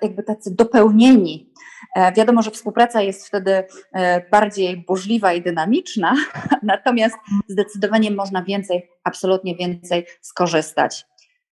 jakby 0.02 0.22
tacy 0.22 0.54
dopełnieni 0.54 1.52
E, 1.96 2.12
wiadomo, 2.12 2.42
że 2.42 2.50
współpraca 2.50 3.02
jest 3.02 3.26
wtedy 3.26 3.64
e, 3.92 4.30
bardziej 4.30 4.76
burzliwa 4.76 5.32
i 5.32 5.42
dynamiczna, 5.42 6.14
natomiast 6.62 7.16
zdecydowanie 7.48 8.10
można 8.10 8.42
więcej, 8.42 8.88
absolutnie 9.04 9.56
więcej 9.56 10.06
skorzystać. 10.20 11.06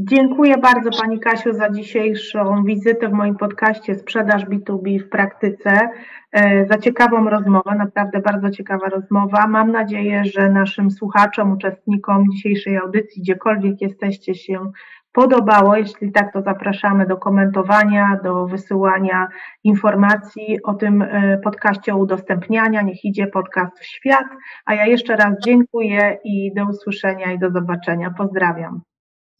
Dziękuję 0.00 0.58
bardzo 0.58 0.90
Pani 1.00 1.20
Kasiu 1.20 1.52
za 1.52 1.70
dzisiejszą 1.70 2.64
wizytę 2.64 3.08
w 3.08 3.12
moim 3.12 3.36
podcaście 3.36 3.94
Sprzedaż 3.94 4.46
B2B 4.46 4.98
w 4.98 5.08
praktyce, 5.08 5.88
e, 6.32 6.66
za 6.66 6.78
ciekawą 6.78 7.30
rozmowę, 7.30 7.74
naprawdę 7.78 8.20
bardzo 8.20 8.50
ciekawa 8.50 8.88
rozmowa. 8.88 9.46
Mam 9.46 9.72
nadzieję, 9.72 10.24
że 10.24 10.50
naszym 10.50 10.90
słuchaczom, 10.90 11.52
uczestnikom 11.52 12.24
dzisiejszej 12.32 12.76
audycji, 12.76 13.22
gdziekolwiek 13.22 13.80
jesteście, 13.80 14.34
się 14.34 14.70
podobało. 15.12 15.76
Jeśli 15.76 16.12
tak, 16.12 16.32
to 16.32 16.42
zapraszamy 16.42 17.06
do 17.06 17.16
komentowania, 17.16 18.20
do 18.24 18.46
wysyłania 18.46 19.28
informacji 19.64 20.62
o 20.62 20.74
tym 20.74 21.02
e, 21.02 21.38
podcaście, 21.44 21.94
udostępniania. 21.94 22.82
Niech 22.82 23.04
idzie 23.04 23.26
podcast 23.26 23.78
w 23.78 23.84
świat. 23.84 24.26
A 24.66 24.74
ja 24.74 24.86
jeszcze 24.86 25.16
raz 25.16 25.34
dziękuję 25.44 26.18
i 26.24 26.54
do 26.54 26.64
usłyszenia 26.64 27.32
i 27.32 27.38
do 27.38 27.50
zobaczenia. 27.50 28.14
Pozdrawiam. 28.18 28.87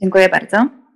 Dziękuję 0.00 0.28
bardzo. 0.28 0.87